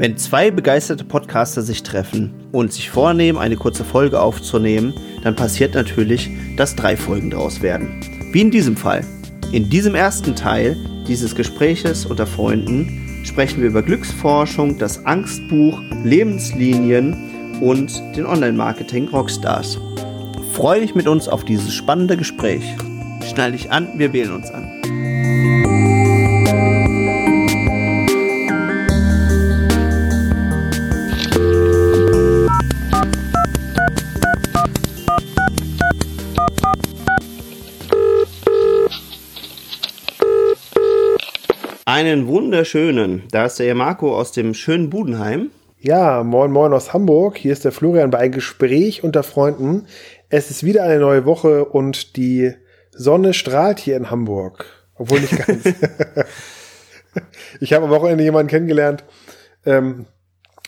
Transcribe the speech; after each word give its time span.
Wenn 0.00 0.16
zwei 0.16 0.50
begeisterte 0.50 1.04
Podcaster 1.04 1.60
sich 1.60 1.82
treffen 1.82 2.32
und 2.52 2.72
sich 2.72 2.88
vornehmen, 2.88 3.36
eine 3.36 3.56
kurze 3.56 3.84
Folge 3.84 4.18
aufzunehmen, 4.18 4.94
dann 5.22 5.36
passiert 5.36 5.74
natürlich, 5.74 6.30
dass 6.56 6.74
drei 6.74 6.96
Folgen 6.96 7.28
daraus 7.28 7.60
werden. 7.60 8.00
Wie 8.32 8.40
in 8.40 8.50
diesem 8.50 8.78
Fall. 8.78 9.04
In 9.52 9.68
diesem 9.68 9.94
ersten 9.94 10.34
Teil 10.34 10.78
dieses 11.06 11.34
Gespräches 11.34 12.06
unter 12.06 12.26
Freunden 12.26 13.20
sprechen 13.24 13.60
wir 13.60 13.68
über 13.68 13.82
Glücksforschung, 13.82 14.78
das 14.78 15.04
Angstbuch, 15.04 15.78
Lebenslinien 16.02 17.60
und 17.60 17.92
den 18.16 18.24
Online-Marketing 18.24 19.08
Rockstars. 19.08 19.78
Freue 20.54 20.80
dich 20.80 20.94
mit 20.94 21.08
uns 21.08 21.28
auf 21.28 21.44
dieses 21.44 21.74
spannende 21.74 22.16
Gespräch. 22.16 22.64
Schnall 23.28 23.52
dich 23.52 23.70
an, 23.70 23.98
wir 23.98 24.14
wählen 24.14 24.32
uns 24.32 24.50
an. 24.50 24.79
Einen 42.00 42.28
wunderschönen, 42.28 43.24
da 43.30 43.44
ist 43.44 43.58
der 43.58 43.74
Marco 43.74 44.18
aus 44.18 44.32
dem 44.32 44.54
schönen 44.54 44.88
Budenheim. 44.88 45.50
Ja, 45.78 46.22
moin 46.22 46.50
moin 46.50 46.72
aus 46.72 46.94
Hamburg. 46.94 47.36
Hier 47.36 47.52
ist 47.52 47.66
der 47.66 47.72
Florian 47.72 48.08
bei 48.08 48.16
einem 48.16 48.32
Gespräch 48.32 49.04
unter 49.04 49.22
Freunden. 49.22 49.86
Es 50.30 50.50
ist 50.50 50.64
wieder 50.64 50.82
eine 50.84 50.98
neue 50.98 51.26
Woche 51.26 51.66
und 51.66 52.16
die 52.16 52.54
Sonne 52.90 53.34
strahlt 53.34 53.80
hier 53.80 53.98
in 53.98 54.10
Hamburg. 54.10 54.64
Obwohl 54.94 55.20
nicht 55.20 55.46
ganz. 55.46 55.62
ich 57.60 57.74
habe 57.74 57.84
am 57.84 57.90
Wochenende 57.90 58.24
jemanden 58.24 58.48
kennengelernt 58.48 59.04
ähm, 59.66 60.06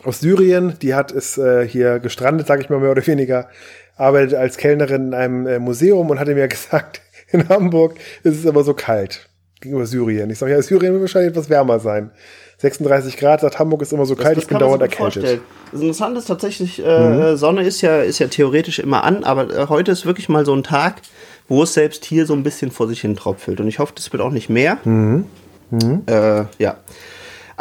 aus 0.05 0.20
Syrien. 0.20 0.74
Die 0.83 0.94
hat 0.94 1.12
es 1.12 1.39
äh, 1.39 1.67
hier 1.67 1.98
gestrandet, 1.98 2.46
sage 2.46 2.61
ich 2.61 2.69
mal 2.69 2.78
mehr 2.78 2.91
oder 2.91 3.06
weniger. 3.06 3.48
Arbeitet 3.96 4.34
als 4.34 4.58
Kellnerin 4.58 5.06
in 5.06 5.14
einem 5.14 5.46
äh, 5.46 5.58
Museum 5.58 6.11
und 6.11 6.20
hatte 6.20 6.34
mir 6.34 6.48
gesagt, 6.48 7.00
in 7.30 7.48
Hamburg 7.48 7.94
ist 8.22 8.39
es 8.39 8.46
aber 8.46 8.64
so 8.64 8.74
kalt 8.74 9.30
gegenüber 9.62 9.86
Syrien. 9.86 10.28
Ich 10.30 10.38
sage, 10.38 10.52
ja, 10.52 10.60
Syrien 10.62 10.92
wird 10.92 11.02
wahrscheinlich 11.02 11.30
etwas 11.30 11.48
wärmer 11.48 11.80
sein. 11.80 12.10
36 12.58 13.16
Grad, 13.16 13.41
sagt 13.41 13.58
Hamburg 13.58 13.82
ist 13.82 13.92
immer 13.92 14.06
so 14.06 14.14
kalt, 14.14 14.36
das, 14.36 14.44
ich 14.44 14.48
bin 14.48 14.58
dauernd 14.58 14.82
erkältet. 14.82 15.22
Vorstellen. 15.22 15.41
Das 15.72 15.80
Interessante 15.80 16.18
ist 16.18 16.27
tatsächlich, 16.27 16.84
äh, 16.84 17.08
mhm. 17.32 17.36
Sonne 17.36 17.64
ist 17.64 17.80
ja, 17.80 18.02
ist 18.02 18.18
ja 18.20 18.28
theoretisch 18.28 18.78
immer 18.78 19.02
an, 19.02 19.24
aber 19.24 19.50
äh, 19.50 19.66
heute 19.68 19.90
ist 19.90 20.06
wirklich 20.06 20.28
mal 20.28 20.44
so 20.44 20.55
ein 20.55 20.62
Tag, 20.62 21.02
wo 21.48 21.64
es 21.64 21.74
selbst 21.74 22.05
hier 22.05 22.27
so 22.27 22.34
ein 22.34 22.42
bisschen 22.42 22.70
vor 22.70 22.86
sich 22.86 23.00
hin 23.00 23.16
tropfelt. 23.16 23.60
Und 23.60 23.68
ich 23.68 23.78
hoffe, 23.78 23.92
das 23.96 24.12
wird 24.12 24.22
auch 24.22 24.30
nicht 24.30 24.48
mehr. 24.48 24.78
Mhm. 24.84 25.24
Mhm. 25.70 26.02
Äh, 26.06 26.44
ja. 26.58 26.77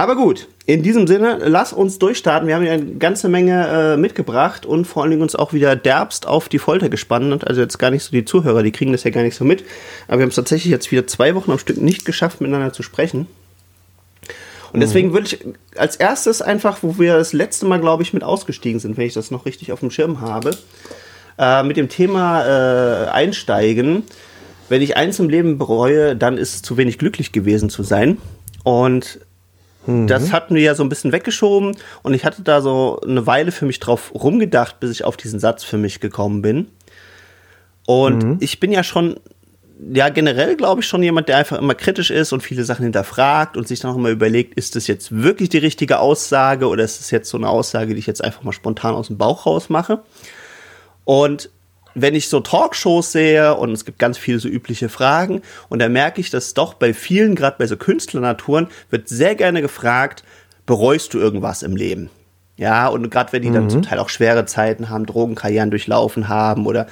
Aber 0.01 0.15
gut, 0.15 0.47
in 0.65 0.81
diesem 0.81 1.05
Sinne, 1.05 1.37
lass 1.45 1.73
uns 1.73 1.99
durchstarten. 1.99 2.47
Wir 2.47 2.55
haben 2.55 2.65
ja 2.65 2.71
eine 2.71 2.95
ganze 2.95 3.29
Menge 3.29 3.67
äh, 3.67 3.97
mitgebracht 3.97 4.65
und 4.65 4.85
vor 4.85 5.03
allen 5.03 5.11
Dingen 5.11 5.21
uns 5.21 5.35
auch 5.35 5.53
wieder 5.53 5.75
derbst 5.75 6.25
auf 6.25 6.49
die 6.49 6.57
Folter 6.57 6.89
gespannt. 6.89 7.47
Also 7.47 7.61
jetzt 7.61 7.77
gar 7.77 7.91
nicht 7.91 8.03
so 8.03 8.09
die 8.09 8.25
Zuhörer, 8.25 8.63
die 8.63 8.71
kriegen 8.71 8.93
das 8.93 9.03
ja 9.03 9.11
gar 9.11 9.21
nicht 9.21 9.35
so 9.35 9.45
mit. 9.45 9.63
Aber 10.07 10.17
wir 10.17 10.23
haben 10.23 10.29
es 10.29 10.35
tatsächlich 10.35 10.71
jetzt 10.71 10.91
wieder 10.91 11.05
zwei 11.05 11.35
Wochen 11.35 11.51
am 11.51 11.59
Stück 11.59 11.77
nicht 11.77 12.03
geschafft, 12.03 12.41
miteinander 12.41 12.73
zu 12.73 12.81
sprechen. 12.81 13.27
Und 14.73 14.79
deswegen 14.79 15.09
mhm. 15.09 15.13
würde 15.13 15.27
ich 15.27 15.45
als 15.77 15.97
erstes 15.97 16.41
einfach, 16.41 16.79
wo 16.81 16.97
wir 16.97 17.17
das 17.17 17.31
letzte 17.31 17.67
Mal, 17.67 17.79
glaube 17.79 18.01
ich, 18.01 18.11
mit 18.11 18.23
ausgestiegen 18.23 18.79
sind, 18.79 18.97
wenn 18.97 19.05
ich 19.05 19.13
das 19.13 19.29
noch 19.29 19.45
richtig 19.45 19.71
auf 19.71 19.81
dem 19.81 19.91
Schirm 19.91 20.19
habe, 20.19 20.57
äh, 21.37 21.61
mit 21.61 21.77
dem 21.77 21.89
Thema 21.89 23.05
äh, 23.05 23.09
einsteigen. 23.09 24.01
Wenn 24.67 24.81
ich 24.81 24.97
eins 24.97 25.19
im 25.19 25.29
Leben 25.29 25.59
bereue, 25.59 26.15
dann 26.15 26.39
ist 26.39 26.55
es 26.55 26.61
zu 26.63 26.75
wenig 26.77 26.97
glücklich 26.97 27.31
gewesen 27.31 27.69
zu 27.69 27.83
sein. 27.83 28.17
Und 28.63 29.19
Mhm. 29.85 30.07
Das 30.07 30.31
hatten 30.31 30.55
wir 30.55 30.61
ja 30.61 30.75
so 30.75 30.83
ein 30.83 30.89
bisschen 30.89 31.11
weggeschoben 31.11 31.75
und 32.03 32.13
ich 32.13 32.25
hatte 32.25 32.41
da 32.41 32.61
so 32.61 32.99
eine 33.05 33.25
Weile 33.25 33.51
für 33.51 33.65
mich 33.65 33.79
drauf 33.79 34.13
rumgedacht, 34.13 34.79
bis 34.79 34.91
ich 34.91 35.03
auf 35.03 35.17
diesen 35.17 35.39
Satz 35.39 35.63
für 35.63 35.77
mich 35.77 35.99
gekommen 35.99 36.41
bin. 36.41 36.67
Und 37.87 38.23
mhm. 38.23 38.37
ich 38.39 38.59
bin 38.59 38.71
ja 38.71 38.83
schon, 38.83 39.19
ja, 39.91 40.09
generell 40.09 40.55
glaube 40.55 40.81
ich 40.81 40.87
schon 40.87 41.01
jemand, 41.01 41.29
der 41.29 41.37
einfach 41.37 41.57
immer 41.57 41.75
kritisch 41.75 42.11
ist 42.11 42.31
und 42.31 42.41
viele 42.41 42.63
Sachen 42.63 42.83
hinterfragt 42.83 43.57
und 43.57 43.67
sich 43.67 43.79
dann 43.79 43.91
auch 43.91 43.95
immer 43.95 44.09
überlegt, 44.09 44.53
ist 44.55 44.75
das 44.75 44.87
jetzt 44.87 45.11
wirklich 45.11 45.49
die 45.49 45.57
richtige 45.57 45.99
Aussage 45.99 46.67
oder 46.67 46.83
ist 46.83 46.99
das 46.99 47.11
jetzt 47.11 47.29
so 47.29 47.37
eine 47.37 47.49
Aussage, 47.49 47.93
die 47.93 47.99
ich 47.99 48.07
jetzt 48.07 48.23
einfach 48.23 48.43
mal 48.43 48.51
spontan 48.51 48.93
aus 48.93 49.07
dem 49.07 49.17
Bauch 49.17 49.45
raus 49.45 49.69
mache? 49.69 50.03
Und 51.03 51.49
wenn 51.93 52.15
ich 52.15 52.29
so 52.29 52.39
Talkshows 52.39 53.11
sehe 53.11 53.55
und 53.55 53.71
es 53.71 53.85
gibt 53.85 53.99
ganz 53.99 54.17
viele 54.17 54.39
so 54.39 54.47
übliche 54.47 54.89
Fragen 54.89 55.41
und 55.69 55.79
da 55.79 55.89
merke 55.89 56.21
ich, 56.21 56.29
dass 56.29 56.53
doch 56.53 56.73
bei 56.73 56.93
vielen, 56.93 57.35
gerade 57.35 57.57
bei 57.57 57.67
so 57.67 57.77
Künstlernaturen, 57.77 58.67
wird 58.89 59.09
sehr 59.09 59.35
gerne 59.35 59.61
gefragt, 59.61 60.23
bereust 60.65 61.13
du 61.13 61.19
irgendwas 61.19 61.63
im 61.63 61.75
Leben? 61.75 62.09
Ja, 62.57 62.87
und 62.87 63.09
gerade 63.09 63.33
wenn 63.33 63.41
die 63.41 63.51
dann 63.51 63.65
mhm. 63.65 63.69
zum 63.69 63.81
Teil 63.81 63.99
auch 63.99 64.09
schwere 64.09 64.45
Zeiten 64.45 64.89
haben, 64.89 65.05
Drogenkarrieren 65.05 65.71
durchlaufen 65.71 66.27
haben 66.27 66.65
oder 66.65 66.87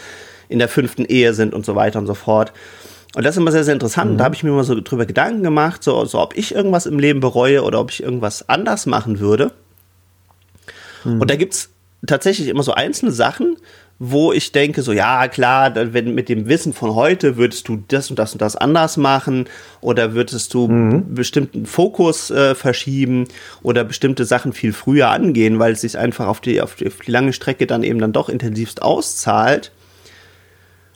in 0.47 0.59
der 0.59 0.67
fünften 0.67 1.05
Ehe 1.05 1.33
sind 1.33 1.53
und 1.53 1.65
so 1.65 1.75
weiter 1.75 1.99
und 1.99 2.07
so 2.07 2.15
fort. 2.15 2.51
Und 3.15 3.23
das 3.23 3.35
ist 3.35 3.41
immer 3.41 3.51
sehr, 3.51 3.63
sehr 3.63 3.73
interessant. 3.73 4.13
Mhm. 4.13 4.17
Da 4.17 4.23
habe 4.25 4.35
ich 4.35 4.43
mir 4.43 4.49
immer 4.49 4.63
so 4.63 4.79
drüber 4.79 5.05
Gedanken 5.05 5.43
gemacht, 5.43 5.83
so, 5.83 6.05
so 6.05 6.19
ob 6.19 6.35
ich 6.37 6.53
irgendwas 6.53 6.85
im 6.85 6.99
Leben 6.99 7.19
bereue 7.19 7.63
oder 7.63 7.79
ob 7.79 7.91
ich 7.91 8.03
irgendwas 8.03 8.49
anders 8.49 8.85
machen 8.85 9.19
würde. 9.19 9.51
Mhm. 11.03 11.21
Und 11.21 11.29
da 11.29 11.35
gibt's 11.35 11.69
tatsächlich 12.05 12.47
immer 12.47 12.63
so 12.63 12.73
einzelne 12.73 13.11
Sachen, 13.11 13.57
wo 14.01 14.31
ich 14.31 14.53
denke, 14.53 14.81
so 14.81 14.93
ja, 14.93 15.27
klar, 15.27 15.73
wenn 15.75 16.15
mit 16.15 16.29
dem 16.29 16.47
Wissen 16.47 16.71
von 16.71 16.95
heute 16.95 17.35
würdest 17.35 17.67
du 17.67 17.83
das 17.89 18.09
und 18.09 18.17
das 18.17 18.31
und 18.31 18.41
das 18.41 18.55
anders 18.55 18.95
machen 18.95 19.45
oder 19.81 20.13
würdest 20.13 20.53
du 20.53 20.69
mhm. 20.69 21.13
bestimmten 21.13 21.65
Fokus 21.65 22.31
äh, 22.31 22.55
verschieben 22.55 23.25
oder 23.61 23.83
bestimmte 23.83 24.23
Sachen 24.23 24.53
viel 24.53 24.71
früher 24.71 25.09
angehen, 25.09 25.59
weil 25.59 25.73
es 25.73 25.81
sich 25.81 25.97
einfach 25.97 26.27
auf 26.27 26.39
die, 26.39 26.61
auf 26.61 26.75
die, 26.75 26.87
auf 26.87 26.95
die 27.05 27.11
lange 27.11 27.33
Strecke 27.33 27.67
dann 27.67 27.83
eben 27.83 27.99
dann 27.99 28.13
doch 28.13 28.29
intensivst 28.29 28.81
auszahlt. 28.81 29.73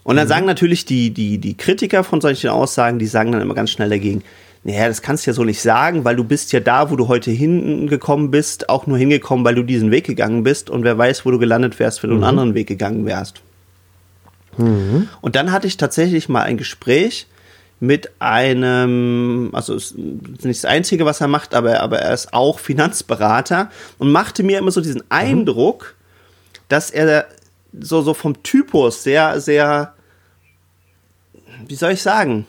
Und 0.03 0.15
dann 0.15 0.25
mhm. 0.25 0.29
sagen 0.29 0.45
natürlich 0.45 0.85
die, 0.85 1.11
die, 1.11 1.39
die 1.39 1.57
Kritiker 1.57 2.05
von 2.05 2.21
solchen 2.21 2.51
Aussagen, 2.51 2.99
die 2.99 3.07
sagen 3.07 3.33
dann 3.33 3.41
immer 3.41 3.53
ganz 3.53 3.71
schnell 3.71 3.89
dagegen, 3.89 4.23
naja, 4.65 4.87
das 4.87 5.01
kannst 5.01 5.25
du 5.25 5.31
ja 5.31 5.33
so 5.33 5.43
nicht 5.43 5.61
sagen, 5.61 6.05
weil 6.05 6.15
du 6.15 6.23
bist 6.23 6.53
ja 6.53 6.61
da, 6.61 6.89
wo 6.89 6.95
du 6.95 7.09
heute 7.09 7.31
hingekommen 7.31 8.31
bist, 8.31 8.69
auch 8.69 8.87
nur 8.87 8.97
hingekommen, 8.97 9.43
weil 9.43 9.55
du 9.55 9.63
diesen 9.63 9.91
Weg 9.91 10.05
gegangen 10.05 10.43
bist 10.43 10.69
und 10.69 10.83
wer 10.83 10.97
weiß, 10.97 11.25
wo 11.25 11.31
du 11.31 11.39
gelandet 11.39 11.79
wärst, 11.79 12.01
wenn 12.01 12.09
du 12.09 12.15
einen 12.15 12.21
mhm. 12.21 12.29
anderen 12.29 12.53
Weg 12.53 12.67
gegangen 12.67 13.05
wärst. 13.05 13.41
Mhm. 14.57 15.09
Und 15.19 15.35
dann 15.35 15.51
hatte 15.51 15.67
ich 15.67 15.75
tatsächlich 15.75 16.29
mal 16.29 16.43
ein 16.43 16.57
Gespräch 16.57 17.27
mit 17.81 18.11
einem, 18.19 19.49
also 19.51 19.75
ist 19.75 19.97
nicht 19.97 20.63
das 20.63 20.65
Einzige, 20.65 21.05
was 21.05 21.19
er 21.19 21.27
macht, 21.27 21.53
aber, 21.53 21.81
aber 21.81 21.99
er 21.99 22.13
ist 22.13 22.33
auch 22.33 22.59
Finanzberater 22.59 23.69
und 23.97 24.13
machte 24.13 24.43
mir 24.43 24.59
immer 24.59 24.71
so 24.71 24.79
diesen 24.79 25.01
mhm. 25.01 25.07
Eindruck, 25.09 25.95
dass 26.69 26.89
er 26.89 27.27
so, 27.77 28.01
so 28.01 28.13
vom 28.13 28.41
Typus 28.43 29.03
sehr, 29.03 29.41
sehr, 29.41 29.93
wie 31.67 31.75
soll 31.75 31.91
ich 31.91 32.01
sagen, 32.01 32.47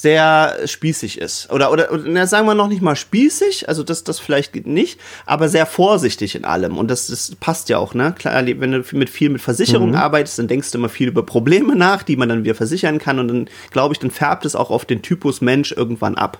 sehr 0.00 0.56
spießig 0.64 1.20
ist. 1.20 1.50
Oder, 1.50 1.70
oder, 1.70 1.92
oder 1.92 2.26
sagen 2.26 2.46
wir 2.46 2.54
noch 2.54 2.68
nicht 2.68 2.80
mal 2.80 2.96
spießig, 2.96 3.68
also 3.68 3.82
das, 3.82 4.02
das 4.02 4.18
vielleicht 4.18 4.66
nicht, 4.66 4.98
aber 5.26 5.50
sehr 5.50 5.66
vorsichtig 5.66 6.34
in 6.34 6.46
allem. 6.46 6.78
Und 6.78 6.90
das, 6.90 7.08
das 7.08 7.34
passt 7.36 7.68
ja 7.68 7.76
auch, 7.76 7.92
ne? 7.92 8.14
Klar, 8.18 8.46
wenn 8.46 8.72
du 8.72 8.82
mit 8.92 9.10
viel 9.10 9.28
mit 9.28 9.42
Versicherungen 9.42 9.90
mhm. 9.90 10.00
arbeitest, 10.00 10.38
dann 10.38 10.48
denkst 10.48 10.70
du 10.70 10.78
immer 10.78 10.88
viel 10.88 11.08
über 11.08 11.22
Probleme 11.22 11.76
nach, 11.76 12.02
die 12.02 12.16
man 12.16 12.30
dann 12.30 12.44
wieder 12.44 12.54
versichern 12.54 12.98
kann. 12.98 13.18
Und 13.18 13.28
dann, 13.28 13.50
glaube 13.72 13.92
ich, 13.92 13.98
dann 13.98 14.10
färbt 14.10 14.46
es 14.46 14.56
auch 14.56 14.70
auf 14.70 14.86
den 14.86 15.02
Typus 15.02 15.42
Mensch 15.42 15.72
irgendwann 15.72 16.14
ab. 16.14 16.38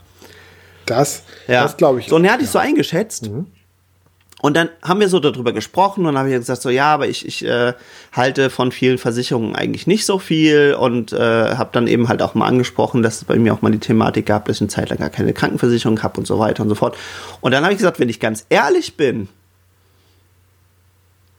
Das, 0.86 1.24
ja. 1.46 1.62
das 1.62 1.76
glaube 1.76 2.00
ich. 2.00 2.08
So, 2.08 2.16
und 2.16 2.24
er 2.24 2.32
hatte 2.32 2.42
ja. 2.42 2.46
ich 2.46 2.50
so 2.50 2.58
eingeschätzt. 2.58 3.28
Mhm. 3.28 3.46
Und 4.42 4.56
dann 4.56 4.70
haben 4.82 5.00
wir 5.00 5.08
so 5.08 5.20
darüber 5.20 5.52
gesprochen 5.52 6.06
und 6.06 6.16
habe 6.16 6.30
ich 6.30 6.34
gesagt 6.34 6.62
so 6.62 6.70
ja, 6.70 6.94
aber 6.94 7.08
ich, 7.08 7.26
ich 7.26 7.44
äh, 7.44 7.74
halte 8.12 8.48
von 8.48 8.72
vielen 8.72 8.96
Versicherungen 8.96 9.54
eigentlich 9.54 9.86
nicht 9.86 10.06
so 10.06 10.18
viel 10.18 10.74
und 10.78 11.12
äh, 11.12 11.56
habe 11.56 11.70
dann 11.72 11.86
eben 11.86 12.08
halt 12.08 12.22
auch 12.22 12.34
mal 12.34 12.46
angesprochen, 12.46 13.02
dass 13.02 13.16
es 13.16 13.24
bei 13.24 13.38
mir 13.38 13.52
auch 13.52 13.60
mal 13.60 13.70
die 13.70 13.78
Thematik 13.78 14.26
gab, 14.26 14.46
dass 14.46 14.56
ich 14.56 14.62
eine 14.62 14.68
Zeit 14.68 14.88
lang 14.88 14.98
gar 14.98 15.10
keine 15.10 15.34
Krankenversicherung 15.34 16.02
habe 16.02 16.18
und 16.18 16.26
so 16.26 16.38
weiter 16.38 16.62
und 16.62 16.70
so 16.70 16.74
fort. 16.74 16.96
Und 17.42 17.52
dann 17.52 17.64
habe 17.64 17.74
ich 17.74 17.78
gesagt, 17.78 18.00
wenn 18.00 18.08
ich 18.08 18.18
ganz 18.18 18.46
ehrlich 18.48 18.96
bin, 18.96 19.28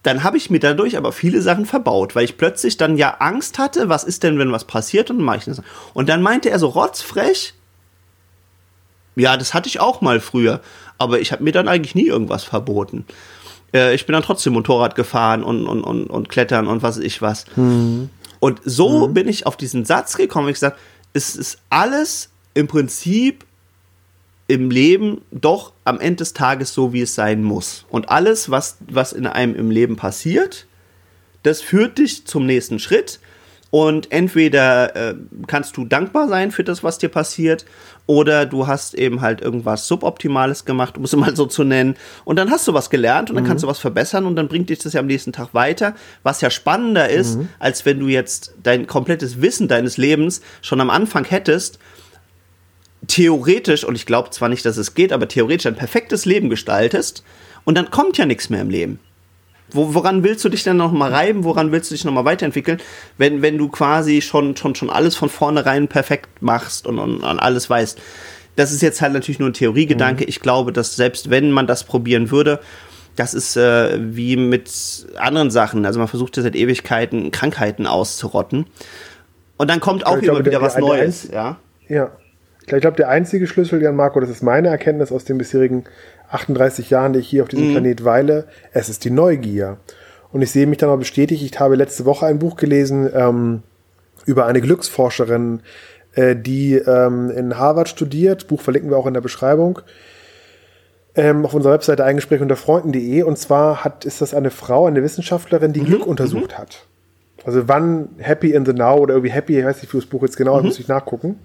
dann 0.03 0.23
habe 0.23 0.37
ich 0.37 0.49
mir 0.49 0.59
dadurch 0.59 0.97
aber 0.97 1.11
viele 1.11 1.41
Sachen 1.41 1.65
verbaut, 1.65 2.15
weil 2.15 2.25
ich 2.25 2.37
plötzlich 2.37 2.77
dann 2.77 2.97
ja 2.97 3.17
Angst 3.19 3.59
hatte, 3.59 3.89
was 3.89 4.03
ist 4.03 4.23
denn, 4.23 4.39
wenn 4.39 4.51
was 4.51 4.65
passiert 4.65 5.09
und 5.09 5.19
mache 5.19 5.37
ich 5.37 5.45
das. 5.45 5.61
Und 5.93 6.09
dann 6.09 6.21
meinte 6.21 6.49
er 6.49 6.59
so 6.59 6.67
rotzfrech, 6.67 7.53
ja, 9.15 9.37
das 9.37 9.53
hatte 9.53 9.67
ich 9.67 9.79
auch 9.79 10.01
mal 10.01 10.19
früher, 10.19 10.61
aber 11.01 11.19
ich 11.19 11.31
habe 11.31 11.43
mir 11.43 11.51
dann 11.51 11.67
eigentlich 11.67 11.95
nie 11.95 12.07
irgendwas 12.07 12.43
verboten. 12.43 13.05
Äh, 13.73 13.95
ich 13.95 14.05
bin 14.05 14.13
dann 14.13 14.23
trotzdem 14.23 14.53
Motorrad 14.53 14.95
gefahren 14.95 15.43
und, 15.43 15.65
und, 15.65 15.83
und, 15.83 16.07
und 16.07 16.29
klettern 16.29 16.67
und 16.67 16.83
was 16.83 16.97
ich 16.97 17.21
was. 17.21 17.45
Mhm. 17.55 18.09
Und 18.39 18.61
so 18.65 19.07
mhm. 19.07 19.13
bin 19.13 19.27
ich 19.27 19.45
auf 19.45 19.57
diesen 19.57 19.85
Satz 19.85 20.17
gekommen, 20.17 20.47
ich 20.47 20.55
gesagt, 20.55 20.79
es 21.13 21.35
ist 21.35 21.59
alles 21.69 22.29
im 22.53 22.67
Prinzip 22.67 23.45
im 24.47 24.69
Leben 24.69 25.21
doch 25.31 25.71
am 25.85 25.99
Ende 25.99 26.17
des 26.17 26.33
Tages 26.33 26.73
so, 26.73 26.91
wie 26.91 27.01
es 27.01 27.15
sein 27.15 27.43
muss. 27.43 27.85
Und 27.89 28.09
alles, 28.09 28.51
was, 28.51 28.77
was 28.89 29.13
in 29.13 29.25
einem 29.25 29.55
im 29.55 29.71
Leben 29.71 29.95
passiert, 29.95 30.67
das 31.43 31.61
führt 31.61 31.97
dich 31.97 32.25
zum 32.25 32.45
nächsten 32.45 32.79
Schritt. 32.79 33.19
Und 33.71 34.11
entweder 34.11 34.95
äh, 34.95 35.15
kannst 35.47 35.77
du 35.77 35.85
dankbar 35.85 36.27
sein 36.27 36.51
für 36.51 36.63
das, 36.63 36.83
was 36.83 36.97
dir 36.97 37.09
passiert, 37.09 37.65
oder 38.05 38.45
du 38.45 38.67
hast 38.67 38.93
eben 38.93 39.21
halt 39.21 39.39
irgendwas 39.39 39.87
Suboptimales 39.87 40.65
gemacht, 40.65 40.97
um 40.97 41.05
es 41.05 41.15
mal 41.15 41.35
so 41.35 41.45
zu 41.45 41.63
nennen. 41.63 41.95
Und 42.25 42.35
dann 42.35 42.51
hast 42.51 42.67
du 42.67 42.73
was 42.73 42.89
gelernt 42.89 43.29
und 43.29 43.37
dann 43.37 43.45
mhm. 43.45 43.47
kannst 43.47 43.63
du 43.63 43.67
was 43.67 43.79
verbessern 43.79 44.25
und 44.25 44.35
dann 44.35 44.49
bringt 44.49 44.69
dich 44.69 44.79
das 44.79 44.93
ja 44.93 44.99
am 44.99 45.07
nächsten 45.07 45.31
Tag 45.31 45.53
weiter. 45.53 45.95
Was 46.21 46.41
ja 46.41 46.49
spannender 46.49 47.09
ist, 47.09 47.37
mhm. 47.37 47.47
als 47.59 47.85
wenn 47.85 47.99
du 47.99 48.07
jetzt 48.07 48.53
dein 48.61 48.87
komplettes 48.87 49.41
Wissen 49.41 49.69
deines 49.69 49.97
Lebens 49.97 50.41
schon 50.61 50.81
am 50.81 50.89
Anfang 50.89 51.23
hättest 51.23 51.79
theoretisch, 53.07 53.83
und 53.83 53.95
ich 53.95 54.05
glaube 54.05 54.29
zwar 54.29 54.49
nicht, 54.49 54.65
dass 54.65 54.77
es 54.77 54.93
geht, 54.93 55.11
aber 55.11 55.27
theoretisch 55.27 55.65
ein 55.65 55.75
perfektes 55.75 56.25
Leben 56.25 56.49
gestaltest 56.49 57.23
und 57.63 57.77
dann 57.77 57.89
kommt 57.89 58.17
ja 58.17 58.25
nichts 58.25 58.49
mehr 58.49 58.61
im 58.61 58.69
Leben. 58.69 58.99
Wo, 59.71 59.93
woran 59.93 60.23
willst 60.23 60.43
du 60.43 60.49
dich 60.49 60.63
denn 60.63 60.77
noch 60.77 60.91
mal 60.91 61.11
reiben? 61.11 61.43
Woran 61.43 61.71
willst 61.71 61.91
du 61.91 61.95
dich 61.95 62.05
noch 62.05 62.13
mal 62.13 62.25
weiterentwickeln, 62.25 62.79
wenn, 63.17 63.41
wenn 63.41 63.57
du 63.57 63.69
quasi 63.69 64.21
schon, 64.21 64.55
schon, 64.55 64.75
schon 64.75 64.89
alles 64.89 65.15
von 65.15 65.29
vornherein 65.29 65.87
perfekt 65.87 66.41
machst 66.41 66.87
und, 66.87 66.99
und, 66.99 67.23
und 67.23 67.39
alles 67.39 67.69
weißt? 67.69 67.99
Das 68.55 68.71
ist 68.71 68.81
jetzt 68.81 69.01
halt 69.01 69.13
natürlich 69.13 69.39
nur 69.39 69.49
ein 69.49 69.53
Theoriegedanke. 69.53 70.23
Mhm. 70.23 70.29
Ich 70.29 70.41
glaube, 70.41 70.73
dass 70.73 70.95
selbst 70.95 71.29
wenn 71.29 71.51
man 71.51 71.67
das 71.67 71.83
probieren 71.83 72.31
würde, 72.31 72.59
das 73.15 73.33
ist 73.33 73.57
äh, 73.57 73.97
wie 73.99 74.35
mit 74.37 74.71
anderen 75.17 75.51
Sachen. 75.51 75.85
Also 75.85 75.99
man 75.99 76.07
versucht 76.07 76.37
ja 76.37 76.43
seit 76.43 76.55
Ewigkeiten 76.55 77.31
Krankheiten 77.31 77.87
auszurotten. 77.87 78.65
Und 79.57 79.69
dann 79.69 79.79
kommt 79.79 80.05
auch 80.05 80.17
immer 80.17 80.45
wieder 80.45 80.61
was 80.61 80.77
Neues. 80.77 81.29
Ja. 81.31 81.57
ja. 81.87 82.11
Ich 82.63 82.81
glaube, 82.81 82.95
der 82.97 83.09
einzige 83.09 83.47
Schlüssel, 83.47 83.81
Jan 83.81 83.95
Marco, 83.95 84.19
das 84.19 84.29
ist 84.29 84.43
meine 84.43 84.69
Erkenntnis 84.69 85.11
aus 85.11 85.25
den 85.25 85.37
bisherigen 85.37 85.83
38 86.31 86.89
Jahren, 86.89 87.13
die 87.13 87.19
ich 87.19 87.27
hier 87.27 87.43
auf 87.43 87.49
diesem 87.49 87.67
mhm. 87.67 87.71
Planet 87.71 88.05
weile, 88.05 88.47
es 88.73 88.89
ist 88.89 89.05
die 89.05 89.11
Neugier. 89.11 89.77
Und 90.31 90.41
ich 90.41 90.51
sehe 90.51 90.67
mich 90.67 90.77
dann 90.77 90.89
mal 90.89 90.97
bestätigt, 90.97 91.43
ich 91.43 91.59
habe 91.59 91.75
letzte 91.75 92.05
Woche 92.05 92.25
ein 92.25 92.39
Buch 92.39 92.55
gelesen 92.55 93.09
ähm, 93.13 93.63
über 94.25 94.45
eine 94.45 94.61
Glücksforscherin, 94.61 95.61
äh, 96.13 96.35
die 96.35 96.75
ähm, 96.75 97.29
in 97.31 97.57
Harvard 97.57 97.89
studiert. 97.89 98.47
Buch 98.47 98.61
verlinken 98.61 98.89
wir 98.89 98.97
auch 98.97 99.07
in 99.07 99.13
der 99.13 99.21
Beschreibung. 99.21 99.79
Ähm, 101.13 101.45
auf 101.45 101.53
unserer 101.53 101.73
Webseite 101.73 102.05
eingespräch 102.05 102.41
unter 102.41 102.55
freunden.de. 102.55 103.23
Und 103.23 103.37
zwar 103.37 103.83
hat, 103.83 104.05
ist 104.05 104.21
das 104.21 104.33
eine 104.33 104.51
Frau, 104.51 104.85
eine 104.85 105.03
Wissenschaftlerin, 105.03 105.73
die 105.73 105.81
mhm. 105.81 105.85
Glück 105.85 106.07
untersucht 106.07 106.53
mhm. 106.53 106.57
hat. 106.57 106.85
Also 107.43 107.67
wann 107.67 108.09
Happy 108.19 108.53
in 108.53 108.65
the 108.65 108.73
Now 108.73 108.97
oder 108.99 109.15
irgendwie 109.15 109.33
Happy, 109.33 109.59
ich 109.59 109.65
weiß 109.65 109.81
nicht, 109.81 109.93
wie 109.93 109.97
das 109.97 110.05
Buch 110.05 110.21
jetzt 110.21 110.37
genau, 110.37 110.57
mhm. 110.59 110.67
muss 110.67 110.79
ich 110.79 110.87
nachgucken. 110.87 111.39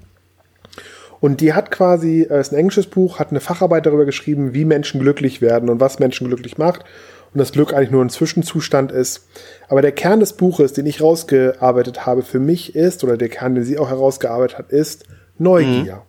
Und 1.20 1.40
die 1.40 1.54
hat 1.54 1.70
quasi, 1.70 2.22
äh, 2.22 2.40
ist 2.40 2.52
ein 2.52 2.58
englisches 2.58 2.86
Buch, 2.86 3.18
hat 3.18 3.30
eine 3.30 3.40
Facharbeit 3.40 3.86
darüber 3.86 4.04
geschrieben, 4.04 4.54
wie 4.54 4.64
Menschen 4.64 5.00
glücklich 5.00 5.40
werden 5.40 5.68
und 5.68 5.80
was 5.80 5.98
Menschen 5.98 6.26
glücklich 6.28 6.58
macht. 6.58 6.84
Und 7.32 7.38
das 7.38 7.52
Glück 7.52 7.74
eigentlich 7.74 7.90
nur 7.90 8.04
ein 8.04 8.10
Zwischenzustand 8.10 8.92
ist. 8.92 9.26
Aber 9.68 9.82
der 9.82 9.92
Kern 9.92 10.20
des 10.20 10.34
Buches, 10.34 10.72
den 10.72 10.86
ich 10.86 11.02
rausgearbeitet 11.02 12.06
habe, 12.06 12.22
für 12.22 12.38
mich 12.38 12.74
ist, 12.74 13.04
oder 13.04 13.16
der 13.16 13.28
Kern, 13.28 13.54
den 13.54 13.64
sie 13.64 13.78
auch 13.78 13.88
herausgearbeitet 13.88 14.58
hat, 14.58 14.70
ist 14.70 15.04
Neugier. 15.38 15.96
Mhm. 15.96 16.00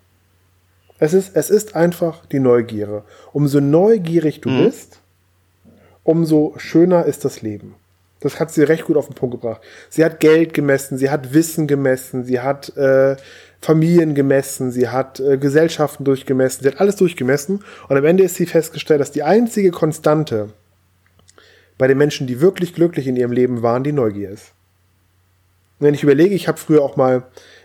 Es 1.00 1.14
ist, 1.14 1.36
es 1.36 1.50
ist 1.50 1.76
einfach 1.76 2.26
die 2.26 2.40
Neugierde. 2.40 3.04
Umso 3.34 3.60
neugierig 3.60 4.42
du 4.42 4.50
mhm. 4.50 4.66
bist, 4.66 5.00
umso 6.04 6.54
schöner 6.58 7.06
ist 7.06 7.26
das 7.26 7.42
Leben. 7.42 7.76
Das 8.20 8.40
hat 8.40 8.52
sie 8.52 8.64
recht 8.64 8.86
gut 8.86 8.98
auf 8.98 9.06
den 9.06 9.14
Punkt 9.14 9.40
gebracht. 9.40 9.62
Sie 9.90 10.04
hat 10.04 10.20
Geld 10.20 10.54
gemessen, 10.54 10.98
sie 10.98 11.12
hat 11.12 11.34
Wissen 11.34 11.68
gemessen, 11.68 12.24
sie 12.24 12.40
hat 12.40 12.76
äh, 12.76 13.16
Familien 13.62 14.14
gemessen, 14.16 14.72
sie 14.72 14.90
hat 14.90 15.20
äh, 15.20 15.38
Gesellschaften 15.38 16.04
durchgemessen, 16.04 16.64
sie 16.64 16.70
hat 16.70 16.80
alles 16.80 16.96
durchgemessen 16.96 17.64
und 17.90 17.98
am 17.98 18.06
Ende 18.06 18.24
ist 18.24 18.36
sie 18.36 18.46
festgestellt, 18.46 19.02
dass 19.02 19.12
die 19.12 19.24
einzige 19.24 19.72
Konstante 19.72 20.50
bei 21.78 21.88
den 21.88 21.98
Menschen, 21.98 22.28
die 22.28 22.42
wirklich 22.42 22.74
glücklich 22.74 23.08
in 23.08 23.16
ihrem 23.16 23.32
Leben 23.32 23.62
waren, 23.62 23.84
die 23.84 23.92
Neugier 23.92 24.30
ist. 24.30 24.54
Und 25.80 25.88
wenn 25.88 25.94
ich 25.94 26.04
überlege, 26.04 26.34
ich 26.34 26.48
habe 26.48 26.58
früher 26.58 26.82
auch 26.82 26.96
mal 26.96 27.24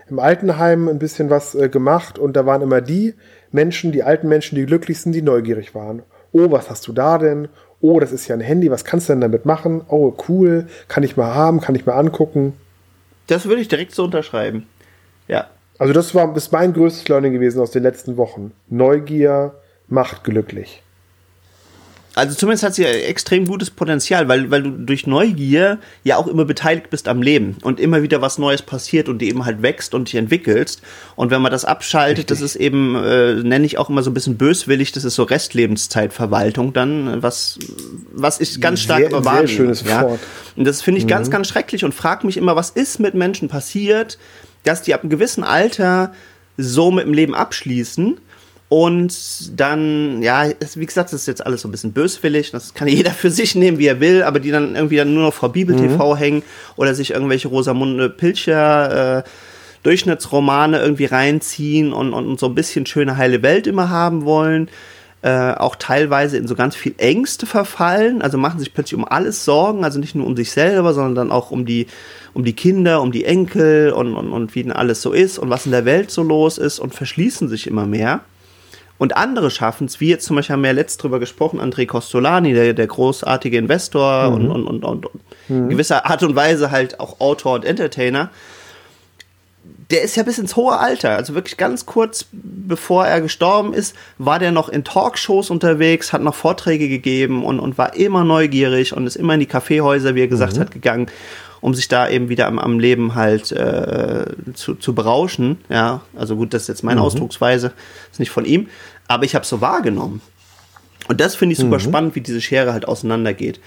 im 0.09 0.19
Altenheim 0.19 0.87
ein 0.87 0.99
bisschen 0.99 1.29
was 1.29 1.55
äh, 1.55 1.69
gemacht 1.69 2.19
und 2.19 2.35
da 2.35 2.45
waren 2.45 2.61
immer 2.61 2.81
die 2.81 3.15
Menschen, 3.51 3.91
die 3.91 4.03
alten 4.03 4.27
Menschen, 4.27 4.55
die 4.55 4.65
glücklich 4.65 4.99
sind, 4.99 5.13
die 5.13 5.21
neugierig 5.21 5.73
waren. 5.73 6.03
Oh, 6.31 6.51
was 6.51 6.69
hast 6.69 6.87
du 6.87 6.93
da 6.93 7.17
denn? 7.17 7.47
Oh, 7.81 7.99
das 7.99 8.11
ist 8.11 8.27
ja 8.27 8.35
ein 8.35 8.41
Handy, 8.41 8.71
was 8.71 8.85
kannst 8.85 9.09
du 9.09 9.13
denn 9.13 9.21
damit 9.21 9.45
machen? 9.45 9.81
Oh, 9.87 10.13
cool, 10.27 10.67
kann 10.87 11.03
ich 11.03 11.17
mal 11.17 11.33
haben, 11.33 11.61
kann 11.61 11.75
ich 11.75 11.85
mal 11.85 11.93
angucken. 11.93 12.53
Das 13.27 13.45
würde 13.45 13.61
ich 13.61 13.67
direkt 13.67 13.93
so 13.93 14.03
unterschreiben. 14.03 14.67
Ja, 15.27 15.49
also 15.77 15.93
das 15.93 16.13
war 16.13 16.35
ist 16.35 16.51
mein 16.51 16.73
größtes 16.73 17.07
Learning 17.07 17.33
gewesen 17.33 17.59
aus 17.59 17.71
den 17.71 17.83
letzten 17.83 18.17
Wochen. 18.17 18.51
Neugier 18.69 19.55
macht 19.87 20.23
glücklich. 20.23 20.83
Also 22.15 22.35
zumindest 22.35 22.63
hat 22.63 22.75
sie 22.75 22.85
extrem 22.85 23.47
gutes 23.47 23.71
Potenzial, 23.71 24.27
weil, 24.27 24.51
weil 24.51 24.61
du 24.61 24.69
durch 24.69 25.07
Neugier 25.07 25.79
ja 26.03 26.17
auch 26.17 26.27
immer 26.27 26.45
beteiligt 26.45 26.91
bist 26.91 27.07
am 27.07 27.23
Leben 27.23 27.57
und 27.63 27.79
immer 27.79 28.03
wieder 28.03 28.21
was 28.21 28.37
Neues 28.37 28.61
passiert 28.61 29.09
und 29.09 29.17
die 29.19 29.29
eben 29.29 29.45
halt 29.45 29.63
wächst 29.63 29.95
und 29.95 30.09
dich 30.09 30.15
entwickelst. 30.15 30.83
Und 31.15 31.31
wenn 31.31 31.41
man 31.41 31.51
das 31.51 31.65
abschaltet, 31.65 32.29
Richtig. 32.29 32.39
das 32.39 32.41
ist 32.41 32.55
eben, 32.55 32.95
äh, 32.95 33.35
nenne 33.41 33.65
ich 33.65 33.79
auch 33.79 33.89
immer 33.89 34.03
so 34.03 34.11
ein 34.11 34.13
bisschen 34.13 34.37
böswillig, 34.37 34.91
das 34.91 35.05
ist 35.05 35.15
so 35.15 35.23
Restlebenszeitverwaltung 35.23 36.71
dann, 36.71 37.23
was, 37.23 37.57
was 38.11 38.39
ich 38.39 38.61
ganz 38.61 38.81
stark 38.81 38.99
sehr, 38.99 39.09
überwahrnehme. 39.09 39.47
Sehr 39.47 39.57
schönes 39.57 39.83
ja? 39.83 40.03
Wort. 40.03 40.19
Und 40.55 40.65
das 40.65 40.83
finde 40.83 40.99
ich 40.99 41.05
mhm. 41.05 41.09
ganz, 41.09 41.31
ganz 41.31 41.47
schrecklich 41.47 41.83
und 41.83 41.95
frage 41.95 42.27
mich 42.27 42.37
immer, 42.37 42.55
was 42.55 42.69
ist 42.69 42.99
mit 42.99 43.15
Menschen 43.15 43.47
passiert, 43.47 44.19
dass 44.63 44.81
die 44.81 44.93
ab 44.93 45.01
einem 45.01 45.09
gewissen 45.09 45.43
Alter 45.43 46.13
so 46.57 46.91
mit 46.91 47.05
dem 47.05 47.13
Leben 47.13 47.35
abschließen 47.35 48.17
und 48.73 49.59
dann, 49.59 50.23
ja, 50.23 50.47
wie 50.73 50.85
gesagt, 50.87 51.13
das 51.13 51.21
ist 51.21 51.27
jetzt 51.27 51.45
alles 51.45 51.61
so 51.61 51.67
ein 51.67 51.71
bisschen 51.71 51.93
böswillig, 51.93 52.49
das 52.49 52.73
kann 52.73 52.87
jeder 52.89 53.11
für 53.11 53.29
sich 53.29 53.53
nehmen, 53.53 53.77
wie 53.77 53.85
er 53.85 53.99
will, 53.99 54.23
aber 54.23 54.39
die 54.39 54.49
dann 54.49 54.75
irgendwie 54.75 54.97
dann 54.97 55.13
nur 55.13 55.25
noch 55.25 55.33
vor 55.33 55.51
Bibel 55.51 55.75
TV 55.75 56.13
mhm. 56.13 56.17
hängen 56.17 56.43
oder 56.75 56.95
sich 56.95 57.11
irgendwelche 57.11 57.49
Rosamunde 57.49 58.09
Pilcher 58.09 59.19
äh, 59.19 59.23
Durchschnittsromane 59.83 60.79
irgendwie 60.81 61.05
reinziehen 61.05 61.93
und, 61.93 62.13
und 62.13 62.39
so 62.39 62.47
ein 62.47 62.55
bisschen 62.55 62.87
schöne 62.87 63.17
heile 63.17 63.43
Welt 63.43 63.67
immer 63.67 63.91
haben 63.91 64.25
wollen. 64.25 64.69
Äh, 65.21 65.53
auch 65.53 65.75
teilweise 65.75 66.37
in 66.37 66.47
so 66.47 66.55
ganz 66.55 66.75
viel 66.75 66.95
Ängste 66.97 67.45
verfallen, 67.45 68.21
also 68.21 68.37
machen 68.37 68.59
sich 68.59 68.73
plötzlich 68.73 68.97
um 68.97 69.05
alles 69.05 69.45
Sorgen, 69.45 69.85
also 69.85 69.99
nicht 69.99 70.15
nur 70.15 70.25
um 70.25 70.35
sich 70.35 70.51
selber, 70.51 70.93
sondern 70.93 71.15
dann 71.15 71.31
auch 71.31 71.51
um 71.51 71.65
die 71.65 71.85
um 72.33 72.43
die 72.43 72.53
Kinder, 72.53 73.01
um 73.01 73.11
die 73.11 73.25
Enkel 73.25 73.91
und, 73.91 74.15
und, 74.15 74.31
und 74.31 74.55
wie 74.55 74.63
denn 74.63 74.71
alles 74.71 75.01
so 75.01 75.11
ist 75.11 75.37
und 75.37 75.49
was 75.49 75.65
in 75.65 75.71
der 75.71 75.85
Welt 75.85 76.11
so 76.11 76.23
los 76.23 76.57
ist 76.57 76.79
und 76.79 76.93
verschließen 76.95 77.47
sich 77.47 77.67
immer 77.67 77.85
mehr. 77.85 78.21
Und 78.97 79.17
andere 79.17 79.51
schaffen 79.51 79.85
es, 79.85 79.99
wie 79.99 80.09
jetzt 80.09 80.25
zum 80.25 80.35
Beispiel 80.35 80.53
haben 80.53 80.61
wir 80.61 80.69
ja 80.69 80.75
letzt 80.75 81.01
drüber 81.03 81.19
gesprochen, 81.19 81.59
André 81.59 81.85
Costolani, 81.85 82.53
der, 82.53 82.73
der 82.73 82.87
großartige 82.87 83.57
Investor 83.57 84.29
mhm. 84.29 84.51
und, 84.51 84.67
und, 84.67 84.83
und, 84.83 85.05
und 85.05 85.21
mhm. 85.49 85.63
in 85.63 85.69
gewisser 85.69 86.05
Art 86.05 86.23
und 86.23 86.35
Weise 86.35 86.71
halt 86.71 86.99
auch 86.99 87.19
Autor 87.19 87.55
und 87.55 87.65
Entertainer. 87.65 88.29
Der 89.89 90.01
ist 90.01 90.15
ja 90.15 90.23
bis 90.23 90.39
ins 90.39 90.55
hohe 90.55 90.77
Alter, 90.77 91.17
also 91.17 91.35
wirklich 91.35 91.57
ganz 91.57 91.85
kurz 91.85 92.25
bevor 92.31 93.05
er 93.05 93.21
gestorben 93.21 93.73
ist, 93.73 93.95
war 94.17 94.39
der 94.39 94.51
noch 94.51 94.69
in 94.69 94.83
Talkshows 94.83 95.49
unterwegs, 95.49 96.13
hat 96.13 96.23
noch 96.23 96.35
Vorträge 96.35 96.87
gegeben 96.87 97.43
und, 97.43 97.59
und 97.59 97.77
war 97.77 97.95
immer 97.95 98.23
neugierig 98.23 98.95
und 98.95 99.05
ist 99.05 99.17
immer 99.17 99.33
in 99.33 99.41
die 99.41 99.45
Kaffeehäuser, 99.45 100.15
wie 100.15 100.21
er 100.21 100.27
gesagt 100.27 100.55
mhm. 100.55 100.61
hat, 100.61 100.71
gegangen 100.71 101.07
um 101.63 101.73
sich 101.73 101.87
da 101.87 102.09
eben 102.09 102.27
wieder 102.27 102.47
am, 102.47 102.59
am 102.59 102.77
Leben 102.77 103.15
halt 103.15 103.53
äh, 103.53 104.25
zu, 104.53 104.75
zu 104.75 104.93
berauschen. 104.93 105.59
Ja, 105.69 106.01
also 106.13 106.35
gut, 106.35 106.53
das 106.53 106.63
ist 106.63 106.67
jetzt 106.67 106.83
meine 106.83 106.99
mhm. 106.99 107.05
Ausdrucksweise, 107.05 107.71
ist 108.11 108.19
nicht 108.19 108.31
von 108.31 108.43
ihm, 108.43 108.67
aber 109.07 109.23
ich 109.23 109.33
habe 109.33 109.43
es 109.43 109.49
so 109.49 109.61
wahrgenommen. 109.61 110.21
Und 111.07 111.21
das 111.21 111.35
finde 111.35 111.53
ich 111.53 111.59
super 111.59 111.77
mhm. 111.77 111.81
spannend, 111.81 112.15
wie 112.15 112.21
diese 112.21 112.41
Schere 112.41 112.73
halt 112.73 112.85
auseinandergeht. 112.85 113.61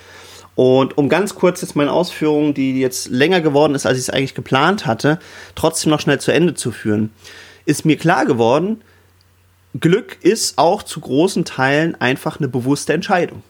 Und 0.55 0.99
um 0.99 1.09
ganz 1.09 1.37
kurz 1.37 1.63
jetzt 1.63 1.75
meine 1.75 1.91
Ausführungen, 1.91 2.53
die 2.53 2.79
jetzt 2.79 3.09
länger 3.09 3.41
geworden 3.41 3.75
ist, 3.75 3.87
als 3.87 3.97
ich 3.97 4.05
es 4.05 4.11
eigentlich 4.11 4.35
geplant 4.35 4.85
hatte, 4.85 5.19
trotzdem 5.55 5.89
noch 5.89 6.01
schnell 6.01 6.21
zu 6.21 6.33
Ende 6.33 6.53
zu 6.53 6.73
führen, 6.73 7.13
ist 7.65 7.87
mir 7.87 7.97
klar 7.97 8.27
geworden, 8.27 8.83
Glück 9.81 10.19
ist 10.21 10.59
auch 10.59 10.83
zu 10.83 11.01
großen 11.01 11.47
Teilen 11.47 11.95
einfach 11.99 12.41
eine 12.41 12.49
bewusste 12.49 12.93
Entscheidung. 12.93 13.43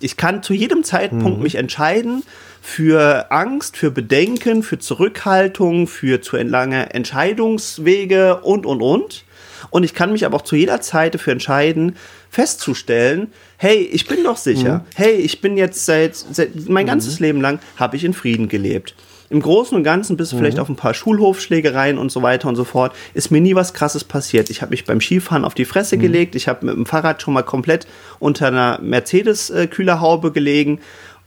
Ich 0.00 0.16
kann 0.16 0.42
zu 0.42 0.52
jedem 0.52 0.84
Zeitpunkt 0.84 1.38
mhm. 1.38 1.42
mich 1.42 1.54
entscheiden, 1.54 2.22
für 2.60 3.30
Angst, 3.30 3.76
für 3.76 3.90
Bedenken, 3.90 4.62
für 4.62 4.78
Zurückhaltung, 4.78 5.86
für 5.86 6.20
zu 6.20 6.36
lange 6.36 6.92
Entscheidungswege 6.92 8.40
und, 8.42 8.66
und, 8.66 8.82
und. 8.82 9.24
Und 9.70 9.84
ich 9.84 9.94
kann 9.94 10.12
mich 10.12 10.26
aber 10.26 10.36
auch 10.36 10.42
zu 10.42 10.56
jeder 10.56 10.80
Zeit 10.80 11.14
dafür 11.14 11.32
entscheiden, 11.32 11.96
festzustellen, 12.28 13.32
hey, 13.56 13.76
ich 13.76 14.06
bin 14.06 14.24
doch 14.24 14.36
sicher. 14.36 14.78
Mhm. 14.78 14.80
Hey, 14.96 15.14
ich 15.14 15.40
bin 15.40 15.56
jetzt 15.56 15.86
seit, 15.86 16.16
seit 16.16 16.68
mein 16.68 16.84
mhm. 16.84 16.88
ganzes 16.88 17.20
Leben 17.20 17.40
lang 17.40 17.60
habe 17.76 17.96
ich 17.96 18.04
in 18.04 18.14
Frieden 18.14 18.48
gelebt. 18.48 18.94
Im 19.28 19.40
Großen 19.40 19.76
und 19.76 19.82
Ganzen, 19.82 20.16
bis 20.16 20.32
mhm. 20.32 20.38
vielleicht 20.38 20.58
auf 20.58 20.68
ein 20.68 20.76
paar 20.76 20.94
Schulhofschlägereien 20.94 21.98
und 21.98 22.12
so 22.12 22.22
weiter 22.22 22.48
und 22.48 22.56
so 22.56 22.64
fort, 22.64 22.92
ist 23.14 23.30
mir 23.30 23.40
nie 23.40 23.54
was 23.54 23.74
Krasses 23.74 24.04
passiert. 24.04 24.50
Ich 24.50 24.62
habe 24.62 24.70
mich 24.70 24.84
beim 24.84 25.00
Skifahren 25.00 25.44
auf 25.44 25.54
die 25.54 25.64
Fresse 25.64 25.96
mhm. 25.96 26.00
gelegt. 26.00 26.34
Ich 26.34 26.48
habe 26.48 26.66
mit 26.66 26.76
dem 26.76 26.86
Fahrrad 26.86 27.22
schon 27.22 27.34
mal 27.34 27.42
komplett 27.42 27.86
unter 28.18 28.48
einer 28.48 28.78
Mercedes-Kühlerhaube 28.80 30.32
gelegen 30.32 30.80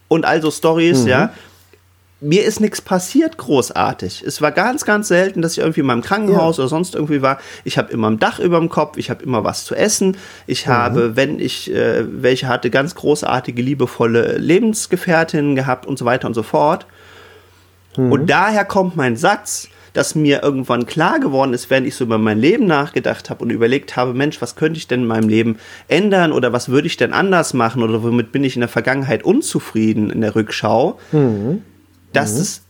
und 0.07 0.25
also 0.25 0.51
Stories, 0.51 1.03
mhm. 1.03 1.07
ja. 1.07 1.33
Mir 2.21 2.43
ist 2.43 2.59
nichts 2.59 2.81
passiert 2.81 3.37
großartig. 3.37 4.23
Es 4.27 4.41
war 4.41 4.51
ganz, 4.51 4.83
ganz 4.83 5.07
selten, 5.07 5.41
dass 5.41 5.53
ich 5.53 5.59
irgendwie 5.59 5.83
mal 5.83 5.93
im 5.93 6.01
Krankenhaus 6.01 6.57
ja. 6.57 6.63
oder 6.63 6.69
sonst 6.69 6.93
irgendwie 6.93 7.21
war. 7.21 7.39
Ich 7.63 7.77
habe 7.77 7.93
immer 7.93 8.09
ein 8.09 8.19
Dach 8.19 8.39
über 8.39 8.59
dem 8.59 8.67
Kopf, 8.67 8.97
ich 8.97 9.09
habe 9.09 9.23
immer 9.23 9.45
was 9.45 9.63
zu 9.63 9.73
essen. 9.73 10.17
Ich 10.45 10.67
mhm. 10.67 10.71
habe, 10.71 11.15
wenn 11.15 11.39
ich 11.39 11.73
äh, 11.73 12.03
welche 12.21 12.49
hatte, 12.49 12.71
ganz 12.71 12.95
großartige, 12.95 13.61
liebevolle 13.61 14.37
Lebensgefährtinnen 14.37 15.55
gehabt 15.55 15.85
und 15.85 15.97
so 15.97 16.03
weiter 16.03 16.27
und 16.27 16.33
so 16.33 16.43
fort. 16.43 16.85
Mhm. 17.97 18.11
Und 18.11 18.29
daher 18.29 18.65
kommt 18.65 18.95
mein 18.95 19.15
Satz, 19.15 19.69
dass 19.93 20.15
mir 20.15 20.43
irgendwann 20.43 20.85
klar 20.85 21.19
geworden 21.19 21.53
ist, 21.53 21.69
während 21.69 21.87
ich 21.87 21.95
so 21.95 22.03
über 22.03 22.17
mein 22.17 22.39
Leben 22.39 22.65
nachgedacht 22.67 23.29
habe 23.29 23.43
und 23.43 23.49
überlegt 23.49 23.95
habe, 23.95 24.13
Mensch, 24.13 24.41
was 24.41 24.55
könnte 24.55 24.77
ich 24.77 24.87
denn 24.87 25.01
in 25.01 25.07
meinem 25.07 25.29
Leben 25.29 25.57
ändern 25.87 26.31
oder 26.31 26.53
was 26.53 26.69
würde 26.69 26.87
ich 26.87 26.97
denn 26.97 27.13
anders 27.13 27.53
machen 27.53 27.83
oder 27.83 28.03
womit 28.03 28.31
bin 28.31 28.43
ich 28.43 28.55
in 28.55 28.61
der 28.61 28.69
Vergangenheit 28.69 29.23
unzufrieden 29.23 30.09
in 30.09 30.21
der 30.21 30.35
Rückschau, 30.35 30.99
mhm. 31.11 31.63
dass 32.13 32.35
mhm. 32.35 32.41
es 32.41 32.61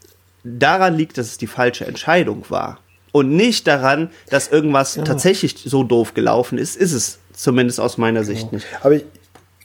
daran 0.44 0.96
liegt, 0.96 1.18
dass 1.18 1.28
es 1.28 1.38
die 1.38 1.48
falsche 1.48 1.86
Entscheidung 1.86 2.46
war. 2.50 2.80
Und 3.12 3.36
nicht 3.36 3.68
daran, 3.68 4.12
dass 4.30 4.50
irgendwas 4.50 4.96
ja. 4.96 5.04
tatsächlich 5.04 5.56
so 5.66 5.84
doof 5.84 6.14
gelaufen 6.14 6.58
ist, 6.58 6.78
ist 6.78 6.94
es 6.94 7.20
zumindest 7.34 7.80
aus 7.80 7.98
meiner 7.98 8.22
genau. 8.22 8.34
Sicht 8.34 8.54
nicht. 8.54 8.68
Aber 8.82 8.96
ich, 8.96 9.06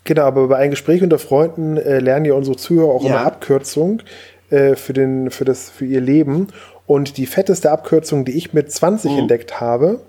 genau, 0.05 0.23
aber 0.23 0.49
bei 0.49 0.57
einem 0.57 0.71
Gespräch 0.71 1.03
unter 1.03 1.19
Freunden 1.19 1.77
äh, 1.77 2.01
lernen 2.01 2.25
ja 2.25 2.35
unsere 2.35 2.57
Zuhörer 2.57 2.89
auch 2.91 3.03
ja. 3.03 3.11
immer 3.11 3.27
Abkürzung 3.27 4.01
äh, 4.51 4.77
für, 4.77 4.93
den, 4.93 5.31
für, 5.31 5.45
das, 5.45 5.71
für 5.71 5.85
ihr 5.85 6.01
Leben. 6.01 6.49
Und 6.87 7.17
die 7.17 7.27
fetteste 7.27 7.71
Abkürzung, 7.71 8.25
die 8.25 8.33
ich 8.33 8.53
mit 8.53 8.71
20 8.71 9.13
mhm. 9.13 9.19
entdeckt 9.21 9.61
habe, 9.61 10.01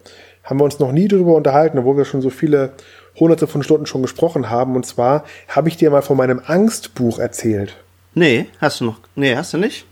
haben 0.44 0.60
wir 0.60 0.64
uns 0.66 0.80
noch 0.80 0.92
nie 0.92 1.08
darüber 1.08 1.36
unterhalten, 1.36 1.80
obwohl 1.80 1.98
wir 1.98 2.06
schon 2.06 2.22
so 2.22 2.30
viele 2.30 2.74
hunderte 3.20 3.48
von 3.48 3.64
Stunden 3.64 3.86
schon 3.86 4.02
gesprochen 4.02 4.50
haben. 4.50 4.76
Und 4.76 4.86
zwar 4.86 5.24
habe 5.48 5.70
ich 5.70 5.78
dir 5.78 5.90
mal 5.90 6.02
von 6.02 6.18
meinem 6.18 6.42
Angstbuch 6.46 7.20
erzählt. 7.20 7.76
Nee, 8.14 8.48
hast 8.60 8.82
du 8.82 8.86
noch. 8.86 9.00
Nee, 9.16 9.36
hast 9.36 9.54
du 9.54 9.58
nicht? 9.58 9.86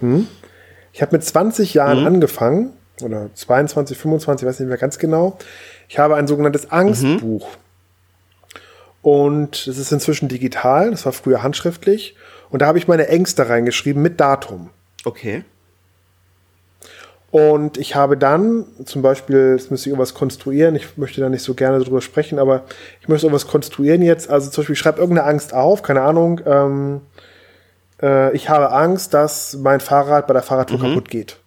Hm? 0.00 0.26
Ich 0.92 1.02
habe 1.02 1.16
mit 1.16 1.24
20 1.24 1.74
Jahren 1.74 2.00
mhm. 2.00 2.06
angefangen, 2.06 2.72
oder 3.02 3.30
22, 3.34 3.96
25, 3.96 4.48
weiß 4.48 4.60
nicht 4.60 4.68
mehr 4.68 4.78
ganz 4.78 4.98
genau. 4.98 5.38
Ich 5.88 5.98
habe 5.98 6.16
ein 6.16 6.26
sogenanntes 6.26 6.70
Angstbuch. 6.70 7.46
Mhm. 7.46 7.67
Und 9.02 9.66
es 9.66 9.78
ist 9.78 9.92
inzwischen 9.92 10.28
digital, 10.28 10.90
das 10.90 11.04
war 11.04 11.12
früher 11.12 11.42
handschriftlich. 11.42 12.16
Und 12.50 12.62
da 12.62 12.66
habe 12.66 12.78
ich 12.78 12.88
meine 12.88 13.08
Ängste 13.08 13.48
reingeschrieben 13.48 14.02
mit 14.02 14.20
Datum. 14.20 14.70
Okay. 15.04 15.44
Und 17.30 17.76
ich 17.76 17.94
habe 17.94 18.16
dann 18.16 18.64
zum 18.86 19.02
Beispiel, 19.02 19.52
jetzt 19.52 19.70
müsste 19.70 19.88
ich 19.88 19.92
irgendwas 19.92 20.14
konstruieren, 20.14 20.74
ich 20.74 20.96
möchte 20.96 21.20
da 21.20 21.28
nicht 21.28 21.42
so 21.42 21.52
gerne 21.52 21.78
drüber 21.78 22.00
sprechen, 22.00 22.38
aber 22.38 22.62
ich 23.02 23.08
möchte 23.08 23.26
irgendwas 23.26 23.46
konstruieren 23.46 24.00
jetzt. 24.00 24.30
Also 24.30 24.50
zum 24.50 24.62
Beispiel, 24.62 24.72
ich 24.72 24.78
schreibe 24.78 25.00
irgendeine 25.00 25.28
Angst 25.28 25.52
auf, 25.52 25.82
keine 25.82 26.00
Ahnung, 26.00 26.40
ähm, 26.46 27.02
äh, 28.00 28.34
ich 28.34 28.48
habe 28.48 28.72
Angst, 28.72 29.12
dass 29.12 29.54
mein 29.56 29.80
Fahrrad 29.80 30.26
bei 30.26 30.32
der 30.32 30.42
Fahrradtour 30.42 30.78
mhm. 30.78 30.82
kaputt 30.82 31.10
geht. 31.10 31.38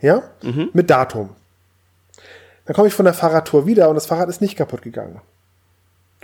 Ja? 0.00 0.22
Mhm. 0.42 0.70
Mit 0.72 0.90
Datum. 0.90 1.30
Dann 2.66 2.76
komme 2.76 2.86
ich 2.86 2.94
von 2.94 3.04
der 3.04 3.14
Fahrradtour 3.14 3.66
wieder 3.66 3.88
und 3.88 3.96
das 3.96 4.06
Fahrrad 4.06 4.28
ist 4.28 4.40
nicht 4.40 4.56
kaputt 4.56 4.82
gegangen. 4.82 5.20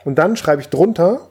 Und 0.04 0.16
dann 0.16 0.36
schreibe 0.36 0.62
ich 0.62 0.68
drunter, 0.68 1.28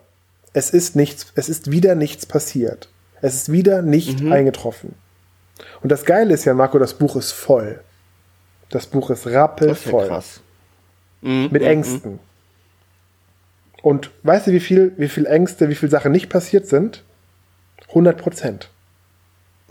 es 0.54 0.72
ist 0.72 0.96
nichts, 0.96 1.28
es 1.36 1.50
ist 1.50 1.72
wieder 1.72 1.96
nichts 1.96 2.26
passiert. 2.26 2.90
Es 3.22 3.36
ist 3.36 3.52
wieder 3.52 3.82
nicht 3.82 4.22
mhm. 4.22 4.32
eingetroffen. 4.32 4.96
Und 5.82 5.92
das 5.92 6.06
Geile 6.06 6.34
ist 6.34 6.46
ja, 6.46 6.54
Marco, 6.54 6.80
das 6.80 6.94
Buch 6.94 7.16
ist 7.16 7.32
voll. 7.32 7.82
Das 8.70 8.88
Buch 8.88 9.10
ist 9.10 9.28
rappelvoll. 9.28 10.04
Ja 10.04 10.08
krass. 10.08 10.42
Mhm, 11.22 11.50
mit 11.52 11.62
mhm, 11.62 11.68
Ängsten. 11.68 12.12
Mhm. 12.14 12.20
Und 13.82 14.12
weißt 14.24 14.48
du, 14.48 14.52
wie 14.52 14.60
viel, 14.60 14.94
wie 14.98 15.10
viel 15.10 15.26
Ängste, 15.26 15.70
wie 15.70 15.76
viele 15.76 15.92
Sachen 15.92 16.12
nicht 16.12 16.30
passiert 16.30 16.68
sind? 16.68 17.04
100 17.90 18.18
Prozent. 18.18 18.70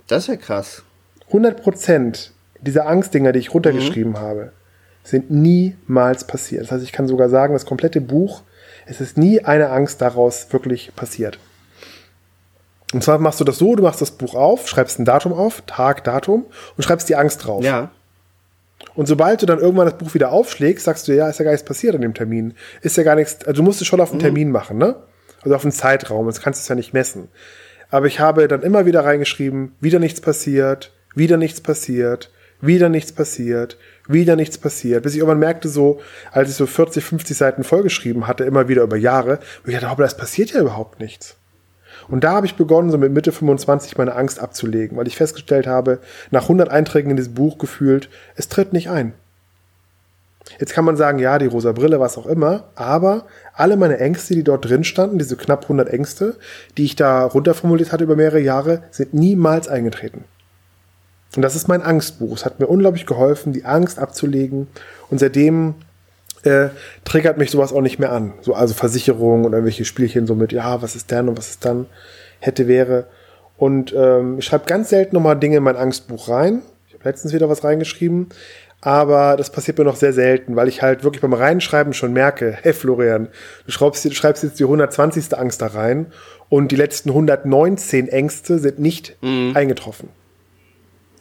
Das 0.06 0.24
ist 0.24 0.28
ja 0.28 0.36
krass. 0.36 0.82
100 1.28 1.62
Prozent 1.62 2.32
dieser 2.60 2.86
Angstdinger, 2.86 3.32
die 3.32 3.38
ich 3.38 3.54
runtergeschrieben 3.54 4.18
habe, 4.18 4.52
sind 5.04 5.30
niemals 5.30 6.24
passiert. 6.26 6.64
Das 6.64 6.72
heißt, 6.72 6.84
ich 6.84 6.92
kann 6.92 7.06
sogar 7.06 7.28
sagen, 7.28 7.52
das 7.52 7.66
komplette 7.66 8.00
Buch, 8.00 8.42
es 8.88 9.00
ist 9.00 9.18
nie 9.18 9.44
eine 9.44 9.70
Angst 9.70 10.00
daraus 10.00 10.52
wirklich 10.52 10.94
passiert. 10.96 11.38
Und 12.94 13.04
zwar 13.04 13.18
machst 13.18 13.38
du 13.38 13.44
das 13.44 13.58
so, 13.58 13.76
du 13.76 13.82
machst 13.82 14.00
das 14.00 14.12
Buch 14.12 14.34
auf, 14.34 14.66
schreibst 14.66 14.98
ein 14.98 15.04
Datum 15.04 15.34
auf, 15.34 15.62
Tag, 15.66 16.04
Datum 16.04 16.46
und 16.76 16.82
schreibst 16.82 17.08
die 17.08 17.16
Angst 17.16 17.44
drauf. 17.44 17.62
Ja. 17.62 17.90
Und 18.94 19.06
sobald 19.06 19.42
du 19.42 19.46
dann 19.46 19.58
irgendwann 19.58 19.86
das 19.86 19.98
Buch 19.98 20.14
wieder 20.14 20.32
aufschlägst, 20.32 20.84
sagst 20.84 21.06
du, 21.06 21.14
ja, 21.14 21.28
ist 21.28 21.38
ja 21.38 21.44
gar 21.44 21.50
nichts 21.50 21.66
passiert 21.66 21.94
an 21.94 22.00
dem 22.00 22.14
Termin. 22.14 22.54
Ist 22.80 22.96
ja 22.96 23.02
gar 23.02 23.14
nichts, 23.14 23.44
also 23.44 23.58
du 23.58 23.62
musst 23.62 23.82
es 23.82 23.86
schon 23.86 24.00
auf 24.00 24.10
einen 24.10 24.18
mhm. 24.18 24.24
Termin 24.24 24.50
machen, 24.50 24.78
ne? 24.78 24.96
Also 25.42 25.54
auf 25.54 25.64
einen 25.64 25.72
Zeitraum, 25.72 26.24
sonst 26.24 26.40
kannst 26.40 26.60
du 26.60 26.62
es 26.62 26.68
ja 26.68 26.74
nicht 26.74 26.94
messen. 26.94 27.28
Aber 27.90 28.06
ich 28.06 28.20
habe 28.20 28.48
dann 28.48 28.62
immer 28.62 28.86
wieder 28.86 29.04
reingeschrieben, 29.04 29.72
wieder 29.80 29.98
nichts 29.98 30.20
passiert, 30.20 30.92
wieder 31.14 31.36
nichts 31.36 31.60
passiert, 31.60 32.30
wieder 32.60 32.88
nichts 32.88 33.12
passiert, 33.12 33.76
wieder 34.08 34.34
nichts 34.34 34.58
passiert. 34.58 35.02
Bis 35.02 35.12
ich 35.12 35.18
irgendwann 35.18 35.38
merkte, 35.38 35.68
so, 35.68 36.00
als 36.32 36.50
ich 36.50 36.56
so 36.56 36.66
40, 36.66 37.04
50 37.04 37.36
Seiten 37.36 37.62
vollgeschrieben 37.62 38.26
hatte, 38.26 38.44
immer 38.44 38.68
wieder 38.68 38.82
über 38.82 38.96
Jahre, 38.96 39.38
wo 39.62 39.68
ich 39.68 39.74
dachte, 39.74 39.90
hoppla, 39.90 40.06
es 40.06 40.16
passiert 40.16 40.50
ja 40.50 40.60
überhaupt 40.60 40.98
nichts. 40.98 41.36
Und 42.08 42.24
da 42.24 42.32
habe 42.32 42.46
ich 42.46 42.56
begonnen, 42.56 42.90
so 42.90 42.98
mit 42.98 43.12
Mitte 43.12 43.32
25 43.32 43.98
meine 43.98 44.14
Angst 44.14 44.40
abzulegen, 44.40 44.96
weil 44.96 45.06
ich 45.06 45.16
festgestellt 45.16 45.66
habe, 45.66 45.98
nach 46.30 46.44
100 46.44 46.70
Einträgen 46.70 47.10
in 47.10 47.16
dieses 47.16 47.34
Buch 47.34 47.58
gefühlt, 47.58 48.08
es 48.34 48.48
tritt 48.48 48.72
nicht 48.72 48.88
ein. 48.88 49.12
Jetzt 50.58 50.72
kann 50.72 50.86
man 50.86 50.96
sagen, 50.96 51.18
ja, 51.18 51.38
die 51.38 51.46
rosa 51.46 51.72
Brille, 51.72 52.00
was 52.00 52.16
auch 52.16 52.26
immer, 52.26 52.70
aber 52.74 53.26
alle 53.52 53.76
meine 53.76 53.98
Ängste, 53.98 54.34
die 54.34 54.44
dort 54.44 54.64
drin 54.64 54.84
standen, 54.84 55.18
diese 55.18 55.36
knapp 55.36 55.64
100 55.64 55.90
Ängste, 55.90 56.36
die 56.78 56.84
ich 56.84 56.96
da 56.96 57.24
runterformuliert 57.24 57.92
hatte 57.92 58.04
über 58.04 58.16
mehrere 58.16 58.40
Jahre, 58.40 58.84
sind 58.90 59.12
niemals 59.12 59.68
eingetreten. 59.68 60.24
Und 61.36 61.42
das 61.42 61.54
ist 61.54 61.68
mein 61.68 61.82
Angstbuch. 61.82 62.36
Es 62.36 62.44
hat 62.44 62.60
mir 62.60 62.66
unglaublich 62.66 63.06
geholfen, 63.06 63.52
die 63.52 63.64
Angst 63.64 63.98
abzulegen. 63.98 64.66
Und 65.10 65.18
seitdem 65.18 65.74
äh, 66.42 66.68
triggert 67.04 67.38
mich 67.38 67.50
sowas 67.50 67.72
auch 67.72 67.80
nicht 67.80 67.98
mehr 67.98 68.12
an. 68.12 68.32
So, 68.40 68.54
also 68.54 68.74
Versicherungen 68.74 69.44
und 69.44 69.52
irgendwelche 69.52 69.84
Spielchen 69.84 70.26
so 70.26 70.34
mit, 70.34 70.52
ja, 70.52 70.80
was 70.82 70.96
ist 70.96 71.10
denn 71.10 71.28
und 71.28 71.36
was 71.36 71.50
ist 71.50 71.64
dann, 71.64 71.86
hätte, 72.40 72.66
wäre. 72.68 73.06
Und 73.56 73.92
ähm, 73.96 74.38
ich 74.38 74.46
schreibe 74.46 74.66
ganz 74.66 74.88
selten 74.88 75.16
nochmal 75.16 75.38
Dinge 75.38 75.58
in 75.58 75.62
mein 75.62 75.76
Angstbuch 75.76 76.28
rein. 76.28 76.62
Ich 76.86 76.94
habe 76.94 77.04
letztens 77.04 77.34
wieder 77.34 77.48
was 77.48 77.64
reingeschrieben. 77.64 78.28
Aber 78.80 79.36
das 79.36 79.50
passiert 79.50 79.76
mir 79.76 79.84
noch 79.84 79.96
sehr 79.96 80.12
selten, 80.12 80.54
weil 80.54 80.68
ich 80.68 80.82
halt 80.82 81.02
wirklich 81.02 81.20
beim 81.20 81.32
Reinschreiben 81.32 81.92
schon 81.92 82.12
merke, 82.12 82.56
hey 82.62 82.72
Florian, 82.72 83.28
du 83.66 83.72
schreibst, 83.72 84.04
du 84.04 84.12
schreibst 84.12 84.44
jetzt 84.44 84.60
die 84.60 84.64
120. 84.64 85.36
Angst 85.36 85.60
da 85.60 85.66
rein 85.66 86.06
und 86.48 86.70
die 86.70 86.76
letzten 86.76 87.10
119 87.10 88.08
Ängste 88.08 88.58
sind 88.58 88.78
nicht 88.78 89.16
mhm. 89.20 89.52
eingetroffen. 89.54 90.08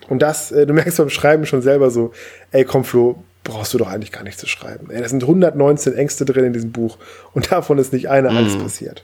Und 0.10 0.22
das, 0.22 0.52
äh, 0.52 0.66
du 0.66 0.74
merkst 0.76 0.98
beim 0.98 1.10
Schreiben 1.10 1.46
schon 1.46 1.62
selber 1.62 1.92
so, 1.92 2.12
ey, 2.52 2.66
komm 2.66 2.84
Flo, 2.84 3.24
brauchst 3.44 3.74
du 3.74 3.78
doch 3.78 3.88
eigentlich 3.88 4.12
gar 4.12 4.24
nicht 4.24 4.40
zu 4.40 4.48
schreiben. 4.48 4.90
Ey, 4.92 5.02
da 5.02 5.08
sind 5.08 5.24
119 5.24 5.94
Ängste 5.94 6.26
drin 6.26 6.46
in 6.46 6.54
diesem 6.54 6.72
Buch 6.72 6.98
und 7.34 7.52
davon 7.52 7.78
ist 7.78 7.94
nicht 7.94 8.10
eine 8.10 8.30
Angst 8.30 8.58
mhm. 8.58 8.64
passiert. 8.64 9.04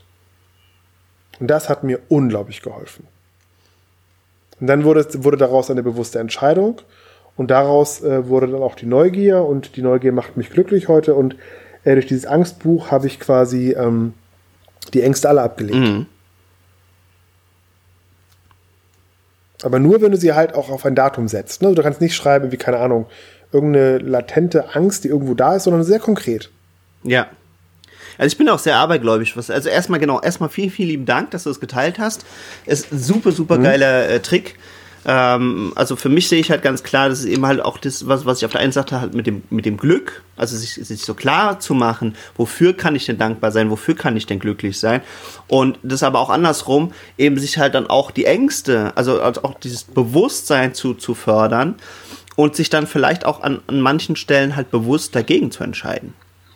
Und 1.39 1.47
das 1.47 1.69
hat 1.69 1.83
mir 1.83 1.99
unglaublich 2.09 2.61
geholfen. 2.61 3.07
Und 4.59 4.67
dann 4.67 4.83
wurde, 4.83 5.05
wurde 5.23 5.37
daraus 5.37 5.71
eine 5.71 5.83
bewusste 5.83 6.19
Entscheidung 6.19 6.81
und 7.35 7.51
daraus 7.51 8.01
äh, 8.01 8.27
wurde 8.27 8.47
dann 8.47 8.61
auch 8.61 8.75
die 8.75 8.85
Neugier 8.85 9.43
und 9.43 9.75
die 9.75 9.81
Neugier 9.81 10.11
macht 10.11 10.37
mich 10.37 10.51
glücklich 10.51 10.87
heute 10.87 11.15
und 11.15 11.35
äh, 11.83 11.93
durch 11.93 12.07
dieses 12.07 12.25
Angstbuch 12.25 12.91
habe 12.91 13.07
ich 13.07 13.19
quasi 13.19 13.71
ähm, 13.71 14.13
die 14.93 15.01
Ängste 15.01 15.29
alle 15.29 15.41
abgelegt. 15.41 15.79
Mhm. 15.79 16.05
Aber 19.63 19.79
nur, 19.79 20.01
wenn 20.01 20.11
du 20.11 20.17
sie 20.17 20.33
halt 20.33 20.53
auch 20.53 20.69
auf 20.69 20.85
ein 20.85 20.95
Datum 20.95 21.27
setzt. 21.27 21.61
Ne? 21.61 21.73
Du 21.73 21.81
kannst 21.81 22.01
nicht 22.01 22.15
schreiben, 22.15 22.51
wie, 22.51 22.57
keine 22.57 22.77
Ahnung, 22.77 23.07
irgendeine 23.51 23.99
latente 23.99 24.75
Angst, 24.75 25.03
die 25.03 25.07
irgendwo 25.07 25.33
da 25.33 25.55
ist, 25.55 25.63
sondern 25.63 25.83
sehr 25.83 25.99
konkret. 25.99 26.49
Ja. 27.03 27.27
Also 28.17 28.33
ich 28.33 28.37
bin 28.37 28.49
auch 28.49 28.59
sehr 28.59 28.75
abergläubisch. 28.75 29.35
Was, 29.37 29.49
also 29.49 29.69
erstmal 29.69 29.99
genau, 29.99 30.21
erstmal 30.21 30.49
vielen, 30.49 30.69
vielen 30.69 30.89
lieben 30.89 31.05
Dank, 31.05 31.31
dass 31.31 31.43
du 31.43 31.49
es 31.49 31.59
geteilt 31.59 31.97
hast. 31.97 32.25
Ist 32.65 32.91
ein 32.91 32.99
super, 32.99 33.31
super 33.31 33.57
mhm. 33.57 33.63
geiler 33.63 34.09
äh, 34.09 34.19
Trick. 34.19 34.57
Ähm, 35.05 35.73
also 35.75 35.95
für 35.95 36.09
mich 36.09 36.29
sehe 36.29 36.39
ich 36.39 36.49
halt 36.49 36.61
ganz 36.61 36.83
klar, 36.83 37.09
das 37.09 37.19
ist 37.19 37.25
eben 37.25 37.45
halt 37.45 37.61
auch 37.61 37.77
das, 37.77 38.07
was, 38.07 38.25
was 38.25 38.37
ich 38.37 38.45
auf 38.45 38.51
der 38.51 38.61
einen 38.61 38.71
Seite 38.71 39.01
halt 39.01 39.13
mit 39.13 39.27
dem, 39.27 39.43
mit 39.49 39.65
dem 39.65 39.77
Glück, 39.77 40.23
also 40.37 40.55
sich, 40.55 40.73
sich 40.75 41.03
so 41.03 41.13
klar 41.13 41.59
zu 41.59 41.73
machen, 41.73 42.15
wofür 42.37 42.73
kann 42.73 42.95
ich 42.95 43.05
denn 43.05 43.17
dankbar 43.17 43.51
sein, 43.51 43.69
wofür 43.69 43.95
kann 43.95 44.15
ich 44.15 44.25
denn 44.25 44.39
glücklich 44.39 44.79
sein 44.79 45.01
und 45.47 45.77
das 45.83 46.03
aber 46.03 46.19
auch 46.19 46.29
andersrum, 46.29 46.93
eben 47.17 47.37
sich 47.37 47.57
halt 47.57 47.75
dann 47.75 47.87
auch 47.87 48.11
die 48.11 48.25
Ängste, 48.25 48.93
also, 48.95 49.21
also 49.21 49.43
auch 49.43 49.59
dieses 49.59 49.83
Bewusstsein 49.83 50.73
zu, 50.73 50.93
zu 50.93 51.15
fördern 51.15 51.75
und 52.35 52.55
sich 52.55 52.69
dann 52.69 52.87
vielleicht 52.87 53.25
auch 53.25 53.41
an, 53.41 53.61
an 53.67 53.81
manchen 53.81 54.15
Stellen 54.15 54.55
halt 54.55 54.71
bewusst 54.71 55.15
dagegen 55.15 55.51
zu 55.51 55.63
entscheiden. 55.63 56.13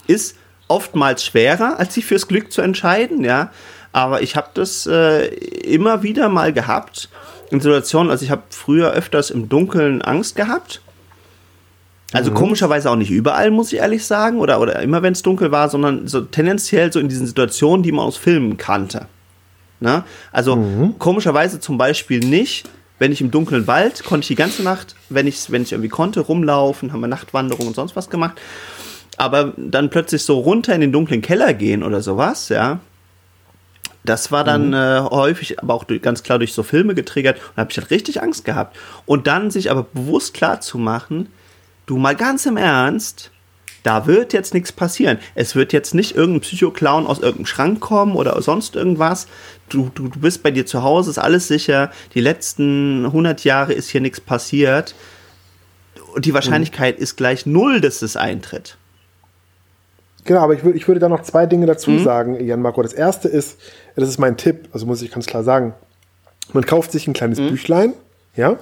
Ist 0.07 0.35
oftmals 0.69 1.23
schwerer, 1.23 1.79
als 1.79 1.93
sich 1.93 2.05
fürs 2.05 2.27
Glück 2.27 2.51
zu 2.51 2.61
entscheiden, 2.61 3.23
ja, 3.23 3.51
aber 3.97 4.21
ich 4.21 4.35
habe 4.35 4.49
das 4.53 4.85
äh, 4.85 5.25
immer 5.25 6.03
wieder 6.03 6.29
mal 6.29 6.53
gehabt 6.53 7.09
in 7.49 7.59
Situationen, 7.59 8.11
also 8.11 8.23
ich 8.23 8.29
habe 8.29 8.43
früher 8.51 8.91
öfters 8.91 9.31
im 9.31 9.49
Dunkeln 9.49 10.03
Angst 10.03 10.35
gehabt. 10.35 10.81
Also 12.13 12.29
mhm. 12.29 12.35
komischerweise 12.35 12.91
auch 12.91 12.95
nicht 12.95 13.09
überall, 13.09 13.49
muss 13.49 13.73
ich 13.73 13.79
ehrlich 13.79 14.05
sagen, 14.05 14.37
oder, 14.37 14.61
oder 14.61 14.79
immer 14.83 15.01
wenn 15.01 15.13
es 15.13 15.23
dunkel 15.23 15.51
war, 15.51 15.67
sondern 15.69 16.07
so 16.07 16.21
tendenziell 16.21 16.93
so 16.93 16.99
in 16.99 17.09
diesen 17.09 17.25
Situationen, 17.25 17.81
die 17.81 17.91
man 17.91 18.05
aus 18.05 18.17
Filmen 18.17 18.57
kannte. 18.57 19.07
Ne? 19.79 20.03
Also 20.31 20.57
mhm. 20.57 20.99
komischerweise 20.99 21.59
zum 21.59 21.79
Beispiel 21.79 22.19
nicht, 22.19 22.69
wenn 22.99 23.11
ich 23.11 23.19
im 23.19 23.31
dunklen 23.31 23.65
Wald, 23.65 24.03
konnte 24.03 24.25
ich 24.25 24.27
die 24.27 24.35
ganze 24.35 24.61
Nacht, 24.61 24.93
wenn 25.09 25.25
ich 25.25 25.51
wenn 25.51 25.63
ich 25.63 25.71
irgendwie 25.71 25.89
konnte, 25.89 26.19
rumlaufen, 26.19 26.93
haben 26.93 26.99
wir 27.01 27.07
Nachtwanderung 27.07 27.65
und 27.65 27.75
sonst 27.75 27.95
was 27.95 28.11
gemacht. 28.11 28.39
Aber 29.17 29.53
dann 29.57 29.89
plötzlich 29.89 30.21
so 30.21 30.37
runter 30.37 30.75
in 30.75 30.81
den 30.81 30.91
dunklen 30.91 31.23
Keller 31.23 31.55
gehen 31.55 31.81
oder 31.81 32.01
sowas, 32.01 32.49
ja, 32.49 32.79
Das 34.07 34.31
war 34.31 34.43
dann 34.43 34.69
mhm. 34.69 34.73
äh, 34.73 35.01
häufig, 35.01 35.59
aber 35.59 35.73
auch 35.73 35.83
durch, 35.83 36.01
ganz 36.01 36.23
klar 36.23 36.39
durch 36.39 36.53
so 36.53 36.63
Filme 36.63 36.95
getriggert 36.95 37.37
und 37.37 37.57
habe 37.57 37.71
ich 37.71 37.77
halt 37.77 37.91
richtig 37.91 38.21
Angst 38.21 38.45
gehabt. 38.45 38.77
Und 39.05 39.27
dann 39.27 39.51
sich 39.51 39.69
aber 39.69 39.83
bewusst 39.83 40.33
klar 40.33 40.61
zu 40.61 40.77
machen, 40.77 41.27
du 41.85 41.97
mal 41.97 42.15
ganz 42.15 42.45
im 42.45 42.57
Ernst, 42.57 43.31
da 43.83 44.07
wird 44.07 44.33
jetzt 44.33 44.53
nichts 44.53 44.71
passieren. 44.71 45.17
Es 45.35 45.55
wird 45.55 45.73
jetzt 45.73 45.93
nicht 45.93 46.15
irgendein 46.15 46.41
Psychoclown 46.41 47.05
aus 47.05 47.19
irgendeinem 47.19 47.45
Schrank 47.45 47.79
kommen 47.79 48.15
oder 48.15 48.41
sonst 48.41 48.75
irgendwas. 48.75 49.27
Du, 49.69 49.91
du, 49.93 50.07
du 50.07 50.19
bist 50.19 50.41
bei 50.41 50.51
dir 50.51 50.65
zu 50.65 50.83
Hause, 50.83 51.09
ist 51.09 51.19
alles 51.19 51.47
sicher. 51.47 51.91
Die 52.13 52.21
letzten 52.21 53.05
100 53.05 53.43
Jahre 53.43 53.73
ist 53.73 53.89
hier 53.89 54.01
nichts 54.01 54.19
passiert. 54.21 54.95
Und 56.13 56.25
die 56.25 56.33
Wahrscheinlichkeit 56.33 56.97
mhm. 56.97 57.03
ist 57.03 57.17
gleich 57.17 57.45
null, 57.45 57.81
dass 57.81 58.01
es 58.01 58.17
eintritt. 58.17 58.77
Genau, 60.27 60.41
aber 60.41 60.53
ich, 60.53 60.63
würd, 60.63 60.75
ich 60.75 60.87
würde 60.87 60.99
da 60.99 61.07
noch 61.09 61.23
zwei 61.23 61.45
Dinge 61.45 61.65
dazu 61.65 61.89
mhm. 61.89 62.03
sagen, 62.03 62.45
Jan 62.45 62.61
Marco. 62.61 62.81
Das 62.83 62.93
erste 62.93 63.29
ist, 63.29 63.57
das 63.95 64.09
ist 64.09 64.19
mein 64.19 64.37
Tipp, 64.37 64.67
also 64.73 64.85
muss 64.85 65.01
ich 65.01 65.09
ganz 65.09 65.25
klar 65.25 65.43
sagen. 65.43 65.73
Man 66.53 66.65
kauft 66.65 66.91
sich 66.91 67.07
ein 67.07 67.13
kleines 67.13 67.39
mhm. 67.39 67.49
Büchlein, 67.49 67.93
ja, 68.35 68.57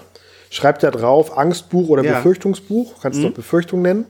schreibt 0.51 0.83
da 0.83 0.91
drauf 0.91 1.37
Angstbuch 1.37 1.89
oder 1.89 2.03
ja. 2.03 2.13
Befürchtungsbuch, 2.13 3.01
kannst 3.01 3.19
du 3.19 3.23
mhm. 3.23 3.31
auch 3.31 3.35
Befürchtung 3.35 3.81
nennen. 3.81 4.05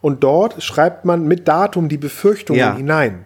Und 0.00 0.22
dort 0.22 0.62
schreibt 0.62 1.04
man 1.04 1.26
mit 1.26 1.46
Datum 1.46 1.88
die 1.88 1.98
Befürchtungen 1.98 2.58
ja. 2.58 2.76
hinein. 2.76 3.24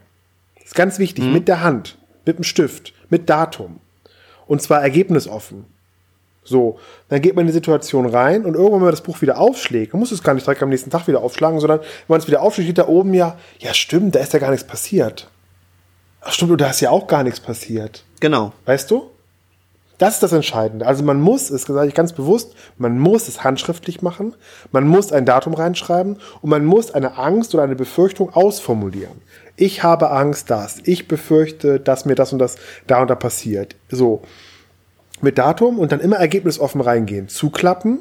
Das 0.56 0.68
ist 0.68 0.74
ganz 0.74 0.98
wichtig, 0.98 1.24
mhm. 1.24 1.32
mit 1.34 1.46
der 1.46 1.62
Hand, 1.62 1.98
mit 2.24 2.38
dem 2.38 2.44
Stift, 2.44 2.94
mit 3.10 3.28
Datum. 3.28 3.80
Und 4.46 4.62
zwar 4.62 4.82
ergebnisoffen. 4.82 5.66
So, 6.46 6.78
dann 7.08 7.20
geht 7.20 7.34
man 7.34 7.42
in 7.42 7.48
die 7.48 7.52
Situation 7.52 8.06
rein 8.06 8.44
und 8.44 8.54
irgendwann, 8.54 8.74
wenn 8.74 8.86
man 8.86 8.90
das 8.92 9.00
Buch 9.00 9.20
wieder 9.20 9.38
aufschlägt, 9.38 9.92
man 9.92 10.00
muss 10.00 10.12
es 10.12 10.22
gar 10.22 10.32
nicht 10.32 10.46
direkt 10.46 10.62
am 10.62 10.68
nächsten 10.68 10.90
Tag 10.90 11.08
wieder 11.08 11.20
aufschlagen, 11.22 11.58
sondern 11.58 11.80
wenn 11.80 11.88
man 12.06 12.20
es 12.20 12.28
wieder 12.28 12.40
aufschlägt, 12.40 12.68
steht 12.68 12.78
da 12.78 12.88
oben 12.88 13.12
ja, 13.14 13.36
ja 13.58 13.74
stimmt, 13.74 14.14
da 14.14 14.20
ist 14.20 14.32
ja 14.32 14.38
gar 14.38 14.50
nichts 14.50 14.66
passiert. 14.66 15.28
Ach 16.20 16.32
stimmt, 16.32 16.52
und 16.52 16.60
da 16.60 16.70
ist 16.70 16.80
ja 16.80 16.90
auch 16.90 17.08
gar 17.08 17.24
nichts 17.24 17.40
passiert. 17.40 18.04
Genau. 18.20 18.52
Weißt 18.64 18.90
du? 18.90 19.10
Das 19.98 20.14
ist 20.14 20.22
das 20.22 20.32
Entscheidende. 20.32 20.86
Also 20.86 21.02
man 21.02 21.20
muss, 21.20 21.48
das 21.48 21.62
sage 21.62 21.88
ich 21.88 21.94
ganz 21.94 22.12
bewusst, 22.12 22.54
man 22.76 22.98
muss 22.98 23.28
es 23.28 23.44
handschriftlich 23.44 24.02
machen, 24.02 24.34
man 24.70 24.86
muss 24.86 25.10
ein 25.10 25.24
Datum 25.24 25.54
reinschreiben 25.54 26.18
und 26.42 26.50
man 26.50 26.64
muss 26.64 26.90
eine 26.90 27.16
Angst 27.16 27.54
oder 27.54 27.64
eine 27.64 27.76
Befürchtung 27.76 28.34
ausformulieren. 28.34 29.22
Ich 29.56 29.82
habe 29.82 30.10
Angst, 30.10 30.50
dass 30.50 30.80
ich 30.84 31.08
befürchte, 31.08 31.80
dass 31.80 32.04
mir 32.04 32.14
das 32.14 32.32
und 32.32 32.38
das 32.38 32.56
da 32.86 33.00
und 33.00 33.08
da 33.08 33.14
passiert. 33.14 33.74
So 33.90 34.22
mit 35.22 35.38
Datum 35.38 35.78
und 35.78 35.92
dann 35.92 36.00
immer 36.00 36.16
ergebnisoffen 36.16 36.80
reingehen, 36.80 37.28
zuklappen, 37.28 38.00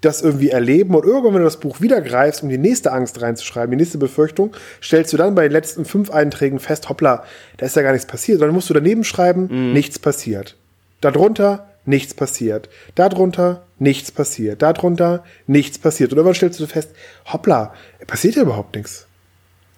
das 0.00 0.20
irgendwie 0.20 0.50
erleben 0.50 0.94
und 0.94 1.04
irgendwann, 1.04 1.34
wenn 1.34 1.40
du 1.40 1.44
das 1.44 1.60
Buch 1.60 1.80
wieder 1.80 2.00
greifst, 2.00 2.42
um 2.42 2.48
die 2.48 2.58
nächste 2.58 2.92
Angst 2.92 3.22
reinzuschreiben, 3.22 3.70
die 3.70 3.76
nächste 3.76 3.98
Befürchtung, 3.98 4.54
stellst 4.82 5.12
du 5.12 5.16
dann 5.16 5.34
bei 5.34 5.44
den 5.44 5.52
letzten 5.52 5.84
fünf 5.84 6.10
Einträgen 6.10 6.58
fest, 6.58 6.88
hoppla, 6.88 7.24
da 7.56 7.66
ist 7.66 7.76
ja 7.76 7.82
gar 7.82 7.92
nichts 7.92 8.06
passiert. 8.06 8.42
Dann 8.42 8.50
musst 8.50 8.68
du 8.68 8.74
daneben 8.74 9.04
schreiben, 9.04 9.48
mhm. 9.50 9.72
nichts 9.72 9.98
passiert. 9.98 10.56
Darunter 11.00 11.68
nichts 11.84 12.14
passiert. 12.14 12.68
Darunter 12.94 13.62
nichts 13.78 14.10
passiert. 14.10 14.62
Darunter 14.62 15.24
nichts 15.46 15.78
passiert. 15.78 16.12
Und 16.12 16.18
irgendwann 16.18 16.34
stellst 16.34 16.60
du 16.60 16.66
fest, 16.66 16.90
hoppla, 17.32 17.72
passiert 18.06 18.34
ja 18.36 18.42
überhaupt 18.42 18.74
nichts. 18.74 19.06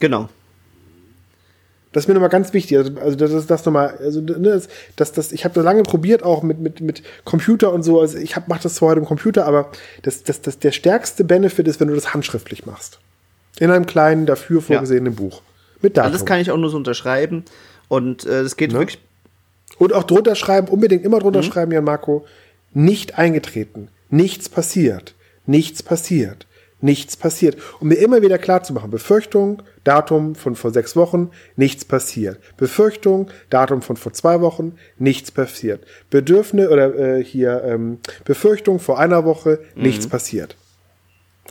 Genau. 0.00 0.28
Das 1.94 2.04
ist 2.04 2.08
mir 2.08 2.14
nochmal 2.14 2.28
ganz 2.28 2.52
wichtig. 2.52 2.76
Also, 2.76 2.92
also 3.00 3.16
das 3.16 3.32
ist 3.32 3.48
das 3.48 3.64
nochmal, 3.64 3.96
also 4.00 4.20
ne, 4.20 4.34
das, 4.36 4.68
das, 4.96 5.12
das, 5.12 5.32
ich 5.32 5.44
habe 5.44 5.54
das 5.54 5.64
lange 5.64 5.84
probiert, 5.84 6.24
auch 6.24 6.42
mit, 6.42 6.58
mit, 6.58 6.80
mit 6.80 7.02
Computer 7.24 7.72
und 7.72 7.84
so. 7.84 8.00
Also 8.00 8.18
ich 8.18 8.36
mache 8.48 8.64
das 8.64 8.74
zwar 8.74 8.90
heute 8.90 9.00
im 9.00 9.06
Computer, 9.06 9.46
aber 9.46 9.70
das, 10.02 10.24
das, 10.24 10.40
das, 10.40 10.58
der 10.58 10.72
stärkste 10.72 11.22
Benefit 11.22 11.68
ist, 11.68 11.78
wenn 11.78 11.88
du 11.88 11.94
das 11.94 12.12
handschriftlich 12.12 12.66
machst. 12.66 12.98
In 13.60 13.70
einem 13.70 13.86
kleinen, 13.86 14.26
dafür 14.26 14.60
vorgesehenen 14.60 15.12
ja. 15.12 15.18
Buch. 15.20 15.42
Mit 15.80 15.96
Datum. 15.96 16.06
Also 16.06 16.18
das 16.18 16.26
kann 16.26 16.40
ich 16.40 16.50
auch 16.50 16.56
nur 16.56 16.70
so 16.70 16.76
unterschreiben. 16.76 17.44
Und 17.86 18.26
äh, 18.26 18.42
das 18.42 18.56
geht 18.56 18.72
ne? 18.72 18.80
wirklich 18.80 18.98
und 19.78 19.92
auch 19.92 20.04
drunter 20.04 20.34
schreiben, 20.34 20.68
unbedingt 20.68 21.04
immer 21.04 21.20
drunter 21.20 21.42
mhm. 21.42 21.44
schreiben, 21.44 21.72
Jan 21.72 21.84
Marco, 21.84 22.26
nicht 22.72 23.18
eingetreten, 23.18 23.88
nichts 24.10 24.48
passiert, 24.48 25.14
nichts 25.46 25.82
passiert, 25.82 26.46
nichts 26.84 27.16
passiert. 27.16 27.56
Um 27.80 27.88
mir 27.88 27.94
immer 27.94 28.20
wieder 28.20 28.36
klar 28.36 28.62
zu 28.62 28.74
machen, 28.74 28.90
Befürchtung, 28.90 29.62
Datum 29.84 30.34
von 30.34 30.54
vor 30.54 30.70
sechs 30.70 30.94
Wochen, 30.96 31.30
nichts 31.56 31.84
passiert. 31.86 32.38
Befürchtung, 32.58 33.30
Datum 33.48 33.80
von 33.80 33.96
vor 33.96 34.12
zwei 34.12 34.42
Wochen, 34.42 34.76
nichts 34.98 35.30
passiert. 35.30 35.84
Bedürfnis 36.10 36.68
oder 36.68 36.94
äh, 36.94 37.24
hier 37.24 37.64
ähm, 37.64 38.00
Befürchtung 38.26 38.80
vor 38.80 38.98
einer 38.98 39.24
Woche, 39.24 39.60
mhm. 39.74 39.82
nichts 39.82 40.06
passiert. 40.06 40.56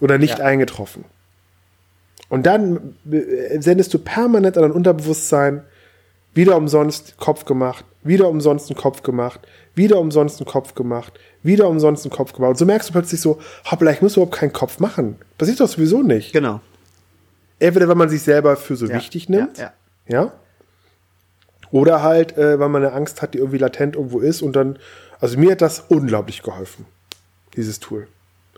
Oder 0.02 0.20
nicht 0.20 0.38
ja. 0.38 0.46
eingetroffen. 0.46 1.04
Und 2.30 2.46
dann 2.46 2.96
äh, 3.12 3.60
sendest 3.60 3.92
du 3.94 4.00
permanent 4.00 4.56
an 4.56 4.64
dein 4.64 4.72
Unterbewusstsein, 4.72 5.64
wieder 6.36 6.56
umsonst 6.56 7.18
Kopf 7.18 7.46
gemacht, 7.46 7.86
wieder 8.04 8.28
umsonst 8.28 8.70
einen 8.70 8.80
Kopf 8.80 9.04
gemacht, 9.04 9.40
wieder 9.76 10.00
umsonst 10.00 10.40
einen 10.40 10.48
Kopf 10.48 10.76
gemacht, 10.76 11.14
wieder 11.42 11.68
umsonst 11.68 12.06
einen 12.06 12.12
Kopf 12.12 12.34
gemacht. 12.34 12.52
Und 12.52 12.58
so 12.58 12.66
merkst 12.66 12.90
du 12.90 12.94
plötzlich 12.94 13.22
so, 13.22 13.40
hoppla, 13.70 13.92
ich 13.92 14.02
muss 14.02 14.18
überhaupt 14.18 14.36
keinen 14.36 14.54
Kopf 14.54 14.80
machen. 14.80 15.18
Das 15.38 15.50
ist 15.50 15.60
doch 15.60 15.68
sowieso 15.68 16.02
nicht. 16.02 16.34
Genau. 16.34 16.62
Entweder, 17.60 17.88
wenn 17.88 17.98
man 17.98 18.10
sich 18.10 18.22
selber 18.22 18.56
für 18.56 18.76
so 18.76 18.86
ja, 18.86 18.96
wichtig 18.96 19.30
nimmt, 19.30 19.58
ja, 19.58 19.74
ja. 20.08 20.24
ja? 20.24 20.34
Oder 21.72 22.04
halt, 22.04 22.38
äh, 22.38 22.60
weil 22.60 22.70
man 22.70 22.84
eine 22.84 22.94
Angst 22.94 23.22
hat, 23.22 23.34
die 23.34 23.40
irgendwie 23.40 23.58
latent 23.58 23.96
irgendwo 23.96 24.20
ist 24.20 24.42
und 24.42 24.56
dann, 24.56 24.78
also 25.20 25.40
mir 25.40 25.52
hat 25.52 25.62
das 25.62 25.80
unglaublich 25.88 26.44
geholfen, 26.44 26.86
dieses 27.56 27.80
Tool. 27.80 28.08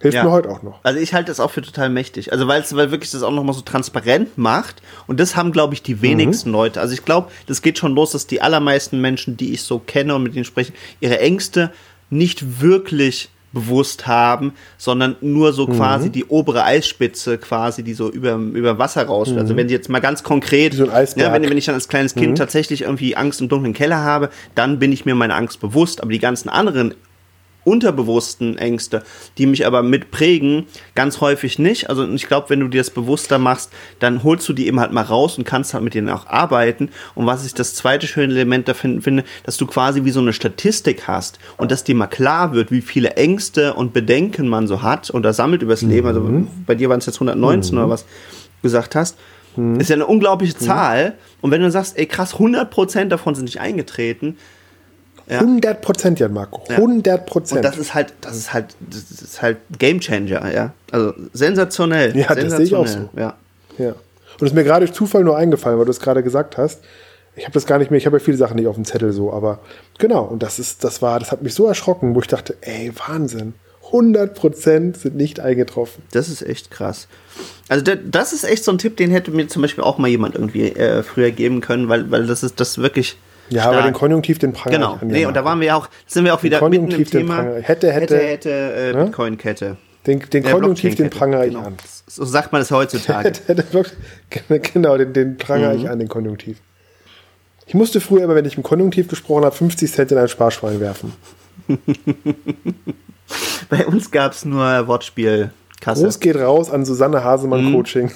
Hilft 0.02 0.16
ja. 0.16 0.24
mir 0.26 0.32
heute 0.32 0.50
auch 0.50 0.62
noch. 0.62 0.80
Also 0.84 1.00
ich 1.00 1.14
halte 1.14 1.32
das 1.32 1.40
auch 1.40 1.52
für 1.52 1.62
total 1.62 1.90
mächtig. 1.90 2.34
Also 2.34 2.48
weil 2.48 2.62
es 2.62 2.76
weil 2.76 2.92
wirklich 2.92 3.12
das 3.12 3.24
auch 3.24 3.32
noch 3.32 3.44
mal 3.44 3.54
so 3.54 3.62
transparent 3.62 4.38
macht. 4.38 4.82
Und 5.08 5.20
das 5.20 5.36
haben, 5.36 5.52
glaube 5.54 5.74
ich, 5.74 5.84
die 5.84 6.02
wenigsten 6.02 6.50
mhm. 6.50 6.56
Leute. 6.56 6.82
Also 6.82 6.94
ich 6.94 7.06
glaube, 7.06 7.32
das 7.48 7.62
geht 7.62 7.78
schon 7.78 7.96
los, 7.96 8.12
dass 8.12 8.28
die 8.28 8.42
allermeisten 8.42 9.00
Menschen, 9.00 9.38
die 9.38 9.54
ich 9.54 9.64
so 9.64 9.80
kenne 9.80 10.16
und 10.16 10.24
mit 10.24 10.36
denen 10.36 10.46
spreche, 10.46 10.74
ihre 11.00 11.20
Ängste 11.20 11.72
nicht 12.10 12.62
wirklich 12.62 13.30
bewusst 13.56 14.06
haben, 14.06 14.54
sondern 14.78 15.16
nur 15.22 15.54
so 15.54 15.66
mhm. 15.66 15.78
quasi 15.78 16.10
die 16.12 16.26
obere 16.26 16.66
Eisspitze 16.66 17.38
quasi, 17.38 17.84
die 17.84 17.94
so 17.94 18.12
über, 18.12 18.36
über 18.36 18.78
Wasser 18.78 19.06
raus. 19.06 19.30
Mhm. 19.32 19.40
Also 19.40 19.56
wenn 19.56 19.70
sie 19.70 19.74
jetzt 19.74 19.90
mal 19.90 20.02
ganz 20.02 20.24
konkret, 20.24 20.74
so 20.74 20.86
ja, 20.86 21.34
wenn, 21.34 21.50
wenn 21.50 21.58
ich 21.58 21.66
dann 21.66 21.74
als 21.74 21.88
kleines 21.88 22.14
Kind 22.14 22.32
mhm. 22.32 22.36
tatsächlich 22.36 22.82
irgendwie 22.82 23.16
Angst 23.16 23.40
im 23.40 23.48
dunklen 23.48 23.74
Keller 23.74 24.04
habe, 24.04 24.30
dann 24.54 24.78
bin 24.78 24.92
ich 24.92 25.06
mir 25.06 25.16
meine 25.16 25.34
Angst 25.34 25.62
bewusst. 25.62 26.04
Aber 26.04 26.12
die 26.12 26.20
ganzen 26.20 26.50
anderen 26.50 26.94
unterbewussten 27.66 28.58
Ängste, 28.58 29.04
die 29.38 29.46
mich 29.46 29.66
aber 29.66 29.84
mitprägen, 29.84 30.68
ganz 30.94 31.20
häufig 31.20 31.60
nicht. 31.60 31.90
Also 31.90 32.08
ich 32.08 32.28
glaube, 32.28 32.50
wenn 32.50 32.62
du 32.62 32.68
dir 32.70 32.80
das 32.80 32.92
bewusster 32.92 33.40
machst, 33.40 33.72
dann 34.00 34.24
holst 34.24 34.48
du 34.48 34.54
die 34.54 34.68
eben 34.68 34.80
halt 34.80 34.94
mal 34.94 35.02
raus 35.02 35.38
und 35.38 35.44
kannst 35.44 35.74
halt 35.74 35.84
mit 35.84 35.94
denen 35.94 36.10
auch 36.10 36.28
arbeiten. 36.28 36.90
Und 37.16 37.26
was 37.26 37.46
ich 37.46 37.54
das 37.54 37.76
zweite 37.76 38.08
schöne 38.08 38.34
Element 38.34 38.68
da 38.68 38.74
finde, 38.74 39.24
dass 39.44 39.58
du 39.58 39.66
quasi 39.66 40.06
wie 40.06 40.12
so 40.12 40.22
eine 40.22 40.32
Statistik 40.32 41.08
hast 41.08 41.40
und 41.58 41.72
dass 41.72 41.84
dir 41.84 41.96
mal 41.96 42.08
klar 42.08 42.54
wird, 42.54 42.72
wie 42.72 42.82
viele 42.82 43.12
Ängste 43.12 43.74
und 43.74 43.94
Bedenken 43.94 44.48
man 44.48 44.68
so 44.68 44.82
hat 44.82 45.10
und 45.10 45.24
da 45.24 45.34
sammelt 45.34 45.62
übers 45.62 45.82
mhm. 45.82 45.90
Leben. 45.90 46.08
Also 46.08 46.48
bei 46.66 46.76
dir 46.76 46.90
waren 46.90 47.00
es 47.00 47.06
jetzt 47.06 47.18
119 47.18 47.74
mhm. 47.74 47.82
oder 47.82 47.90
was 47.90 48.06
gesagt 48.62 48.96
hast. 48.96 49.18
Mhm. 49.56 49.80
Ist 49.80 49.90
ja 49.90 49.96
eine 49.96 50.06
unglaubliche 50.06 50.56
Zahl. 50.56 51.16
Und 51.42 51.52
wenn 51.52 51.62
du 51.62 51.72
sagst, 51.72 51.98
ey 51.98 52.06
krass, 52.06 52.36
100% 52.36 53.06
davon 53.06 53.36
sind 53.36 53.46
nicht 53.46 53.60
eingetreten, 53.60 54.38
ja. 55.28 55.40
100 55.40 55.82
Prozent, 55.82 56.20
Jan 56.20 56.34
Marco. 56.34 56.64
100 56.70 57.26
Prozent. 57.26 57.58
Und 57.58 57.66
das 57.66 57.78
ist 57.78 57.94
halt, 57.94 58.14
das 58.22 58.36
ist 58.36 58.54
halt, 58.54 58.76
das 58.80 59.22
ist 59.22 59.42
halt 59.42 59.58
Game 59.78 60.00
Changer, 60.00 60.52
ja. 60.54 60.74
Also 60.92 61.14
sensationell. 61.34 62.16
Ja, 62.16 62.34
sensationell. 62.34 62.50
das 62.50 62.58
sehe 62.58 62.66
ich 62.66 62.76
auch 62.76 62.88
so. 62.88 63.10
Ja. 63.20 63.36
ja. 63.78 63.90
Und 63.90 64.42
es 64.42 64.50
ist 64.50 64.54
mir 64.54 64.64
gerade 64.64 64.86
durch 64.86 64.96
Zufall 64.96 65.24
nur 65.24 65.38
eingefallen, 65.38 65.80
weil 65.80 65.86
du 65.86 65.92
es 65.92 66.00
gerade 66.00 66.22
gesagt 66.22 66.58
hast. 66.58 66.82
Ich 67.36 67.44
habe 67.44 67.54
das 67.54 67.66
gar 67.66 67.80
nicht 67.80 67.92
mehr, 67.92 67.98
ich 67.98 68.06
habe 68.06 68.18
ja 68.18 68.24
viele 68.24 68.38
Sachen 68.38 68.56
nicht 68.56 68.68
auf 68.68 68.76
dem 68.76 68.86
Zettel 68.86 69.12
so, 69.12 69.34
aber 69.34 69.60
genau. 69.98 70.24
Und 70.24 70.44
das 70.44 70.60
ist, 70.60 70.84
das 70.84 71.02
war, 71.02 71.20
das 71.20 71.32
hat 71.32 71.42
mich 71.42 71.54
so 71.54 71.66
erschrocken, 71.68 72.16
wo 72.16 72.20
ich 72.20 72.28
dachte, 72.28 72.56
ey, 72.62 72.92
Wahnsinn. 73.08 73.54
100% 73.92 74.98
sind 74.98 75.16
nicht 75.16 75.40
eingetroffen. 75.40 76.04
Das 76.12 76.28
ist 76.28 76.42
echt 76.42 76.72
krass. 76.72 77.08
Also 77.70 77.84
das 77.84 78.34
ist 78.34 78.44
echt 78.44 78.64
so 78.64 78.72
ein 78.72 78.78
Tipp, 78.78 78.98
den 78.98 79.12
hätte 79.12 79.32
mir 79.32 79.48
zum 79.48 79.62
Beispiel 79.62 79.84
auch 79.84 79.98
mal 79.98 80.08
jemand 80.08 80.36
irgendwie 80.36 80.70
äh, 80.70 81.04
früher 81.04 81.32
geben 81.32 81.62
können, 81.62 81.88
weil, 81.88 82.10
weil 82.10 82.26
das 82.26 82.44
ist 82.44 82.60
das 82.60 82.80
wirklich 82.80 83.18
ja, 83.50 83.62
stark. 83.62 83.76
aber 83.76 83.84
den 83.84 83.94
Konjunktiv, 83.94 84.40
den 84.40 84.54
Pranger. 84.54 84.78
Genau, 84.78 85.00
nee, 85.02 85.26
und 85.26 85.36
da 85.36 85.46
waren 85.46 85.60
wir 85.60 85.68
ja 85.68 85.76
auch, 85.76 85.90
sind 86.08 86.26
wir 86.26 86.34
auch 86.34 86.44
wieder 86.44 86.68
mitten 86.68 86.92
im 86.92 87.06
Thema. 87.06 87.44
Hätte, 87.62 87.92
hätte, 87.92 88.18
hätte, 88.18 88.18
hätte 88.18 88.50
äh, 88.50 88.94
ne? 88.94 89.06
Bitcoin-Kette. 89.06 89.78
Den, 90.08 90.20
den 90.20 90.44
Konjunktiv, 90.44 90.96
den 90.96 91.10
prangere 91.10 91.48
genau. 91.48 91.62
ich 91.62 91.66
an. 91.66 91.78
So 92.08 92.26
sagt 92.26 92.52
man 92.52 92.62
es 92.62 92.70
heutzutage. 92.72 93.34
genau, 94.74 94.98
den, 94.98 95.14
den 95.14 95.38
prangere 95.38 95.74
mhm. 95.74 95.80
ich 95.80 95.90
an, 95.90 96.00
den 96.00 96.08
Konjunktiv. 96.08 96.58
Ich 97.66 97.74
musste 97.74 98.00
früher 98.00 98.24
immer, 98.24 98.36
wenn 98.36 98.46
ich 98.46 98.58
im 98.58 98.64
Konjunktiv 98.64 99.08
gesprochen 99.08 99.46
habe, 99.46 99.56
50 99.56 99.92
Cent 99.92 100.12
in 100.12 100.20
ein 100.20 100.28
Sparschwein 100.28 100.80
werfen. 100.80 101.14
Bei 103.70 103.88
uns 103.88 104.12
gab 104.12 104.34
es 104.34 104.46
nur 104.46 104.88
Wortspielkasse. 104.88 106.04
Groß 106.04 106.20
geht 106.20 106.36
raus 106.36 106.70
an 106.70 106.86
Susanne 106.86 107.24
Hasemann 107.24 107.66
mhm. 107.66 107.74
Coaching. 107.74 108.12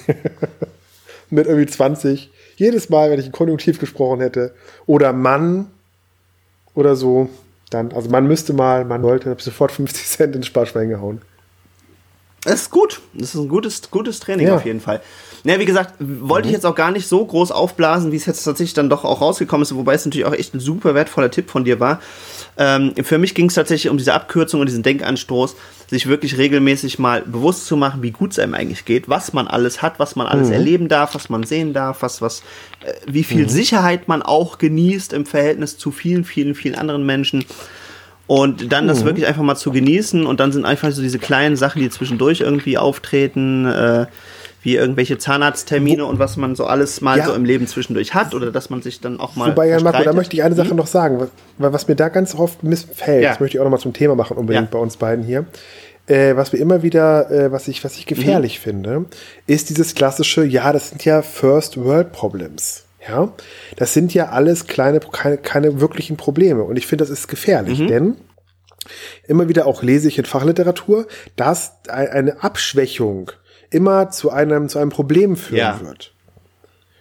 Mit 1.30 1.48
irgendwie 1.48 1.66
20. 1.66 2.30
Jedes 2.60 2.90
Mal, 2.90 3.10
wenn 3.10 3.18
ich 3.18 3.24
ein 3.24 3.32
Konjunktiv 3.32 3.78
gesprochen 3.78 4.20
hätte 4.20 4.52
oder 4.84 5.14
Mann 5.14 5.68
oder 6.74 6.94
so, 6.94 7.30
dann, 7.70 7.90
also 7.92 8.10
man 8.10 8.26
müsste 8.26 8.52
mal, 8.52 8.84
man 8.84 9.02
wollte, 9.02 9.30
habe 9.30 9.38
ich 9.38 9.44
sofort 9.44 9.72
50 9.72 10.06
Cent 10.06 10.36
ins 10.36 10.46
Sparschwein 10.46 10.90
gehauen. 10.90 11.22
Das 12.44 12.60
ist 12.62 12.70
gut. 12.70 13.00
Das 13.14 13.34
ist 13.34 13.40
ein 13.40 13.48
gutes, 13.48 13.90
gutes 13.90 14.20
Training 14.20 14.48
Ja. 14.48 14.56
auf 14.56 14.66
jeden 14.66 14.80
Fall. 14.80 15.00
Ja, 15.44 15.58
wie 15.58 15.64
gesagt, 15.64 15.94
wollte 15.98 16.48
ich 16.48 16.52
jetzt 16.52 16.66
auch 16.66 16.74
gar 16.74 16.90
nicht 16.90 17.08
so 17.08 17.24
groß 17.24 17.50
aufblasen, 17.50 18.12
wie 18.12 18.16
es 18.16 18.26
jetzt 18.26 18.44
tatsächlich 18.44 18.74
dann 18.74 18.90
doch 18.90 19.04
auch 19.04 19.22
rausgekommen 19.22 19.62
ist, 19.62 19.74
wobei 19.74 19.94
es 19.94 20.04
natürlich 20.04 20.26
auch 20.26 20.34
echt 20.34 20.54
ein 20.54 20.60
super 20.60 20.94
wertvoller 20.94 21.30
Tipp 21.30 21.50
von 21.50 21.64
dir 21.64 21.80
war. 21.80 22.00
Ähm, 22.58 22.92
für 23.02 23.16
mich 23.16 23.34
ging 23.34 23.46
es 23.46 23.54
tatsächlich 23.54 23.90
um 23.90 23.96
diese 23.96 24.12
Abkürzung 24.12 24.60
und 24.60 24.66
diesen 24.66 24.82
Denkanstoß, 24.82 25.56
sich 25.88 26.06
wirklich 26.06 26.36
regelmäßig 26.36 26.98
mal 26.98 27.22
bewusst 27.22 27.66
zu 27.66 27.76
machen, 27.76 28.02
wie 28.02 28.10
gut 28.10 28.32
es 28.32 28.38
einem 28.38 28.54
eigentlich 28.54 28.84
geht, 28.84 29.08
was 29.08 29.32
man 29.32 29.48
alles 29.48 29.82
hat, 29.82 29.98
was 29.98 30.14
man 30.14 30.26
alles 30.26 30.50
erleben 30.50 30.88
darf, 30.88 31.14
was 31.14 31.30
man 31.30 31.42
sehen 31.44 31.72
darf, 31.72 32.02
was, 32.02 32.20
was, 32.20 32.42
äh, 32.84 32.92
wie 33.06 33.24
viel 33.24 33.48
Sicherheit 33.48 34.08
man 34.08 34.22
auch 34.22 34.58
genießt 34.58 35.12
im 35.12 35.26
Verhältnis 35.26 35.78
zu 35.78 35.90
vielen, 35.90 36.24
vielen, 36.24 36.54
vielen 36.54 36.74
anderen 36.74 37.04
Menschen. 37.06 37.44
Und 38.26 38.70
dann 38.70 38.86
das 38.86 39.04
wirklich 39.04 39.26
einfach 39.26 39.42
mal 39.42 39.56
zu 39.56 39.72
genießen 39.72 40.24
und 40.24 40.38
dann 40.38 40.52
sind 40.52 40.64
einfach 40.64 40.92
so 40.92 41.02
diese 41.02 41.18
kleinen 41.18 41.56
Sachen, 41.56 41.82
die 41.82 41.90
zwischendurch 41.90 42.40
irgendwie 42.42 42.78
auftreten, 42.78 43.66
äh, 43.66 44.06
wie 44.62 44.76
irgendwelche 44.76 45.16
Zahnarzttermine 45.18 46.04
und 46.04 46.18
was 46.18 46.36
man 46.36 46.54
so 46.54 46.66
alles 46.66 47.00
mal 47.00 47.18
Ja. 47.18 47.26
so 47.26 47.34
im 47.34 47.44
Leben 47.44 47.66
zwischendurch 47.66 48.14
hat 48.14 48.34
oder 48.34 48.50
dass 48.52 48.68
man 48.70 48.82
sich 48.82 49.00
dann 49.00 49.18
auch 49.20 49.34
mal. 49.36 49.50
Wobei, 49.50 49.68
ja, 49.68 49.80
Marco, 49.80 50.02
da 50.02 50.12
möchte 50.12 50.36
ich 50.36 50.42
eine 50.42 50.54
Sache 50.54 50.74
noch 50.74 50.86
sagen, 50.86 51.18
weil 51.58 51.72
was 51.72 51.88
mir 51.88 51.96
da 51.96 52.08
ganz 52.08 52.34
oft 52.34 52.62
missfällt, 52.62 53.22
Ja. 53.22 53.30
das 53.30 53.40
möchte 53.40 53.56
ich 53.56 53.60
auch 53.60 53.64
noch 53.64 53.70
mal 53.70 53.78
zum 53.78 53.92
Thema 53.92 54.14
machen, 54.14 54.36
unbedingt 54.36 54.70
bei 54.70 54.78
uns 54.78 54.96
beiden 54.96 55.24
hier. 55.24 55.46
Äh, 56.06 56.34
was 56.36 56.52
wir 56.52 56.60
immer 56.60 56.82
wieder, 56.82 57.30
äh, 57.30 57.52
was 57.52 57.68
ich, 57.68 57.84
was 57.84 57.96
ich 57.96 58.04
gefährlich 58.06 58.58
Mhm. 58.58 58.62
finde, 58.62 59.04
ist 59.46 59.70
dieses 59.70 59.94
klassische, 59.94 60.44
ja, 60.44 60.72
das 60.72 60.88
sind 60.90 61.04
ja 61.04 61.22
First 61.22 61.76
World 61.82 62.12
Problems. 62.12 62.84
Ja, 63.08 63.32
das 63.76 63.94
sind 63.94 64.12
ja 64.12 64.28
alles 64.28 64.66
kleine, 64.66 65.00
keine, 65.00 65.38
keine 65.38 65.80
wirklichen 65.80 66.16
Probleme. 66.18 66.64
Und 66.64 66.76
ich 66.76 66.86
finde, 66.86 67.04
das 67.04 67.10
ist 67.10 67.28
gefährlich, 67.28 67.78
Mhm. 67.78 67.86
denn 67.86 68.16
immer 69.26 69.48
wieder 69.48 69.66
auch 69.66 69.82
lese 69.82 70.08
ich 70.08 70.18
in 70.18 70.24
Fachliteratur, 70.24 71.06
dass 71.36 71.72
ein- 71.88 72.08
eine 72.08 72.42
Abschwächung 72.42 73.30
immer 73.70 74.10
zu 74.10 74.30
einem, 74.30 74.68
zu 74.68 74.78
einem 74.78 74.90
Problem 74.90 75.36
führen 75.36 75.58
Ja. 75.58 75.80
wird. 75.80 76.12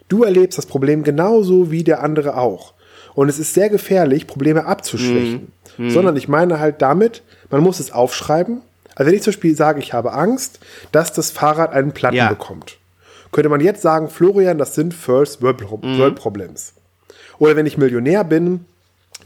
Du 0.07 0.23
erlebst 0.23 0.57
das 0.57 0.65
Problem 0.65 1.03
genauso 1.03 1.71
wie 1.71 1.83
der 1.83 2.01
andere 2.03 2.37
auch. 2.37 2.73
Und 3.15 3.29
es 3.29 3.37
ist 3.39 3.53
sehr 3.53 3.69
gefährlich, 3.69 4.27
Probleme 4.27 4.65
abzuschwächen. 4.65 5.51
Sondern 5.77 6.17
ich 6.17 6.27
meine 6.27 6.59
halt 6.59 6.81
damit, 6.81 7.23
man 7.49 7.61
muss 7.61 7.79
es 7.79 7.91
aufschreiben. 7.91 8.61
Also 8.95 9.09
wenn 9.09 9.15
ich 9.15 9.23
zum 9.23 9.31
Beispiel 9.31 9.55
sage, 9.55 9.79
ich 9.79 9.93
habe 9.93 10.11
Angst, 10.13 10.59
dass 10.91 11.13
das 11.13 11.31
Fahrrad 11.31 11.71
einen 11.71 11.93
Platten 11.93 12.17
Ja. 12.17 12.27
bekommt, 12.29 12.77
könnte 13.31 13.47
man 13.49 13.61
jetzt 13.61 13.81
sagen, 13.81 14.09
Florian, 14.09 14.57
das 14.57 14.75
sind 14.75 14.93
First 14.93 15.41
World, 15.41 15.57
Pro 15.57 15.79
World 15.81 16.15
Problems. 16.15 16.73
Oder 17.37 17.55
wenn 17.55 17.65
ich 17.65 17.77
Millionär 17.77 18.23
bin, 18.25 18.65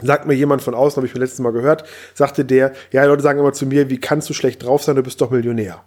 sagt 0.00 0.26
mir 0.26 0.34
jemand 0.34 0.62
von 0.62 0.74
außen, 0.74 0.96
habe 0.98 1.06
ich 1.06 1.14
mir 1.14 1.20
letztes 1.20 1.40
Mal 1.40 1.52
gehört, 1.52 1.84
sagte 2.14 2.44
der, 2.44 2.72
ja, 2.92 3.04
Leute 3.04 3.22
sagen 3.22 3.40
immer 3.40 3.52
zu 3.52 3.66
mir, 3.66 3.90
wie 3.90 3.98
kannst 3.98 4.28
du 4.30 4.34
schlecht 4.34 4.62
drauf 4.62 4.84
sein, 4.84 4.94
du 4.96 5.02
bist 5.02 5.20
doch 5.20 5.30
Millionär. 5.30 5.82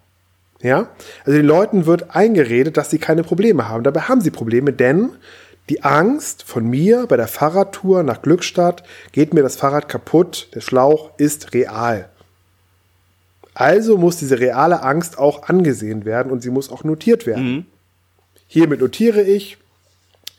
Ja? 0.62 0.89
Also 1.26 1.38
den 1.38 1.46
Leuten 1.46 1.86
wird 1.86 2.15
eingeredet, 2.15 2.78
dass 2.78 2.89
sie 2.89 2.98
keine 3.00 3.24
Probleme 3.24 3.67
haben. 3.67 3.84
Dabei 3.84 4.02
haben 4.02 4.22
sie 4.22 4.32
Probleme, 4.32 4.74
denn 4.74 5.10
die 5.70 5.84
Angst 5.84 6.43
von 6.43 6.65
mir 6.65 7.08
bei 7.08 7.17
der 7.17 7.28
Fahrradtour 7.28 8.04
nach 8.04 8.22
Glückstadt, 8.22 8.84
geht 9.12 9.34
mir 9.34 9.43
das 9.43 9.58
Fahrrad 9.58 9.89
kaputt, 9.89 10.50
der 10.56 10.62
Schlauch 10.62 11.12
ist 11.17 11.54
real. 11.54 12.10
Also 13.54 13.98
muss 13.98 14.17
diese 14.17 14.39
reale 14.39 14.84
Angst 14.84 15.17
auch 15.17 15.43
angesehen 15.50 16.06
werden 16.06 16.32
und 16.32 16.41
sie 16.41 16.52
muss 16.52 16.72
auch 16.72 16.84
notiert 16.84 17.26
werden. 17.26 17.65
Hiermit 18.48 18.80
notiere 18.80 19.22
ich, 19.22 19.58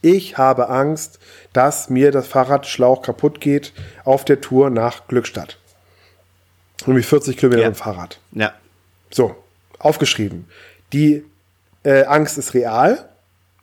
ich 0.01 0.39
habe 0.39 0.69
Angst, 0.69 1.19
dass 1.53 1.91
mir 1.91 2.13
das 2.13 2.29
Fahrradschlauch 2.29 3.03
kaputt 3.03 3.41
geht 3.41 3.73
auf 4.05 4.25
der 4.25 4.41
Tour 4.41 4.71
nach 4.71 5.09
Glückstadt. 5.09 5.59
Nämlich 6.87 7.07
40 7.07 7.37
Kilometer 7.37 7.63
Ja. 7.63 7.71
dem 7.71 7.75
Fahrrad. 7.75 8.21
Ja. 8.33 8.53
So, 9.11 9.35
aufgeschrieben. 9.79 10.47
Die 10.93 11.25
äh, 11.83 12.05
Angst 12.05 12.39
ist 12.39 12.55
real, 12.55 13.09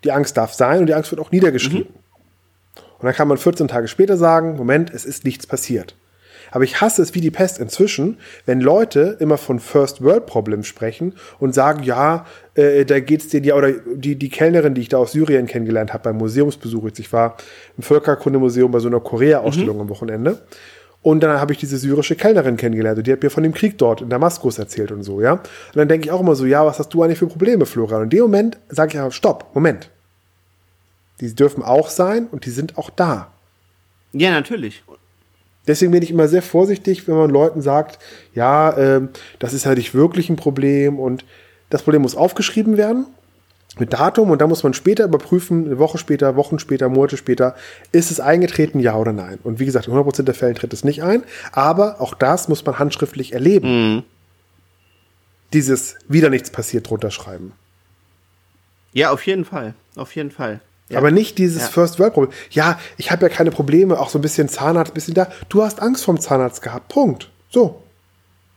die 0.04 0.12
Angst 0.12 0.38
darf 0.38 0.54
sein 0.54 0.80
und 0.80 0.86
die 0.88 0.94
Angst 0.94 1.12
wird 1.12 1.22
auch 1.22 1.32
niedergeschrieben. 1.32 1.88
Und 3.00 3.06
dann 3.06 3.14
kann 3.14 3.28
man 3.28 3.38
14 3.38 3.68
Tage 3.68 3.88
später 3.88 4.18
sagen, 4.18 4.56
Moment, 4.56 4.92
es 4.94 5.06
ist 5.06 5.26
nichts 5.26 5.46
passiert. 5.48 5.96
Aber 6.52 6.64
ich 6.64 6.80
hasse 6.80 7.02
es 7.02 7.14
wie 7.14 7.22
die 7.22 7.32
Pest 7.32 7.60
inzwischen, 7.60 8.18
wenn 8.46 8.62
Leute 8.62 9.18
immer 9.20 9.38
von 9.38 9.60
First 9.60 10.02
World 10.02 10.26
Problems 10.26 10.68
sprechen 10.68 11.16
und 11.40 11.54
sagen, 11.54 11.84
ja, 11.84 12.26
äh, 12.54 12.86
da 12.86 13.00
geht's 13.02 13.28
denen 13.28 13.46
ja, 13.46 13.56
oder 13.56 13.72
die, 13.72 14.16
die 14.16 14.30
Kellnerin, 14.30 14.74
die 14.74 14.82
ich 14.82 14.90
da 14.90 14.98
aus 14.98 15.12
Syrien 15.12 15.48
kennengelernt 15.48 15.92
habe 15.92 16.04
beim 16.04 16.18
Museumsbesuch, 16.18 16.86
jetzt 16.86 17.00
ich 17.00 17.12
war 17.12 17.36
im 17.76 17.84
Völkerkundemuseum 17.84 18.72
bei 18.72 18.80
so 18.80 18.88
einer 18.88 19.02
Korea-Ausstellung 19.02 19.82
am 19.82 19.90
Wochenende. 19.90 20.40
Und 21.06 21.20
dann 21.20 21.40
habe 21.40 21.54
ich 21.54 21.60
diese 21.60 21.78
syrische 21.78 22.16
Kellnerin 22.16 22.58
kennengelernt 22.58 22.98
und 22.98 23.06
die 23.06 23.12
hat 23.12 23.22
mir 23.22 23.30
von 23.30 23.44
dem 23.44 23.54
Krieg 23.54 23.78
dort 23.78 24.02
in 24.02 24.10
Damaskus 24.10 24.58
erzählt 24.58 24.92
und 24.92 25.04
so, 25.04 25.22
ja. 25.22 25.34
Und 25.34 25.44
dann 25.76 25.88
denke 25.88 26.08
ich 26.08 26.12
auch 26.12 26.20
immer 26.20 26.34
so, 26.34 26.48
ja, 26.48 26.66
was 26.66 26.80
hast 26.80 26.96
du 26.96 27.04
eigentlich 27.04 27.20
für 27.20 27.28
Probleme, 27.28 27.68
Florian? 27.68 28.02
Und 28.02 28.06
in 28.06 28.10
dem 28.10 28.22
Moment 28.22 28.58
sage 28.70 28.94
ich 28.94 29.00
aber, 29.00 29.12
stopp, 29.12 29.52
Moment. 29.54 29.92
Die 31.22 31.36
dürfen 31.36 31.62
auch 31.62 31.92
sein 31.92 32.26
und 32.32 32.48
die 32.48 32.50
sind 32.50 32.80
auch 32.80 32.90
da. 32.90 33.32
Ja, 34.14 34.32
natürlich. 34.32 34.84
Deswegen 35.68 35.92
bin 35.92 36.02
ich 36.02 36.10
immer 36.10 36.28
sehr 36.28 36.42
vorsichtig, 36.42 37.08
wenn 37.08 37.18
man 37.18 37.30
Leuten 37.30 37.62
sagt, 37.62 38.00
ja, 38.34 38.76
ähm, 38.76 39.10
das 39.38 39.54
ist 39.54 39.68
halt 39.68 39.78
nicht 39.78 39.94
wirklich 39.94 40.32
ein 40.32 40.38
Problem 40.38 40.98
und 40.98 41.24
das 41.70 41.84
Problem 41.84 42.02
muss 42.02 42.16
aufgeschrieben 42.16 42.78
werden 42.78 43.06
mit 43.78 43.94
Datum 43.94 44.30
und 44.32 44.42
dann 44.42 44.50
muss 44.50 44.64
man 44.64 44.74
später 44.74 45.04
überprüfen, 45.04 45.66
eine 45.66 45.80
Woche 45.80 45.98
später, 45.98 46.36
Wochen 46.36 46.60
später, 46.60 46.90
Monate 46.90 47.18
später, 47.18 47.56
ist 47.92 48.12
es 48.12 48.20
eingetreten, 48.20 48.80
ja 48.80 48.96
oder 48.96 49.14
nein. 49.14 49.40
Und 49.44 49.60
wie 49.60 49.66
gesagt, 49.66 49.88
in 49.88 49.94
100% 49.94 50.24
der 50.24 50.36
Fällen 50.36 50.56
tritt 50.56 50.74
es 50.74 50.84
nicht 50.84 51.04
ein, 51.04 51.24
aber 51.52 52.02
auch 52.02 52.14
das 52.14 52.48
muss 52.48 52.66
man 52.66 52.80
handschriftlich 52.80 53.34
erleben. 53.34 54.04
Dieses 55.54 55.98
wieder 56.08 56.30
nichts 56.30 56.50
passiert 56.50 56.90
drunter 56.90 57.12
schreiben. 57.12 57.54
Ja, 58.94 59.12
auf 59.12 59.26
jeden 59.26 59.46
Fall. 59.46 59.74
Auf 59.96 60.16
jeden 60.16 60.32
Fall. 60.32 60.62
Ja. 60.90 61.00
Aber 61.00 61.12
nicht 61.12 61.38
dieses 61.38 61.64
Ja. 61.64 61.68
First 61.70 62.00
World 62.00 62.14
Problem. 62.14 62.34
Ja, 62.52 62.80
ich 62.98 63.12
habe 63.12 63.24
ja 63.24 63.30
keine 63.30 63.52
Probleme, 63.52 64.00
auch 64.00 64.10
so 64.10 64.20
ein 64.20 64.22
bisschen 64.22 64.48
Zahnarzt, 64.48 64.92
ein 64.92 64.94
bisschen 64.94 65.16
da. 65.16 65.28
Du 65.50 65.64
hast 65.64 65.82
Angst 65.82 66.06
vom 66.06 66.20
Zahnarzt 66.20 66.62
gehabt. 66.62 66.90
Punkt. 66.90 67.32
So. 67.50 67.82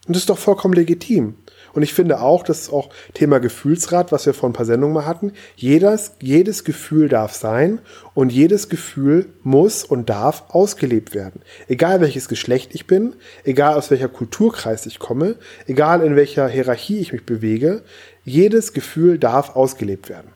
Und 0.06 0.14
das 0.14 0.18
ist 0.22 0.30
doch 0.30 0.38
vollkommen 0.38 0.74
legitim. 0.74 1.34
Und 1.72 1.82
ich 1.82 1.94
finde 1.94 2.20
auch, 2.20 2.42
das 2.42 2.62
ist 2.62 2.72
auch 2.72 2.90
Thema 3.14 3.38
Gefühlsrat, 3.38 4.12
was 4.12 4.26
wir 4.26 4.34
vor 4.34 4.48
ein 4.48 4.52
paar 4.52 4.66
Sendungen 4.66 4.94
mal 4.94 5.06
hatten. 5.06 5.32
Jedes, 5.56 6.12
jedes 6.20 6.64
Gefühl 6.64 7.08
darf 7.08 7.34
sein 7.34 7.80
und 8.14 8.32
jedes 8.32 8.68
Gefühl 8.68 9.26
muss 9.42 9.84
und 9.84 10.10
darf 10.10 10.44
ausgelebt 10.48 11.14
werden. 11.14 11.42
Egal 11.68 12.00
welches 12.00 12.28
Geschlecht 12.28 12.74
ich 12.74 12.86
bin, 12.86 13.14
egal 13.44 13.74
aus 13.74 13.90
welcher 13.90 14.08
Kulturkreis 14.08 14.86
ich 14.86 14.98
komme, 14.98 15.36
egal 15.66 16.02
in 16.02 16.16
welcher 16.16 16.48
Hierarchie 16.48 16.98
ich 16.98 17.12
mich 17.12 17.24
bewege, 17.24 17.82
jedes 18.24 18.72
Gefühl 18.72 19.18
darf 19.18 19.56
ausgelebt 19.56 20.08
werden. 20.08 20.30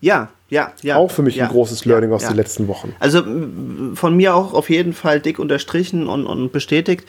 ja, 0.00 0.30
ja, 0.50 0.72
ja. 0.82 0.96
Auch 0.96 1.10
für 1.10 1.22
mich 1.22 1.34
ja, 1.34 1.44
ein 1.44 1.50
großes 1.50 1.84
Learning 1.84 2.10
ja, 2.10 2.16
aus 2.16 2.22
ja. 2.22 2.28
den 2.28 2.36
letzten 2.36 2.68
Wochen. 2.68 2.94
Also 3.00 3.22
von 3.94 4.16
mir 4.16 4.36
auch 4.36 4.52
auf 4.52 4.70
jeden 4.70 4.92
Fall 4.92 5.18
dick 5.18 5.40
unterstrichen 5.40 6.06
und, 6.06 6.26
und 6.26 6.52
bestätigt. 6.52 7.08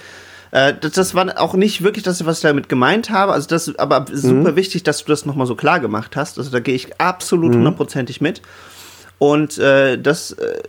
Äh, 0.56 0.74
das, 0.80 0.94
das 0.94 1.16
war 1.16 1.42
auch 1.42 1.54
nicht 1.54 1.84
wirklich 1.84 2.04
das, 2.04 2.26
was 2.26 2.38
ich 2.38 2.44
damit 2.44 2.70
gemeint 2.70 3.10
habe. 3.10 3.34
Also 3.34 3.48
das, 3.50 3.78
aber 3.78 4.06
super 4.10 4.56
wichtig, 4.56 4.84
dass 4.84 5.04
du 5.04 5.10
das 5.10 5.26
nochmal 5.26 5.48
so 5.48 5.56
klar 5.56 5.82
gemacht 5.82 6.16
hast. 6.16 6.38
Also 6.38 6.50
da 6.50 6.62
gehe 6.62 6.76
ich 6.76 7.00
absolut 7.00 7.54
hundertprozentig 7.54 8.22
mit. 8.22 8.42
Und 9.18 9.58
äh, 9.58 9.98
das 10.00 10.32
äh, 10.32 10.62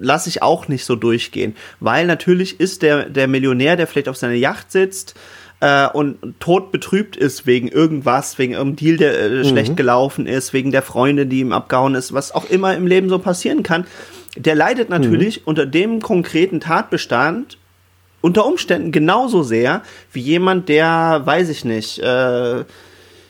lasse 0.00 0.28
ich 0.28 0.42
auch 0.42 0.66
nicht 0.66 0.84
so 0.84 0.96
durchgehen, 0.96 1.54
weil 1.78 2.06
natürlich 2.06 2.58
ist 2.58 2.82
der 2.82 3.08
der 3.08 3.28
Millionär, 3.28 3.76
der 3.76 3.86
vielleicht 3.86 4.08
auf 4.08 4.16
seiner 4.16 4.34
Yacht 4.34 4.72
sitzt 4.72 5.14
äh, 5.60 5.86
und 5.88 6.18
tot 6.40 6.72
betrübt 6.72 7.16
ist 7.16 7.46
wegen 7.46 7.68
irgendwas, 7.68 8.38
wegen 8.38 8.54
irgendeinem 8.54 8.76
Deal, 8.76 8.96
der 8.96 9.20
äh, 9.20 9.44
schlecht 9.44 9.76
gelaufen 9.76 10.26
ist, 10.26 10.52
wegen 10.52 10.72
der 10.72 10.82
Freunde, 10.82 11.26
die 11.26 11.40
ihm 11.40 11.52
abgehauen 11.52 11.94
ist, 11.94 12.12
was 12.12 12.32
auch 12.32 12.48
immer 12.50 12.74
im 12.76 12.88
Leben 12.88 13.08
so 13.08 13.20
passieren 13.20 13.62
kann, 13.62 13.86
der 14.36 14.56
leidet 14.56 14.90
natürlich 14.90 15.46
unter 15.46 15.64
dem 15.64 16.02
konkreten 16.02 16.58
Tatbestand 16.60 17.56
unter 18.20 18.46
Umständen 18.46 18.92
genauso 18.92 19.42
sehr 19.42 19.82
wie 20.12 20.20
jemand, 20.20 20.68
der, 20.68 21.22
weiß 21.24 21.48
ich 21.48 21.64
nicht, 21.64 21.98
äh, 22.00 22.64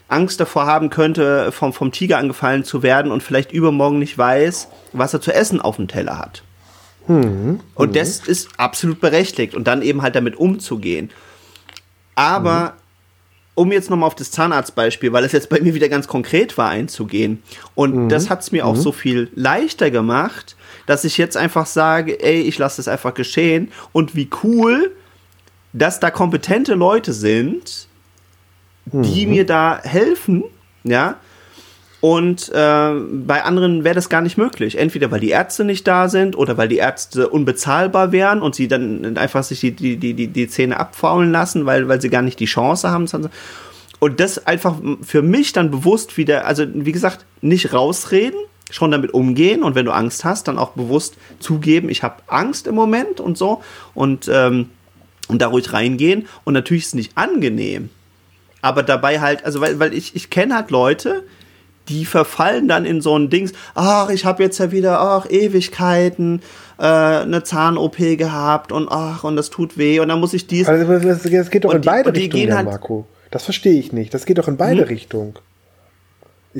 Angst 0.09 0.41
davor 0.41 0.67
haben 0.67 0.89
könnte, 0.89 1.53
vom, 1.53 1.73
vom 1.75 1.93
Tiger 1.93 2.17
angefallen 2.19 2.65
zu 2.65 2.83
werden 2.83 3.13
und 3.13 3.23
vielleicht 3.23 3.53
übermorgen 3.53 3.99
nicht 3.99 4.17
weiß, 4.17 4.69
was 4.93 5.13
er 5.13 5.21
zu 5.21 5.33
essen 5.33 5.61
auf 5.61 5.77
dem 5.77 5.87
Teller 5.89 6.19
hat. 6.19 6.43
Und 7.75 7.97
das 7.97 8.21
ist 8.27 8.49
absolut 8.57 9.01
berechtigt 9.01 9.55
und 9.55 9.67
dann 9.67 9.83
eben 9.83 10.01
halt 10.03 10.17
damit 10.17 10.37
umzugehen. 10.37 11.11
Aber 12.15 12.78
um 13.59 13.73
jetzt 13.73 13.91
nochmal 13.91 14.07
auf 14.07 14.15
das 14.15 14.31
Zahnarztbeispiel, 14.31 15.13
weil 15.13 15.25
es 15.25 15.33
jetzt 15.33 15.49
bei 15.49 15.61
mir 15.61 15.75
wieder 15.75 15.89
ganz 15.89 16.07
konkret 16.07 16.57
war, 16.57 16.71
einzugehen. 16.71 17.43
Und 17.75 18.09
das 18.09 18.31
hat 18.31 18.41
es 18.43 18.53
mir 18.53 18.65
auch 18.65 18.77
so 18.77 18.93
viel 18.93 19.31
leichter 19.35 19.91
gemacht, 19.91 20.57
dass 20.87 21.05
ich 21.05 21.19
jetzt 21.19 21.37
einfach 21.37 21.67
sage, 21.67 22.23
ey, 22.23 22.43
ich 22.43 22.57
lasse 22.59 22.77
das 22.77 22.89
einfach 22.89 23.15
geschehen. 23.15 23.73
Und 23.93 24.15
wie 24.15 24.31
cool, 24.45 24.93
dass 25.73 25.99
da 25.99 26.11
kompetente 26.11 26.75
Leute 26.75 27.13
sind, 27.13 27.89
die 28.87 29.27
mir 29.27 29.45
da 29.45 29.81
helfen, 29.83 30.45
ja. 30.85 31.17
Und 32.01 32.49
äh, 32.51 32.93
bei 32.93 33.43
anderen 33.43 33.83
wäre 33.83 33.97
das 33.97 34.09
gar 34.09 34.21
nicht 34.21 34.39
möglich. 34.39 34.79
Entweder 34.79 35.11
weil 35.11 35.19
die 35.21 35.31
Ärzte 35.31 35.65
nicht 35.65 35.87
da 35.87 36.09
sind 36.09 36.37
oder 36.37 36.57
weil 36.57 36.69
die 36.69 36.77
Ärzte 36.77 37.29
unbezahlbar 37.29 38.13
wären 38.13 38.41
und 38.41 38.55
sie 38.55 38.69
dann 38.69 39.17
einfach 39.17 39.43
sich 39.43 39.61
die, 39.61 39.73
die, 39.73 39.97
die, 39.97 40.29
die, 40.29 40.49
Zähne 40.49 40.79
abfaulen 40.79 41.33
lassen, 41.33 41.67
weil, 41.67 41.89
weil 41.89 42.01
sie 42.01 42.11
gar 42.11 42.23
nicht 42.23 42.39
die 42.39 42.45
Chance 42.45 42.89
haben. 42.91 43.09
und 43.99 44.21
das 44.21 44.47
einfach 44.47 44.77
für 45.03 45.23
mich 45.23 45.53
dann 45.53 45.73
bewusst 45.73 46.17
wieder, 46.17 46.47
also 46.47 46.65
wie 46.73 46.93
gesagt, 46.93 47.25
nicht 47.41 47.73
rausreden, 47.73 48.39
schon 48.71 48.93
damit 48.93 49.13
umgehen 49.13 49.65
und 49.65 49.75
wenn 49.75 49.87
du 49.87 49.93
Angst 49.93 50.25
hast, 50.25 50.47
dann 50.47 50.59
auch 50.59 50.71
bewusst 50.71 51.17
zugeben, 51.41 51.89
ich 51.89 52.03
habe 52.03 52.23
Angst 52.27 52.67
im 52.67 52.75
Moment 52.75 53.19
und 53.19 53.39
so 53.39 53.63
und, 53.95 54.29
ähm, 54.33 54.69
und 55.27 55.41
da 55.41 55.49
ruhig 55.49 55.73
reingehen 55.73 56.29
und 56.45 56.53
natürlich 56.53 56.83
ist 56.83 56.89
es 56.89 56.95
nicht 56.95 57.13
angenehm, 57.17 57.89
aber 58.61 58.83
dabei 58.83 59.21
halt, 59.21 59.45
also 59.45 59.63
weil, 59.63 59.79
weil 59.79 59.95
ich, 59.95 60.15
ich 60.15 60.29
kenne 60.29 60.55
halt 60.55 60.71
Leute, 60.71 61.25
die 61.89 62.05
verfallen 62.05 62.69
dann 62.69 62.85
in 62.85 63.01
so 63.01 63.19
ein 63.19 63.31
Dings, 63.31 63.53
ach, 63.75 64.11
ich 64.11 64.25
habe 64.25 64.43
jetzt 64.43 64.59
ja 64.59 64.71
wieder, 64.71 65.01
ach, 65.01 65.27
Ewigkeiten, 65.29 66.43
äh, 66.79 66.85
eine 66.85 67.43
Zahn-OP 67.43 67.97
gehabt 68.17 68.73
und 68.73 68.89
ach, 68.91 69.25
und 69.25 69.37
das 69.37 69.51
tut 69.51 69.79
weh 69.79 70.01
und 70.01 70.09
dann 70.09 70.21
muss 70.21 70.35
ich 70.35 70.47
dies. 70.47 70.69
Also 70.69 70.99
das, 70.99 71.23
das 71.23 71.51
geht 71.51 71.65
doch 71.65 71.75
in 71.75 71.83
die, 71.83 71.87
beide 71.87 72.15
Richtungen, 72.15 72.55
halt 72.55 72.67
Marco. 72.67 73.07
Das 73.31 73.45
verstehe 73.45 73.79
ich 73.79 73.93
nicht. 73.93 74.15
Das 74.15 74.25
geht 74.25 74.39
doch 74.39 74.49
in 74.49 74.57
beide 74.57 74.83
hm. 74.83 74.89
Richtungen. 74.89 75.35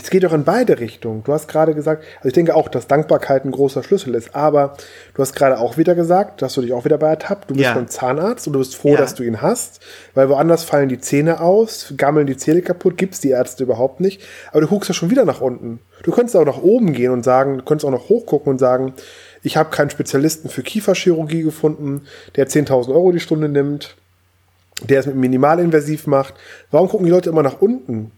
Es 0.03 0.11
geht 0.11 0.23
doch 0.23 0.33
in 0.33 0.45
beide 0.45 0.79
Richtungen. 0.79 1.25
Du 1.25 1.33
hast 1.33 1.49
gerade 1.49 1.75
gesagt, 1.75 2.05
also 2.19 2.29
ich 2.29 2.35
denke 2.35 2.55
auch, 2.55 2.69
dass 2.69 2.87
Dankbarkeit 2.87 3.45
ein 3.45 3.51
großer 3.51 3.83
Schlüssel 3.83 4.15
ist, 4.15 4.35
aber 4.35 4.75
du 5.15 5.23
hast 5.23 5.35
gerade 5.35 5.59
auch 5.59 5.77
wieder 5.77 5.95
gesagt, 5.95 6.41
dass 6.43 6.55
du 6.55 6.63
dich 6.63 6.73
auch 6.73 6.85
wieder 6.85 6.99
bei 6.99 7.09
ertappt. 7.09 7.51
Du 7.51 7.55
bist 7.55 7.65
ja. 7.65 7.75
beim 7.75 7.89
Zahnarzt 7.89 8.47
und 8.47 8.53
du 8.53 8.61
bist 8.61 8.77
froh, 8.77 8.93
ja. 8.93 8.97
dass 8.97 9.15
du 9.15 9.25
ihn 9.25 9.43
hast, 9.43 9.81
weil 10.15 10.29
woanders 10.29 10.63
fallen 10.63 10.89
die 10.89 11.01
Zähne 11.01 11.41
aus, 11.41 11.95
gammeln 11.97 12.27
die 12.27 12.37
Zähne 12.37 12.63
kaputt, 12.63 12.97
gibt's 12.97 13.21
die 13.21 13.31
Ärzte 13.31 13.65
überhaupt 13.65 14.01
nicht. 14.01 14.23
Aber 14.53 14.61
du 14.61 14.69
guckst 14.69 14.89
ja 14.89 14.95
schon 14.95 15.11
wieder 15.11 15.25
nach 15.25 15.41
unten. 15.41 15.81
Du 16.05 16.13
könntest 16.13 16.37
auch 16.37 16.45
nach 16.45 16.63
oben 16.63 16.93
gehen 16.93 17.11
und 17.11 17.25
sagen, 17.25 17.59
du 17.59 17.65
könntest 17.65 17.85
auch 17.85 17.91
noch 17.91 18.09
hochgucken 18.09 18.53
und 18.53 18.59
sagen, 18.59 18.95
ich 19.43 19.57
habe 19.57 19.71
keinen 19.71 19.91
Spezialisten 19.91 20.49
für 20.49 20.63
Kieferchirurgie 20.63 21.43
gefunden, 21.43 22.03
der 22.37 22.49
10.000 22.49 22.91
Euro 22.91 23.11
die 23.11 23.21
Stunde 23.21 23.49
nimmt, 23.49 23.97
der 24.89 25.01
es 25.01 25.07
mit 25.07 25.17
minimalinvasiv 25.17 26.07
macht. 26.07 26.35
Warum 26.71 26.89
gucken 26.89 27.07
die 27.07 27.13
Leute 27.13 27.31
immer 27.31 27.43
nach 27.43 27.61
unten? 27.61 28.13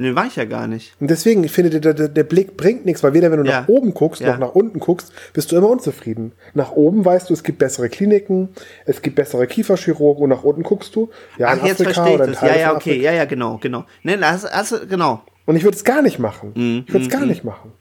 Ne, 0.00 0.16
war 0.16 0.24
ich 0.24 0.36
ja 0.36 0.46
gar 0.46 0.66
nicht. 0.66 0.94
Und 0.98 1.10
deswegen, 1.10 1.44
ich 1.44 1.52
finde, 1.52 1.78
der, 1.78 1.92
der, 1.92 2.08
der 2.08 2.24
Blick 2.24 2.56
bringt 2.56 2.86
nichts, 2.86 3.02
weil 3.02 3.12
weder 3.12 3.30
wenn 3.30 3.44
du 3.44 3.50
ja. 3.50 3.60
nach 3.60 3.68
oben 3.68 3.92
guckst, 3.92 4.22
ja. 4.22 4.30
noch 4.30 4.38
nach 4.38 4.54
unten 4.54 4.80
guckst, 4.80 5.12
bist 5.34 5.52
du 5.52 5.56
immer 5.56 5.68
unzufrieden. 5.68 6.32
Nach 6.54 6.72
oben 6.72 7.04
weißt 7.04 7.28
du, 7.28 7.34
es 7.34 7.42
gibt 7.42 7.58
bessere 7.58 7.90
Kliniken, 7.90 8.48
es 8.86 9.02
gibt 9.02 9.16
bessere 9.16 9.46
Kieferchirurgen 9.46 10.24
und 10.24 10.30
nach 10.30 10.42
unten 10.42 10.62
guckst 10.62 10.96
du, 10.96 11.10
ja, 11.36 11.48
Ach, 11.48 11.58
in 11.58 11.66
jetzt 11.66 11.82
Afrika 11.82 12.06
oder 12.06 12.24
in 12.24 12.32
Teil 12.32 12.48
Ja, 12.48 12.56
ja, 12.56 12.74
okay, 12.74 12.98
ja, 12.98 13.12
ja, 13.12 13.26
genau, 13.26 13.58
genau. 13.60 13.84
Ne, 14.02 14.18
hast, 14.22 14.50
hast, 14.50 14.88
genau. 14.88 15.20
Und 15.44 15.56
ich 15.56 15.64
würde 15.64 15.76
es 15.76 15.84
gar 15.84 16.00
nicht 16.00 16.18
machen. 16.18 16.52
Mm, 16.54 16.84
ich 16.86 16.94
würde 16.94 17.04
es 17.04 17.08
mm, 17.08 17.12
gar 17.12 17.26
mm. 17.26 17.28
nicht 17.28 17.44
machen. 17.44 17.72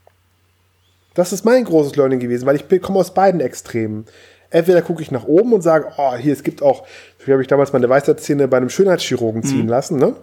Das 1.13 1.31
ist 1.31 1.45
mein 1.45 1.63
großes 1.63 1.95
Learning 1.95 2.19
gewesen, 2.19 2.45
weil 2.45 2.57
ich 2.57 2.81
komme 2.81 2.99
aus 2.99 3.13
beiden 3.13 3.39
Extremen. 3.39 4.03
Entweder 4.49 4.81
gucke 4.81 5.01
ich 5.01 5.11
nach 5.11 5.23
oben 5.23 5.53
und 5.53 5.61
sage, 5.61 5.87
oh, 5.95 6.15
hier, 6.17 6.33
es 6.33 6.43
gibt 6.43 6.61
auch, 6.61 6.85
wie 7.23 7.31
habe 7.31 7.41
ich 7.41 7.47
damals 7.47 7.71
meine 7.71 7.87
Weisheitszähne 7.87 8.49
bei 8.49 8.57
einem 8.57 8.69
Schönheitschirurgen 8.69 9.41
ziehen 9.41 9.67
mm. 9.67 9.69
lassen, 9.69 9.99
ne? 9.99 10.15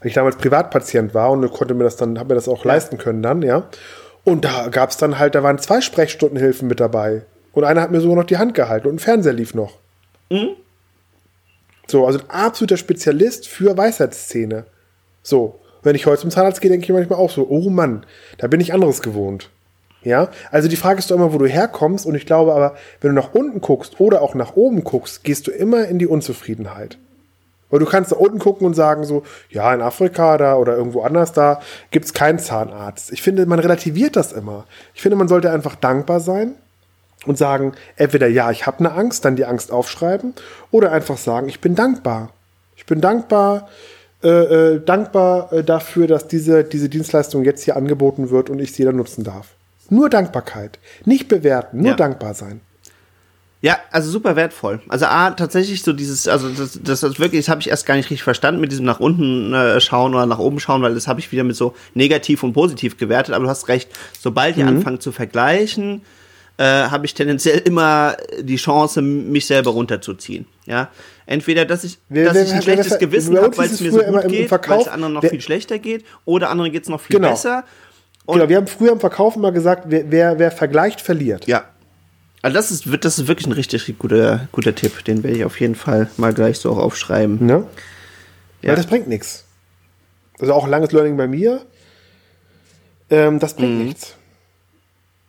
Weil 0.00 0.08
ich 0.08 0.14
damals 0.14 0.36
Privatpatient 0.36 1.14
war 1.14 1.30
und 1.30 1.50
konnte 1.52 1.74
mir 1.74 1.84
das 1.84 1.96
dann, 1.96 2.18
habe 2.18 2.30
mir 2.30 2.34
das 2.34 2.48
auch 2.48 2.64
ja. 2.64 2.72
leisten 2.72 2.98
können 2.98 3.22
dann, 3.22 3.42
ja. 3.42 3.68
Und 4.24 4.44
da 4.44 4.68
gab 4.68 4.90
es 4.90 4.96
dann 4.96 5.18
halt, 5.18 5.34
da 5.34 5.42
waren 5.42 5.58
zwei 5.58 5.80
Sprechstundenhilfen 5.80 6.66
mit 6.66 6.80
dabei. 6.80 7.22
Und 7.52 7.64
einer 7.64 7.80
hat 7.80 7.90
mir 7.90 8.00
sogar 8.00 8.16
noch 8.16 8.24
die 8.24 8.38
Hand 8.38 8.54
gehalten 8.54 8.88
und 8.88 8.96
ein 8.96 8.98
Fernseher 8.98 9.32
lief 9.32 9.54
noch. 9.54 9.78
Mhm. 10.30 10.50
So, 11.86 12.06
also 12.06 12.18
ein 12.18 12.28
absoluter 12.28 12.76
Spezialist 12.76 13.48
für 13.48 13.76
Weisheitsszene. 13.76 14.66
So, 15.22 15.60
wenn 15.82 15.94
ich 15.94 16.06
heute 16.06 16.22
zum 16.22 16.30
Zahnarzt 16.30 16.60
gehe, 16.60 16.70
denke 16.70 16.84
ich 16.84 16.92
manchmal 16.92 17.18
auch 17.18 17.30
so, 17.30 17.46
oh 17.48 17.70
Mann, 17.70 18.04
da 18.38 18.48
bin 18.48 18.60
ich 18.60 18.74
anderes 18.74 19.02
gewohnt. 19.02 19.50
Ja, 20.02 20.30
also 20.52 20.68
die 20.68 20.76
Frage 20.76 20.98
ist 20.98 21.10
doch 21.10 21.16
immer, 21.16 21.32
wo 21.32 21.38
du 21.38 21.46
herkommst. 21.46 22.06
Und 22.06 22.14
ich 22.14 22.26
glaube 22.26 22.54
aber, 22.54 22.76
wenn 23.00 23.14
du 23.14 23.20
nach 23.20 23.34
unten 23.34 23.60
guckst 23.60 24.00
oder 24.00 24.22
auch 24.22 24.34
nach 24.34 24.54
oben 24.54 24.84
guckst, 24.84 25.24
gehst 25.24 25.46
du 25.46 25.50
immer 25.50 25.86
in 25.86 25.98
die 25.98 26.06
Unzufriedenheit. 26.06 26.98
Weil 27.70 27.80
du 27.80 27.86
kannst 27.86 28.12
da 28.12 28.16
unten 28.16 28.38
gucken 28.38 28.66
und 28.66 28.74
sagen 28.74 29.04
so, 29.04 29.24
ja, 29.50 29.74
in 29.74 29.80
Afrika 29.80 30.38
da 30.38 30.56
oder 30.56 30.76
irgendwo 30.76 31.02
anders 31.02 31.32
da 31.32 31.60
gibt's 31.90 32.12
keinen 32.12 32.38
Zahnarzt. 32.38 33.12
Ich 33.12 33.22
finde, 33.22 33.46
man 33.46 33.58
relativiert 33.58 34.16
das 34.16 34.32
immer. 34.32 34.64
Ich 34.94 35.02
finde, 35.02 35.16
man 35.16 35.28
sollte 35.28 35.50
einfach 35.50 35.74
dankbar 35.74 36.20
sein 36.20 36.54
und 37.26 37.38
sagen, 37.38 37.72
entweder 37.96 38.28
ja, 38.28 38.50
ich 38.50 38.66
habe 38.66 38.78
eine 38.80 38.92
Angst, 38.92 39.24
dann 39.24 39.36
die 39.36 39.46
Angst 39.46 39.72
aufschreiben 39.72 40.34
oder 40.70 40.92
einfach 40.92 41.18
sagen, 41.18 41.48
ich 41.48 41.60
bin 41.60 41.74
dankbar. 41.74 42.30
Ich 42.76 42.86
bin 42.86 43.00
dankbar, 43.00 43.68
äh, 44.22 44.28
äh, 44.28 44.80
dankbar 44.84 45.52
äh, 45.52 45.64
dafür, 45.64 46.06
dass 46.06 46.28
diese, 46.28 46.62
diese 46.62 46.88
Dienstleistung 46.88 47.44
jetzt 47.44 47.64
hier 47.64 47.76
angeboten 47.76 48.30
wird 48.30 48.48
und 48.48 48.60
ich 48.60 48.72
sie 48.72 48.84
dann 48.84 48.96
nutzen 48.96 49.24
darf. 49.24 49.48
Nur 49.88 50.10
Dankbarkeit. 50.10 50.78
Nicht 51.04 51.28
bewerten, 51.28 51.78
nur 51.78 51.90
ja. 51.90 51.96
dankbar 51.96 52.34
sein. 52.34 52.60
Ja, 53.62 53.78
also 53.90 54.10
super 54.10 54.36
wertvoll. 54.36 54.80
Also 54.88 55.06
A, 55.06 55.30
tatsächlich 55.30 55.82
so 55.82 55.92
dieses, 55.92 56.28
also 56.28 56.48
das, 56.50 56.78
das, 56.82 57.00
das 57.00 57.18
wirklich, 57.18 57.46
das 57.46 57.48
habe 57.48 57.60
ich 57.60 57.70
erst 57.70 57.86
gar 57.86 57.96
nicht 57.96 58.10
richtig 58.10 58.22
verstanden 58.22 58.60
mit 58.60 58.70
diesem 58.70 58.84
nach 58.84 59.00
unten 59.00 59.54
äh, 59.54 59.80
schauen 59.80 60.14
oder 60.14 60.26
nach 60.26 60.38
oben 60.38 60.60
schauen, 60.60 60.82
weil 60.82 60.94
das 60.94 61.08
habe 61.08 61.20
ich 61.20 61.32
wieder 61.32 61.42
mit 61.42 61.56
so 61.56 61.74
negativ 61.94 62.42
und 62.42 62.52
positiv 62.52 62.98
gewertet. 62.98 63.34
Aber 63.34 63.44
du 63.44 63.50
hast 63.50 63.68
recht, 63.68 63.88
sobald 64.18 64.56
die 64.56 64.62
mhm. 64.62 64.68
anfangen 64.68 65.00
zu 65.00 65.10
vergleichen, 65.10 66.02
äh, 66.58 66.64
habe 66.64 67.06
ich 67.06 67.14
tendenziell 67.14 67.58
immer 67.58 68.16
die 68.40 68.56
Chance, 68.56 69.00
mich 69.02 69.46
selber 69.46 69.70
runterzuziehen. 69.70 70.46
Ja, 70.66 70.90
entweder 71.24 71.64
dass 71.64 71.84
ich, 71.84 71.98
wer, 72.08 72.26
dass 72.26 72.34
wer, 72.34 72.44
ich 72.44 72.52
ein 72.52 72.62
schlechtes 72.62 72.90
wer, 72.92 72.98
Gewissen 72.98 73.38
habe, 73.38 73.56
weil 73.56 73.66
es 73.66 73.80
mir 73.80 73.92
so 73.92 74.00
gut 74.00 74.28
geht, 74.28 74.50
weil 74.50 74.80
es 74.80 74.88
anderen 74.88 75.14
noch 75.14 75.24
viel 75.24 75.40
schlechter 75.40 75.78
geht, 75.78 76.04
oder 76.24 76.50
anderen 76.50 76.72
geht 76.72 76.82
es 76.82 76.88
noch 76.88 77.00
viel 77.00 77.16
genau. 77.16 77.30
besser. 77.30 77.64
Und 78.26 78.38
genau, 78.38 78.48
wir 78.48 78.56
haben 78.56 78.66
früher 78.66 78.92
im 78.92 79.00
Verkauf 79.00 79.36
immer 79.36 79.52
gesagt, 79.52 79.84
wer, 79.86 80.10
wer, 80.10 80.38
wer 80.38 80.50
vergleicht, 80.50 81.00
verliert. 81.00 81.46
Ja, 81.46 81.64
also 82.42 82.54
das 82.54 82.70
ist, 82.70 82.86
das 83.00 83.18
ist 83.18 83.28
wirklich 83.28 83.46
ein 83.46 83.52
richtig 83.52 83.92
guter, 83.98 84.48
guter 84.52 84.74
Tipp. 84.74 85.04
Den 85.04 85.22
werde 85.22 85.36
ich 85.36 85.44
auf 85.44 85.60
jeden 85.60 85.74
Fall 85.74 86.08
mal 86.16 86.32
gleich 86.32 86.58
so 86.58 86.70
auch 86.70 86.78
aufschreiben. 86.78 87.44
Ne? 87.44 87.66
Ja. 88.62 88.70
Weil 88.70 88.76
das 88.76 88.86
bringt 88.86 89.08
nichts. 89.08 89.44
Also 90.38 90.52
auch 90.52 90.68
langes 90.68 90.92
Learning 90.92 91.16
bei 91.16 91.26
mir. 91.26 91.62
Ähm, 93.10 93.38
das 93.38 93.54
bringt 93.54 93.78
mhm. 93.78 93.84
nichts. 93.84 94.16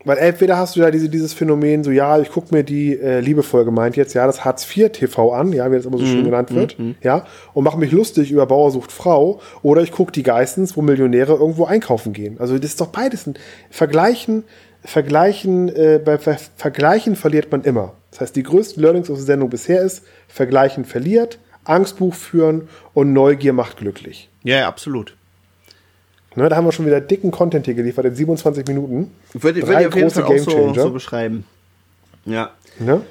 Weil 0.07 0.19
entweder 0.19 0.57
hast 0.57 0.77
du 0.77 0.79
ja 0.79 0.89
diese, 0.89 1.09
dieses 1.09 1.33
Phänomen, 1.33 1.83
so 1.83 1.91
ja, 1.91 2.17
ich 2.19 2.31
gucke 2.31 2.55
mir 2.55 2.63
die 2.63 2.97
äh, 2.97 3.19
liebevoll 3.19 3.65
gemeint 3.65 3.97
jetzt, 3.97 4.13
ja, 4.13 4.25
das 4.25 4.45
Hartz 4.45 4.65
IV 4.65 4.89
TV 4.93 5.33
an, 5.33 5.51
ja, 5.51 5.69
wie 5.69 5.75
das 5.75 5.85
immer 5.85 5.97
so 5.97 6.05
mhm. 6.05 6.11
schön 6.11 6.23
genannt 6.23 6.55
wird, 6.55 6.79
mhm. 6.79 6.95
ja, 7.01 7.25
und 7.53 7.65
mache 7.65 7.77
mich 7.77 7.91
lustig 7.91 8.31
über 8.31 8.45
Bauer 8.45 8.71
sucht 8.71 8.93
Frau, 8.93 9.41
oder 9.63 9.81
ich 9.81 9.91
gucke 9.91 10.13
die 10.13 10.23
Geistens, 10.23 10.77
wo 10.77 10.81
Millionäre 10.81 11.33
irgendwo 11.33 11.65
einkaufen 11.65 12.13
gehen. 12.13 12.37
Also 12.39 12.57
das 12.57 12.69
ist 12.69 12.79
doch 12.79 12.87
beides 12.87 13.27
ein 13.27 13.33
Vergleichen 13.69 14.45
Vergleichen, 14.87 15.67
äh, 15.67 15.99
bei 16.03 16.17
Ver 16.17 16.37
Vergleichen 16.55 17.17
verliert 17.17 17.51
man 17.51 17.61
immer. 17.63 17.93
Das 18.09 18.21
heißt, 18.21 18.35
die 18.37 18.43
größten 18.43 18.81
Learnings 18.81 19.09
aus 19.09 19.17
der 19.17 19.25
Sendung 19.25 19.49
bisher 19.49 19.81
ist, 19.81 20.03
Vergleichen 20.29 20.85
verliert, 20.85 21.39
Angstbuch 21.65 22.13
führen 22.13 22.69
und 22.93 23.11
Neugier 23.11 23.51
macht 23.51 23.75
glücklich. 23.75 24.29
Ja, 24.43 24.59
ja 24.59 24.67
absolut. 24.69 25.13
Ne, 26.37 26.47
da 26.47 26.55
haben 26.55 26.63
wir 26.63 26.71
schon 26.71 26.85
wieder 26.85 27.01
dicken 27.01 27.31
Content 27.31 27.65
hier 27.65 27.73
geliefert 27.73 28.05
in 28.05 28.15
27 28.15 28.65
Minuten. 28.65 29.11
Würde, 29.33 29.61
würde 29.67 29.81
ich 29.81 29.87
auf 29.87 29.95
jeden 29.95 30.09
Fall 30.09 30.23
auch 30.23 30.37
so, 30.37 30.73
so 30.73 30.91
beschreiben. 30.91 31.43
Ja. 32.23 32.51
Ne? 32.79 33.01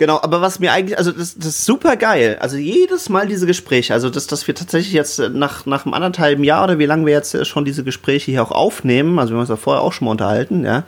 Genau, 0.00 0.18
aber 0.22 0.40
was 0.40 0.58
mir 0.60 0.72
eigentlich, 0.72 0.96
also 0.96 1.12
das, 1.12 1.36
das 1.36 1.48
ist 1.48 1.66
super 1.66 1.94
geil. 1.96 2.38
Also 2.40 2.56
jedes 2.56 3.10
Mal 3.10 3.26
diese 3.26 3.46
Gespräche, 3.46 3.92
also 3.92 4.08
dass, 4.08 4.26
dass 4.26 4.46
wir 4.46 4.54
tatsächlich 4.54 4.94
jetzt 4.94 5.18
nach, 5.18 5.66
nach 5.66 5.84
einem 5.84 5.92
anderthalben 5.92 6.42
Jahr 6.42 6.64
oder 6.64 6.78
wie 6.78 6.86
lange 6.86 7.04
wir 7.04 7.12
jetzt 7.12 7.46
schon 7.46 7.66
diese 7.66 7.84
Gespräche 7.84 8.30
hier 8.30 8.42
auch 8.42 8.50
aufnehmen, 8.50 9.18
also 9.18 9.32
wir 9.32 9.34
haben 9.34 9.40
uns 9.40 9.50
ja 9.50 9.56
vorher 9.56 9.82
auch 9.82 9.92
schon 9.92 10.06
mal 10.06 10.12
unterhalten, 10.12 10.64
ja. 10.64 10.84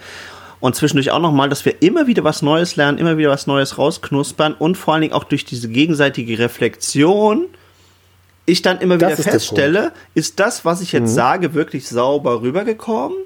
Und 0.60 0.76
zwischendurch 0.76 1.10
auch 1.10 1.18
nochmal, 1.18 1.50
dass 1.50 1.66
wir 1.66 1.82
immer 1.82 2.06
wieder 2.06 2.24
was 2.24 2.40
Neues 2.40 2.76
lernen, 2.76 2.96
immer 2.96 3.18
wieder 3.18 3.28
was 3.28 3.46
Neues 3.46 3.76
rausknuspern 3.76 4.54
und 4.54 4.78
vor 4.78 4.94
allen 4.94 5.02
Dingen 5.02 5.12
auch 5.12 5.24
durch 5.24 5.44
diese 5.44 5.68
gegenseitige 5.68 6.38
Reflexion 6.38 7.48
ich 8.46 8.62
dann 8.62 8.80
immer 8.80 8.94
wieder 8.94 9.10
feststelle, 9.10 9.92
ist 10.14 10.40
das, 10.40 10.64
was 10.64 10.80
ich 10.80 10.92
jetzt 10.92 11.10
mhm. 11.10 11.14
sage, 11.14 11.52
wirklich 11.52 11.86
sauber 11.86 12.40
rübergekommen? 12.40 13.18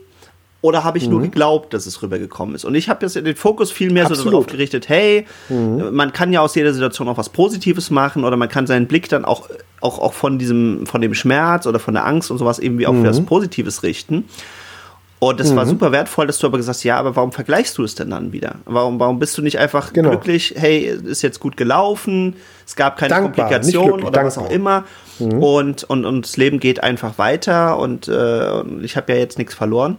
Oder 0.63 0.85
habe 0.85 0.99
ich 0.99 1.05
mhm. 1.05 1.13
nur 1.13 1.23
geglaubt, 1.23 1.75
dass 1.75 1.87
es 1.87 2.03
rübergekommen 2.03 2.55
ist? 2.55 2.65
Und 2.65 2.75
ich 2.75 2.89
habe 2.89 3.05
jetzt 3.05 3.15
den 3.15 3.37
Fokus 3.37 3.71
viel 3.71 3.93
mehr 3.93 4.05
Absolut. 4.05 4.25
so 4.25 4.31
darauf 4.31 4.47
gerichtet, 4.47 4.89
hey, 4.89 5.27
mhm. 5.49 5.95
man 5.95 6.13
kann 6.13 6.33
ja 6.33 6.41
aus 6.41 6.55
jeder 6.55 6.73
Situation 6.73 7.09
auch 7.09 7.19
was 7.19 7.29
Positives 7.29 7.91
machen 7.91 8.25
oder 8.25 8.37
man 8.37 8.49
kann 8.49 8.67
seinen 8.67 8.87
Blick 8.87 9.09
dann 9.09 9.25
auch, 9.25 9.49
auch, 9.81 9.99
auch 9.99 10.13
von 10.13 10.39
diesem, 10.39 10.87
von 10.87 11.01
dem 11.01 11.15
Schmerz 11.15 11.67
oder 11.67 11.79
von 11.79 11.95
der 11.95 12.07
Angst 12.07 12.31
und 12.31 12.39
sowas 12.39 12.59
irgendwie 12.59 12.87
auch 12.87 12.93
mhm. 12.95 13.03
für 13.03 13.11
was 13.11 13.21
Positives 13.21 13.83
richten. 13.83 14.25
Und 15.19 15.41
das 15.41 15.53
mhm. 15.53 15.57
war 15.57 15.67
super 15.67 15.93
wertvoll, 15.93 16.27
dass 16.27 16.39
du 16.39 16.47
aber 16.47 16.59
gesagt 16.59 16.77
hast, 16.77 16.85
ja, 16.85 16.99
aber 16.99 17.17
warum 17.17 17.33
vergleichst 17.33 17.79
du 17.79 17.85
es 17.85 17.95
denn 17.95 18.11
dann 18.11 18.33
wieder? 18.33 18.57
Warum, 18.65 19.01
warum 19.01 19.19
bist 19.19 19.37
du 19.39 19.43
nicht 19.43 19.59
einfach 19.59 19.93
genau. 19.93 20.11
glücklich, 20.11 20.55
hey, 20.57 20.79
ist 20.81 21.23
jetzt 21.23 21.41
gut 21.41 21.57
gelaufen, 21.57 22.35
es 22.67 22.77
gab 22.77 22.99
keine 22.99 23.11
dankbar, 23.11 23.49
Komplikationen 23.49 24.03
oder 24.05 24.11
dankbar. 24.11 24.25
was 24.25 24.39
auch 24.39 24.51
immer 24.51 24.85
mhm. 25.19 25.43
und, 25.43 25.85
und, 25.85 26.05
und 26.05 26.27
das 26.27 26.37
Leben 26.37 26.61
geht 26.61 26.83
einfach 26.83 27.19
weiter 27.19 27.79
und, 27.79 28.09
äh, 28.09 28.51
und 28.61 28.85
ich 28.85 28.97
habe 28.97 29.13
ja 29.13 29.19
jetzt 29.19 29.39
nichts 29.39 29.55
verloren 29.55 29.97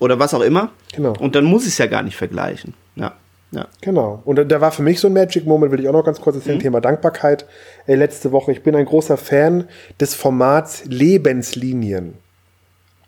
oder 0.00 0.18
was 0.18 0.34
auch 0.34 0.40
immer. 0.40 0.70
Genau. 0.92 1.14
Und 1.18 1.36
dann 1.36 1.44
muss 1.44 1.62
ich 1.62 1.72
es 1.72 1.78
ja 1.78 1.86
gar 1.86 2.02
nicht 2.02 2.16
vergleichen. 2.16 2.74
Ja. 2.96 3.12
Ja. 3.52 3.66
Genau. 3.80 4.22
Und 4.24 4.36
da 4.36 4.60
war 4.60 4.70
für 4.70 4.82
mich 4.82 5.00
so 5.00 5.08
ein 5.08 5.12
Magic 5.12 5.44
Moment, 5.44 5.72
will 5.72 5.80
ich 5.80 5.88
auch 5.88 5.92
noch 5.92 6.04
ganz 6.04 6.20
kurz 6.20 6.36
erzählen, 6.36 6.58
mhm. 6.58 6.62
Thema 6.62 6.80
Dankbarkeit. 6.80 7.46
Äh, 7.86 7.96
letzte 7.96 8.30
Woche, 8.30 8.52
ich 8.52 8.62
bin 8.62 8.76
ein 8.76 8.84
großer 8.84 9.16
Fan 9.16 9.64
des 10.00 10.14
Formats 10.14 10.84
Lebenslinien. 10.84 12.14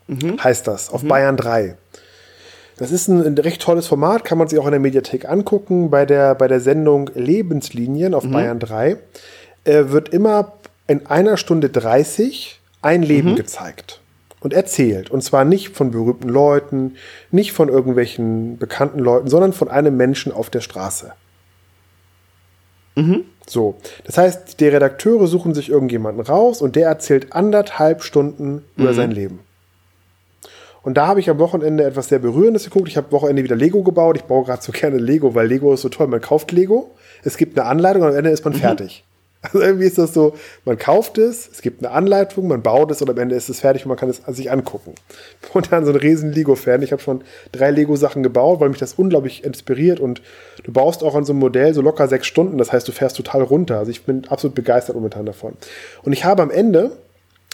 Mhm. 0.07 0.43
Heißt 0.43 0.67
das, 0.67 0.89
auf 0.89 1.03
mhm. 1.03 1.07
Bayern 1.07 1.37
3. 1.37 1.77
Das 2.75 2.91
ist 2.91 3.07
ein, 3.07 3.25
ein, 3.25 3.37
recht 3.37 3.61
tolles 3.61 3.87
Format, 3.87 4.25
kann 4.25 4.37
man 4.37 4.49
sich 4.49 4.59
auch 4.59 4.65
in 4.65 4.71
der 4.71 4.81
Mediathek 4.81 5.29
angucken. 5.29 5.89
Bei 5.89 6.05
der, 6.05 6.35
bei 6.35 6.49
der 6.49 6.59
Sendung 6.59 7.09
Lebenslinien 7.13 8.13
auf 8.13 8.25
mhm. 8.25 8.31
Bayern 8.31 8.59
3 8.59 8.97
äh, 9.63 9.83
wird 9.87 10.09
immer 10.09 10.53
in 10.87 11.05
einer 11.05 11.37
Stunde 11.37 11.69
30 11.69 12.59
ein 12.81 13.01
Leben 13.01 13.31
mhm. 13.31 13.35
gezeigt 13.37 14.01
und 14.43 14.53
erzählt. 14.53 15.09
Und 15.09 15.23
zwar 15.23 15.45
nicht 15.45 15.69
von 15.69 15.91
berühmten 15.91 16.29
Leuten, 16.29 16.95
nicht 17.31 17.53
von 17.53 17.69
irgendwelchen 17.69 18.57
bekannten 18.57 18.99
Leuten, 18.99 19.29
sondern 19.29 19.53
von 19.53 19.69
einem 19.69 19.95
Menschen 19.97 20.31
auf 20.31 20.49
der 20.49 20.61
Straße. 20.61 21.13
Mhm. 22.95 23.23
So. 23.47 23.75
Das 24.03 24.17
heißt, 24.17 24.59
die 24.59 24.67
Redakteure 24.67 25.27
suchen 25.27 25.53
sich 25.53 25.69
irgendjemanden 25.69 26.23
raus 26.23 26.61
und 26.61 26.75
der 26.75 26.87
erzählt 26.87 27.33
anderthalb 27.33 28.03
Stunden 28.03 28.63
über 28.75 28.91
mhm. 28.91 28.95
sein 28.95 29.11
Leben. 29.11 29.39
Und 30.83 30.95
da 30.95 31.07
habe 31.07 31.21
ich 31.21 31.29
am 31.29 31.39
Wochenende 31.39 31.85
etwas 31.85 32.09
sehr 32.09 32.19
Berührendes 32.19 32.65
geguckt. 32.65 32.89
Ich 32.89 32.97
habe 32.97 33.07
am 33.07 33.13
Wochenende 33.13 33.43
wieder 33.43 33.55
Lego 33.55 33.83
gebaut. 33.83 34.17
Ich 34.17 34.23
baue 34.23 34.43
gerade 34.43 34.61
so 34.61 34.73
gerne 34.73 34.97
Lego, 34.97 35.33
weil 35.33 35.47
Lego 35.47 35.73
ist 35.73 35.81
so 35.81 35.89
toll. 35.89 36.07
Man 36.07 36.19
kauft 36.19 36.51
Lego, 36.51 36.91
es 37.23 37.37
gibt 37.37 37.57
eine 37.57 37.69
Anleitung 37.69 38.01
und 38.01 38.09
am 38.09 38.15
Ende 38.15 38.31
ist 38.31 38.43
man 38.43 38.53
mhm. 38.53 38.57
fertig. 38.57 39.05
Also 39.43 39.59
irgendwie 39.59 39.85
ist 39.85 39.97
das 39.97 40.13
so, 40.13 40.35
man 40.63 40.77
kauft 40.77 41.17
es, 41.17 41.49
es 41.51 41.61
gibt 41.61 41.83
eine 41.83 41.93
Anleitung, 41.93 42.47
man 42.47 42.63
baut 42.63 42.89
es 42.91 43.01
und 43.01 43.09
am 43.09 43.17
Ende 43.17 43.35
ist 43.35 43.49
es 43.49 43.59
fertig 43.59 43.83
und 43.83 43.89
man 43.89 43.97
kann 43.97 44.09
es 44.09 44.21
sich 44.25 44.49
angucken. 44.49 44.95
Und 45.53 45.71
dann 45.71 45.83
so 45.85 45.91
ein 45.91 45.97
riesen 45.97 46.31
Lego-Fan. 46.31 46.81
Ich 46.81 46.93
habe 46.93 47.01
schon 47.01 47.23
drei 47.51 47.69
Lego-Sachen 47.69 48.23
gebaut, 48.23 48.61
weil 48.61 48.69
mich 48.69 48.79
das 48.79 48.93
unglaublich 48.93 49.43
inspiriert 49.43 49.99
und 49.99 50.21
du 50.63 50.71
baust 50.71 51.03
auch 51.03 51.13
an 51.15 51.25
so 51.25 51.33
einem 51.33 51.41
Modell 51.41 51.73
so 51.73 51.81
locker 51.81 52.07
sechs 52.07 52.25
Stunden. 52.25 52.57
Das 52.57 52.71
heißt, 52.71 52.87
du 52.87 52.93
fährst 52.93 53.17
total 53.17 53.41
runter. 53.41 53.79
Also 53.79 53.91
ich 53.91 54.05
bin 54.05 54.25
absolut 54.29 54.55
begeistert 54.55 54.95
momentan 54.95 55.25
davon. 55.25 55.53
Und 56.03 56.13
ich 56.13 56.23
habe 56.23 56.41
am 56.41 56.49
Ende 56.49 56.97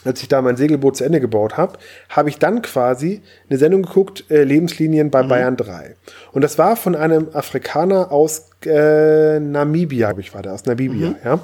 als 0.05 0.21
ich 0.21 0.29
da 0.29 0.41
mein 0.41 0.55
Segelboot 0.55 0.95
zu 0.95 1.03
Ende 1.03 1.19
gebaut 1.19 1.57
habe, 1.57 1.77
habe 2.07 2.29
ich 2.29 2.39
dann 2.39 2.61
quasi 2.61 3.21
eine 3.49 3.59
Sendung 3.59 3.83
geguckt, 3.83 4.23
äh, 4.29 4.43
Lebenslinien 4.43 5.11
bei 5.11 5.23
mhm. 5.23 5.27
Bayern 5.27 5.57
3. 5.57 5.95
Und 6.31 6.41
das 6.41 6.57
war 6.57 6.77
von 6.77 6.95
einem 6.95 7.27
Afrikaner 7.33 8.11
aus 8.11 8.48
äh, 8.65 9.39
Namibia, 9.39 10.07
glaube 10.07 10.21
ich, 10.21 10.33
war 10.33 10.41
der, 10.41 10.53
aus 10.53 10.65
Namibia, 10.65 11.09
mhm. 11.09 11.15
ja. 11.23 11.39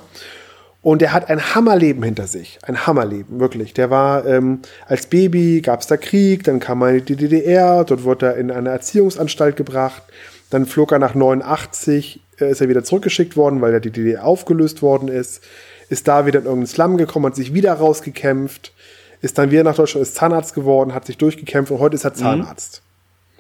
Und 0.86 1.02
der 1.02 1.14
hat 1.14 1.32
ein 1.32 1.56
Hammerleben 1.56 2.04
hinter 2.04 2.28
sich. 2.28 2.60
Ein 2.62 2.86
Hammerleben, 2.86 3.40
wirklich. 3.40 3.74
Der 3.74 3.90
war 3.90 4.24
ähm, 4.28 4.60
als 4.86 5.08
Baby, 5.08 5.62
gab 5.62 5.82
es 5.82 5.88
da 5.88 5.98
Krieg, 5.98 6.44
dann 6.44 6.60
kam 6.60 6.84
er 6.84 6.90
in 6.90 7.06
die 7.06 7.16
DDR, 7.16 7.84
dort 7.86 8.04
wurde 8.04 8.28
er 8.28 8.36
in 8.36 8.52
eine 8.52 8.70
Erziehungsanstalt 8.70 9.56
gebracht. 9.56 10.04
Dann 10.52 10.68
flog 10.68 10.92
er 10.92 11.00
nach 11.00 11.16
89, 11.16 12.22
äh, 12.40 12.52
ist 12.52 12.62
er 12.62 12.70
wieder 12.70 12.84
zurückgeschickt 12.84 13.36
worden, 13.36 13.62
weil 13.62 13.74
er 13.74 13.80
die 13.80 13.90
DDR 13.90 14.26
aufgelöst 14.26 14.84
worden 14.84 15.08
ist. 15.08 15.42
Ist 15.90 16.08
da 16.08 16.28
wieder 16.28 16.38
in 16.40 16.46
irgendeinen 16.46 16.68
Slum 16.68 16.98
gekommen, 16.98 17.26
hat 17.26 17.36
sich 17.36 17.56
wieder 17.56 17.74
rausgekämpft, 17.74 18.72
ist 19.22 19.40
dann 19.40 19.50
wieder 19.50 19.64
nach 19.64 19.76
Deutschland, 19.76 20.06
ist 20.06 20.14
Zahnarzt 20.14 20.54
geworden, 20.54 20.94
hat 20.94 21.06
sich 21.06 21.18
durchgekämpft 21.18 21.72
und 21.72 21.80
heute 21.80 21.96
ist 21.96 22.06
er 22.06 22.12
mhm. 22.12 22.16
Zahnarzt. 22.16 22.84
Mhm. 22.84 22.95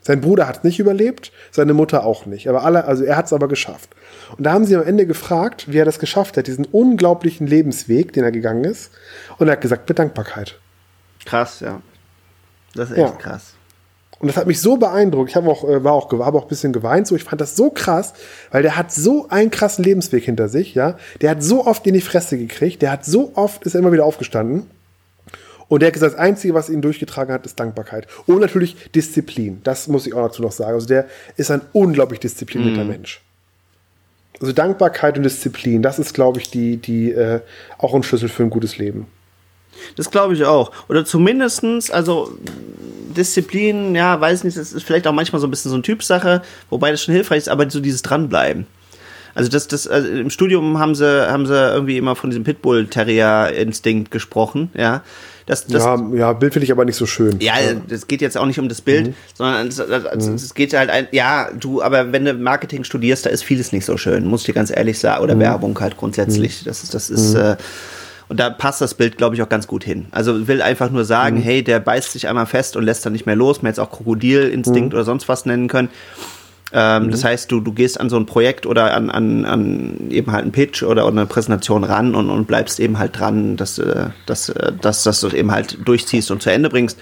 Sein 0.05 0.21
Bruder 0.21 0.47
hat 0.47 0.57
es 0.57 0.63
nicht 0.63 0.77
überlebt, 0.77 1.31
seine 1.49 1.73
Mutter 1.73 2.05
auch 2.05 2.27
nicht. 2.27 2.47
Aber 2.47 2.63
alle, 2.63 2.85
also 2.85 3.03
er 3.03 3.17
hat 3.17 3.25
es 3.25 3.33
aber 3.33 3.47
geschafft. 3.47 3.89
Und 4.37 4.43
da 4.43 4.53
haben 4.53 4.65
sie 4.65 4.75
am 4.75 4.83
Ende 4.83 5.07
gefragt, 5.07 5.65
wie 5.67 5.79
er 5.79 5.85
das 5.85 5.97
geschafft 5.97 6.37
hat, 6.37 6.45
diesen 6.45 6.65
unglaublichen 6.65 7.47
Lebensweg, 7.47 8.13
den 8.13 8.23
er 8.23 8.31
gegangen 8.31 8.65
ist. 8.65 8.91
Und 9.39 9.47
er 9.47 9.53
hat 9.53 9.61
gesagt, 9.61 9.89
mit 9.89 9.97
Dankbarkeit. 9.97 10.59
Krass, 11.25 11.59
ja. 11.59 11.81
Das 12.75 12.91
ist 12.91 12.97
echt 12.97 13.09
ja. 13.09 13.15
krass. 13.15 13.55
Und 14.19 14.27
das 14.27 14.37
hat 14.37 14.45
mich 14.45 14.61
so 14.61 14.77
beeindruckt. 14.77 15.31
Ich 15.31 15.35
habe 15.35 15.49
auch, 15.49 15.63
äh, 15.67 15.83
war 15.83 15.93
auch, 15.93 16.11
habe 16.11 16.37
auch 16.37 16.43
ein 16.43 16.49
bisschen 16.49 16.71
geweint. 16.71 17.07
So, 17.07 17.15
ich 17.15 17.23
fand 17.23 17.41
das 17.41 17.55
so 17.55 17.71
krass, 17.71 18.13
weil 18.51 18.61
der 18.61 18.77
hat 18.77 18.91
so 18.91 19.27
einen 19.29 19.49
krassen 19.49 19.83
Lebensweg 19.83 20.23
hinter 20.23 20.49
sich. 20.49 20.75
Ja, 20.75 20.97
der 21.21 21.31
hat 21.31 21.41
so 21.41 21.65
oft 21.65 21.87
in 21.87 21.95
die 21.95 22.01
Fresse 22.01 22.37
gekriegt. 22.37 22.83
Der 22.83 22.91
hat 22.91 23.05
so 23.05 23.31
oft 23.33 23.63
ist 23.63 23.73
er 23.73 23.79
immer 23.79 23.91
wieder 23.91 24.05
aufgestanden. 24.05 24.69
Und 25.67 25.81
der 25.81 25.87
hat 25.87 25.93
gesagt, 25.93 26.13
das 26.13 26.19
Einzige, 26.19 26.53
was 26.53 26.69
ihn 26.69 26.81
durchgetragen 26.81 27.33
hat, 27.33 27.45
ist 27.45 27.59
Dankbarkeit. 27.59 28.07
Und 28.27 28.39
natürlich 28.39 28.75
Disziplin. 28.93 29.61
Das 29.63 29.87
muss 29.87 30.05
ich 30.05 30.13
auch 30.13 30.27
dazu 30.27 30.41
noch 30.41 30.51
sagen. 30.51 30.73
Also 30.73 30.87
der 30.87 31.07
ist 31.37 31.51
ein 31.51 31.61
unglaublich 31.73 32.19
disziplinierter 32.19 32.83
mm. 32.83 32.87
Mensch. 32.87 33.21
Also 34.39 34.53
Dankbarkeit 34.53 35.17
und 35.17 35.23
Disziplin, 35.23 35.81
das 35.81 35.97
ist, 35.97 36.13
glaube 36.13 36.39
ich, 36.39 36.49
die, 36.49 36.77
die 36.77 37.11
äh, 37.11 37.39
auch 37.77 37.93
ein 37.93 38.03
Schlüssel 38.03 38.29
für 38.29 38.43
ein 38.43 38.49
gutes 38.49 38.77
Leben. 38.77 39.07
Das 39.95 40.11
glaube 40.11 40.33
ich 40.33 40.45
auch. 40.45 40.71
Oder 40.87 41.05
zumindestens, 41.05 41.89
also 41.89 42.37
Disziplin, 43.15 43.95
ja, 43.95 44.19
weiß 44.19 44.43
nicht, 44.43 44.57
das 44.57 44.73
ist 44.73 44.83
vielleicht 44.83 45.07
auch 45.07 45.13
manchmal 45.13 45.39
so 45.39 45.47
ein 45.47 45.51
bisschen 45.51 45.69
so 45.69 45.75
eine 45.75 45.83
Typsache, 45.83 46.41
wobei 46.69 46.91
das 46.91 47.03
schon 47.03 47.13
hilfreich 47.13 47.39
ist, 47.39 47.49
aber 47.49 47.69
so 47.69 47.79
dieses 47.79 48.01
Dranbleiben. 48.01 48.67
Also 49.33 49.49
das, 49.49 49.67
das, 49.67 49.87
also 49.87 50.07
im 50.07 50.29
Studium 50.29 50.79
haben 50.79 50.95
sie, 50.95 51.29
haben 51.29 51.45
sie 51.45 51.53
irgendwie 51.53 51.97
immer 51.97 52.15
von 52.15 52.29
diesem 52.29 52.45
Pitbull-Terrier-Instinkt 52.45 54.11
gesprochen, 54.11 54.69
ja. 54.75 55.03
Das, 55.45 55.67
das, 55.67 55.83
ja, 55.83 56.01
ja, 56.15 56.33
Bild 56.33 56.53
finde 56.53 56.63
ich 56.65 56.71
aber 56.71 56.85
nicht 56.85 56.95
so 56.95 57.05
schön. 57.05 57.39
Ja, 57.39 57.53
das 57.87 58.07
geht 58.07 58.21
jetzt 58.21 58.35
auch 58.35 58.47
nicht 58.47 58.59
um 58.59 58.67
das 58.67 58.81
Bild, 58.81 59.07
mhm. 59.07 59.13
sondern 59.35 59.67
es, 59.67 59.77
es, 59.77 60.27
mhm. 60.27 60.33
es, 60.33 60.53
geht 60.55 60.73
halt 60.73 60.89
ein, 60.89 61.07
ja, 61.11 61.49
du, 61.59 61.83
aber 61.83 62.11
wenn 62.11 62.25
du 62.25 62.33
Marketing 62.33 62.83
studierst, 62.83 63.27
da 63.27 63.29
ist 63.29 63.43
vieles 63.43 63.71
nicht 63.71 63.85
so 63.85 63.95
schön, 63.95 64.25
muss 64.25 64.41
ich 64.41 64.47
dir 64.47 64.53
ganz 64.53 64.75
ehrlich 64.75 64.97
sagen, 64.97 65.23
oder 65.23 65.35
mhm. 65.35 65.41
Werbung 65.41 65.79
halt 65.79 65.97
grundsätzlich. 65.97 66.61
Mhm. 66.61 66.65
Das 66.65 66.83
ist, 66.83 66.95
das 66.95 67.09
ist, 67.11 67.35
mhm. 67.35 67.41
äh, 67.41 67.57
und 68.27 68.39
da 68.39 68.49
passt 68.49 68.81
das 68.81 68.95
Bild, 68.95 69.17
glaube 69.17 69.35
ich, 69.35 69.43
auch 69.43 69.49
ganz 69.49 69.67
gut 69.67 69.83
hin. 69.83 70.07
Also 70.09 70.47
will 70.47 70.63
einfach 70.63 70.89
nur 70.89 71.05
sagen, 71.05 71.37
mhm. 71.37 71.43
hey, 71.43 71.63
der 71.63 71.79
beißt 71.79 72.11
sich 72.11 72.27
einmal 72.27 72.47
fest 72.47 72.75
und 72.75 72.83
lässt 72.83 73.05
dann 73.05 73.13
nicht 73.13 73.27
mehr 73.27 73.35
los. 73.35 73.61
Man 73.61 73.69
hätte 73.69 73.81
es 73.81 73.87
auch 73.87 73.91
Krokodilinstinkt 73.91 74.95
oder 74.95 75.03
sonst 75.03 75.29
was 75.29 75.45
nennen 75.45 75.67
können. 75.67 75.89
Ähm, 76.71 77.05
mhm. 77.05 77.11
Das 77.11 77.23
heißt, 77.23 77.51
du, 77.51 77.59
du 77.59 77.71
gehst 77.71 77.99
an 77.99 78.09
so 78.09 78.17
ein 78.17 78.25
Projekt 78.25 78.65
oder 78.65 78.93
an, 78.93 79.09
an, 79.09 79.45
an 79.45 80.09
eben 80.09 80.31
halt 80.31 80.43
einen 80.43 80.51
Pitch 80.51 80.83
oder, 80.83 81.05
oder 81.05 81.17
eine 81.17 81.25
Präsentation 81.25 81.83
ran 81.83 82.15
und, 82.15 82.29
und 82.29 82.47
bleibst 82.47 82.79
eben 82.79 82.97
halt 82.97 83.17
dran, 83.19 83.55
dass, 83.55 83.77
äh, 83.77 84.07
dass, 84.25 84.49
äh, 84.49 84.73
dass, 84.81 85.03
dass 85.03 85.21
du 85.21 85.29
eben 85.29 85.51
halt 85.51 85.77
durchziehst 85.85 86.31
und 86.31 86.41
zu 86.41 86.49
Ende 86.49 86.69
bringst. 86.69 86.99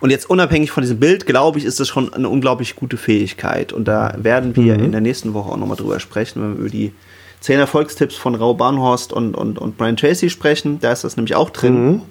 Und 0.00 0.10
jetzt 0.10 0.28
unabhängig 0.28 0.70
von 0.70 0.82
diesem 0.82 1.00
Bild, 1.00 1.24
glaube 1.24 1.58
ich, 1.58 1.64
ist 1.64 1.80
das 1.80 1.88
schon 1.88 2.12
eine 2.12 2.28
unglaublich 2.28 2.76
gute 2.76 2.96
Fähigkeit. 2.96 3.72
Und 3.72 3.86
da 3.86 4.14
werden 4.18 4.54
wir 4.56 4.76
mhm. 4.76 4.84
in 4.84 4.92
der 4.92 5.00
nächsten 5.00 5.32
Woche 5.34 5.52
auch 5.52 5.56
nochmal 5.56 5.76
drüber 5.76 5.98
sprechen, 6.00 6.42
wenn 6.42 6.52
wir 6.54 6.60
über 6.60 6.68
die 6.68 6.92
zehn 7.40 7.58
Erfolgstipps 7.58 8.16
von 8.16 8.34
Rau 8.34 8.54
Barnhorst 8.54 9.12
und, 9.12 9.34
und, 9.34 9.58
und 9.58 9.78
Brian 9.78 9.96
Tracy 9.96 10.30
sprechen. 10.30 10.78
Da 10.80 10.92
ist 10.92 11.04
das 11.04 11.16
nämlich 11.16 11.36
auch 11.36 11.50
drin. 11.50 12.02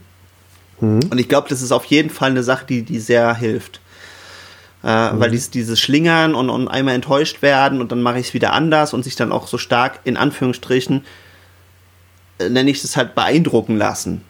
Mhm. 0.80 0.90
Mhm. 0.90 1.00
Und 1.10 1.20
ich 1.20 1.30
glaube, 1.30 1.50
das 1.50 1.62
ist 1.62 1.72
auf 1.72 1.86
jeden 1.86 2.10
Fall 2.10 2.32
eine 2.32 2.42
Sache, 2.42 2.66
die, 2.68 2.84
die 2.84 3.00
sehr 3.00 3.36
hilft. 3.36 3.80
Äh, 4.84 5.14
mhm. 5.14 5.20
Weil 5.20 5.32
dieses, 5.32 5.50
dieses 5.50 5.80
Schlingern 5.80 6.36
und, 6.36 6.50
und 6.50 6.68
einmal 6.68 6.96
enttäuscht 6.96 7.42
werden 7.42 7.80
und 7.80 7.92
dann 7.92 8.02
mache 8.02 8.20
ich 8.20 8.28
es 8.28 8.34
wieder 8.34 8.54
anders 8.54 8.94
und 8.94 9.04
sich 9.04 9.16
dann 9.16 9.32
auch 9.32 9.48
so 9.48 9.58
stark 9.58 10.00
in 10.04 10.18
Anführungsstrichen, 10.18 11.06
äh, 12.40 12.50
nenne 12.50 12.70
ich 12.70 12.84
es 12.84 12.98
halt 12.98 13.16
beeindrucken 13.16 13.78
lassen 13.78 14.22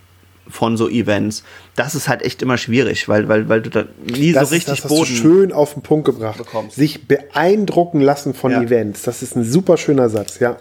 von 0.48 0.78
so 0.78 0.90
Events. 0.90 1.44
Das 1.76 1.96
ist 1.96 2.08
halt 2.08 2.22
echt 2.22 2.42
immer 2.42 2.58
schwierig, 2.58 3.08
weil, 3.08 3.28
weil, 3.30 3.50
weil 3.50 3.62
du 3.62 3.70
da 3.70 3.86
nie 4.06 4.32
das 4.34 4.50
so 4.50 4.56
richtig 4.56 4.74
ist, 4.74 4.84
das 4.84 4.90
Boden 4.90 5.02
hast 5.02 5.12
du 5.12 5.16
schön 5.16 5.52
auf 5.52 5.74
den 5.74 5.82
Punkt 5.82 6.06
gebracht. 6.06 6.38
Bekommst. 6.38 6.76
Sich 6.76 7.08
beeindrucken 7.08 8.02
lassen 8.02 8.34
von 8.34 8.52
ja. 8.52 8.62
Events. 8.62 9.04
Das 9.04 9.24
ist 9.24 9.36
ein 9.36 9.44
super 9.46 9.78
schöner 9.78 10.10
Satz, 10.10 10.40
ja. 10.40 10.58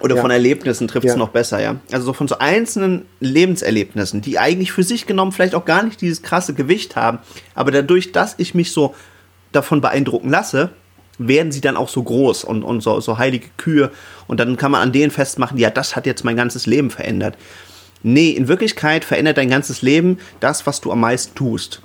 Oder 0.00 0.16
ja. 0.16 0.22
von 0.22 0.30
Erlebnissen 0.30 0.88
trifft 0.88 1.06
es 1.06 1.12
ja. 1.12 1.18
noch 1.18 1.30
besser, 1.30 1.60
ja. 1.62 1.76
Also 1.92 2.06
so 2.06 2.12
von 2.12 2.28
so 2.28 2.38
einzelnen 2.38 3.06
Lebenserlebnissen, 3.20 4.20
die 4.20 4.38
eigentlich 4.38 4.72
für 4.72 4.82
sich 4.82 5.06
genommen 5.06 5.32
vielleicht 5.32 5.54
auch 5.54 5.64
gar 5.64 5.82
nicht 5.84 6.00
dieses 6.00 6.22
krasse 6.22 6.52
Gewicht 6.52 6.96
haben, 6.96 7.18
aber 7.54 7.70
dadurch, 7.70 8.12
dass 8.12 8.34
ich 8.38 8.54
mich 8.54 8.72
so 8.72 8.94
davon 9.52 9.80
beeindrucken 9.80 10.30
lasse, 10.30 10.70
werden 11.18 11.52
sie 11.52 11.60
dann 11.60 11.76
auch 11.76 11.88
so 11.88 12.02
groß 12.02 12.44
und, 12.44 12.62
und 12.62 12.82
so, 12.82 13.00
so 13.00 13.18
heilige 13.18 13.48
Kühe. 13.56 13.90
Und 14.26 14.40
dann 14.40 14.56
kann 14.56 14.70
man 14.70 14.82
an 14.82 14.92
denen 14.92 15.10
festmachen, 15.10 15.58
ja, 15.58 15.70
das 15.70 15.96
hat 15.96 16.06
jetzt 16.06 16.24
mein 16.24 16.36
ganzes 16.36 16.66
Leben 16.66 16.90
verändert. 16.90 17.36
Nee, 18.02 18.30
in 18.30 18.48
Wirklichkeit 18.48 19.04
verändert 19.04 19.38
dein 19.38 19.48
ganzes 19.48 19.82
Leben 19.82 20.18
das, 20.40 20.66
was 20.66 20.80
du 20.80 20.92
am 20.92 21.00
meisten 21.00 21.34
tust. 21.34 21.82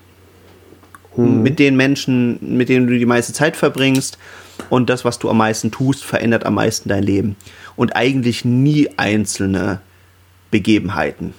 Hm. 1.16 1.42
Mit 1.44 1.60
den 1.60 1.76
Menschen, 1.78 2.58
mit 2.58 2.70
denen 2.70 2.88
du 2.88 2.98
die 2.98 3.06
meiste 3.06 3.34
Zeit 3.34 3.56
verbringst. 3.56 4.18
Und 4.70 4.90
das, 4.90 5.06
was 5.06 5.18
du 5.18 5.30
am 5.30 5.38
meisten 5.38 5.72
tust, 5.72 6.04
verändert 6.04 6.46
am 6.46 6.56
meisten 6.56 6.90
dein 6.90 7.04
Leben. 7.04 7.36
Und 7.76 7.96
eigentlich 7.96 8.46
nie 8.46 8.90
einzelne 8.98 9.82
Begebenheiten. 10.52 11.34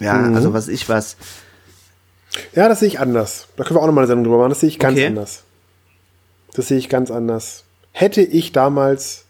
Ja, 0.00 0.14
mhm. 0.14 0.34
also 0.34 0.52
was 0.52 0.68
ich 0.68 0.88
was 0.88 1.16
ja, 2.54 2.68
das 2.68 2.80
sehe 2.80 2.88
ich 2.88 3.00
anders. 3.00 3.48
Da 3.56 3.64
können 3.64 3.76
wir 3.76 3.82
auch 3.82 3.86
nochmal 3.86 4.02
eine 4.02 4.08
Sendung 4.08 4.24
drüber 4.24 4.38
machen. 4.38 4.50
Das 4.50 4.60
sehe 4.60 4.68
ich 4.68 4.78
ganz 4.78 4.96
okay. 4.96 5.06
anders. 5.06 5.42
Das 6.54 6.68
sehe 6.68 6.78
ich 6.78 6.88
ganz 6.88 7.10
anders. 7.10 7.64
Hätte 7.92 8.22
ich 8.22 8.52
damals 8.52 9.26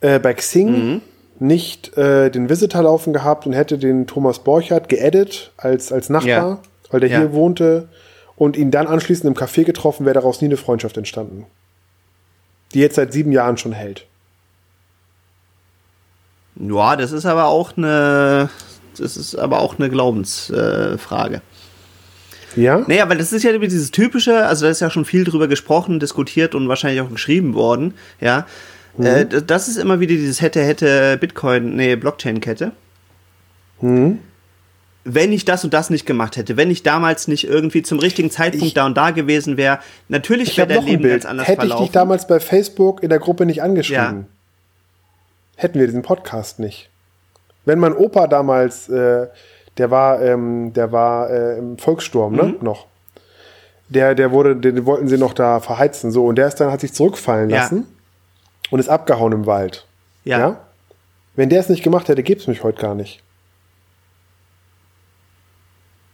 äh, 0.00 0.18
bei 0.18 0.34
Xing 0.34 0.70
mhm. 0.70 1.00
nicht 1.38 1.96
äh, 1.96 2.30
den 2.30 2.48
Visitor 2.48 2.82
laufen 2.82 3.12
gehabt 3.12 3.46
und 3.46 3.52
hätte 3.52 3.78
den 3.78 4.06
Thomas 4.06 4.40
Borchardt 4.40 4.88
geedit 4.88 5.52
als, 5.56 5.92
als 5.92 6.08
Nachbar, 6.08 6.28
ja. 6.28 6.58
weil 6.90 7.00
der 7.00 7.10
ja. 7.10 7.18
hier 7.18 7.32
wohnte 7.32 7.88
und 8.36 8.56
ihn 8.56 8.70
dann 8.70 8.86
anschließend 8.86 9.26
im 9.26 9.34
Café 9.34 9.64
getroffen, 9.64 10.06
wäre 10.06 10.14
daraus 10.14 10.40
nie 10.40 10.48
eine 10.48 10.56
Freundschaft 10.56 10.96
entstanden. 10.96 11.46
Die 12.72 12.80
jetzt 12.80 12.96
seit 12.96 13.12
sieben 13.12 13.32
Jahren 13.32 13.56
schon 13.56 13.72
hält. 13.72 14.06
Ja, 16.54 16.96
das 16.96 17.12
ist 17.12 17.26
aber 17.26 17.46
auch 17.46 17.76
eine, 17.76 18.50
das 18.96 19.16
ist 19.16 19.36
aber 19.36 19.60
auch 19.60 19.78
eine 19.78 19.90
Glaubensfrage. 19.90 21.36
Äh, 21.36 21.40
ja? 22.58 22.84
Naja, 22.86 23.08
weil 23.08 23.18
das 23.18 23.32
ist 23.32 23.42
ja 23.42 23.56
dieses 23.56 23.90
typische, 23.90 24.46
also 24.46 24.66
da 24.66 24.70
ist 24.70 24.80
ja 24.80 24.90
schon 24.90 25.04
viel 25.04 25.24
drüber 25.24 25.48
gesprochen, 25.48 26.00
diskutiert 26.00 26.54
und 26.54 26.68
wahrscheinlich 26.68 27.00
auch 27.00 27.10
geschrieben 27.10 27.54
worden, 27.54 27.94
ja. 28.20 28.46
Mhm. 28.96 29.06
Äh, 29.06 29.26
das 29.26 29.68
ist 29.68 29.76
immer 29.76 30.00
wieder 30.00 30.14
dieses 30.14 30.40
hätte, 30.40 30.62
hätte 30.62 31.16
Bitcoin, 31.18 31.76
nee, 31.76 31.96
Blockchain-Kette. 31.96 32.72
Mhm. 33.80 34.18
Wenn 35.04 35.32
ich 35.32 35.44
das 35.44 35.64
und 35.64 35.72
das 35.72 35.88
nicht 35.88 36.04
gemacht 36.04 36.36
hätte, 36.36 36.56
wenn 36.56 36.70
ich 36.70 36.82
damals 36.82 37.28
nicht 37.28 37.48
irgendwie 37.48 37.82
zum 37.82 37.98
richtigen 37.98 38.30
Zeitpunkt 38.30 38.66
ich, 38.66 38.74
da 38.74 38.84
und 38.84 38.96
da 38.96 39.10
gewesen 39.10 39.56
wäre, 39.56 39.78
natürlich 40.08 40.56
wäre 40.58 40.66
der 40.66 40.82
Leben 40.82 41.08
ganz 41.08 41.24
anders 41.24 41.46
Hätte 41.46 41.60
verlaufen. 41.60 41.84
ich 41.84 41.90
dich 41.90 41.94
damals 41.94 42.26
bei 42.26 42.40
Facebook 42.40 43.02
in 43.02 43.08
der 43.08 43.18
Gruppe 43.18 43.46
nicht 43.46 43.62
angeschrieben, 43.62 44.00
ja. 44.02 44.24
hätten 45.56 45.78
wir 45.78 45.86
diesen 45.86 46.02
Podcast 46.02 46.58
nicht. 46.58 46.90
Wenn 47.64 47.78
mein 47.78 47.94
Opa 47.94 48.26
damals, 48.26 48.88
äh, 48.88 49.28
der 49.78 49.90
war, 49.90 50.20
ähm, 50.20 50.72
der 50.72 50.92
war 50.92 51.30
äh, 51.30 51.58
im 51.58 51.78
Volkssturm, 51.78 52.34
ne? 52.34 52.56
Noch. 52.60 52.86
Der, 53.88 54.14
der 54.14 54.32
wurde, 54.32 54.56
den, 54.56 54.84
wollten 54.84 55.08
sie 55.08 55.16
noch 55.16 55.32
da 55.32 55.60
verheizen, 55.60 56.10
so. 56.10 56.26
Und 56.26 56.36
der 56.36 56.48
ist 56.48 56.56
dann, 56.56 56.70
hat 56.70 56.80
sich 56.80 56.92
zurückfallen 56.92 57.48
Ja. 57.50 57.58
lassen 57.62 57.86
und 58.70 58.80
ist 58.80 58.88
abgehauen 58.88 59.32
im 59.32 59.46
Wald. 59.46 59.86
Ja. 60.24 60.60
Wenn 61.36 61.48
der 61.48 61.60
es 61.60 61.68
nicht 61.68 61.82
gemacht 61.82 62.08
hätte, 62.08 62.22
gäbe 62.22 62.40
es 62.40 62.46
mich 62.48 62.62
heute 62.64 62.80
gar 62.82 62.94
nicht. 62.94 63.22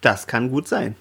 Das 0.02 0.26
kann 0.26 0.50
gut 0.50 0.68
sein. 0.68 0.96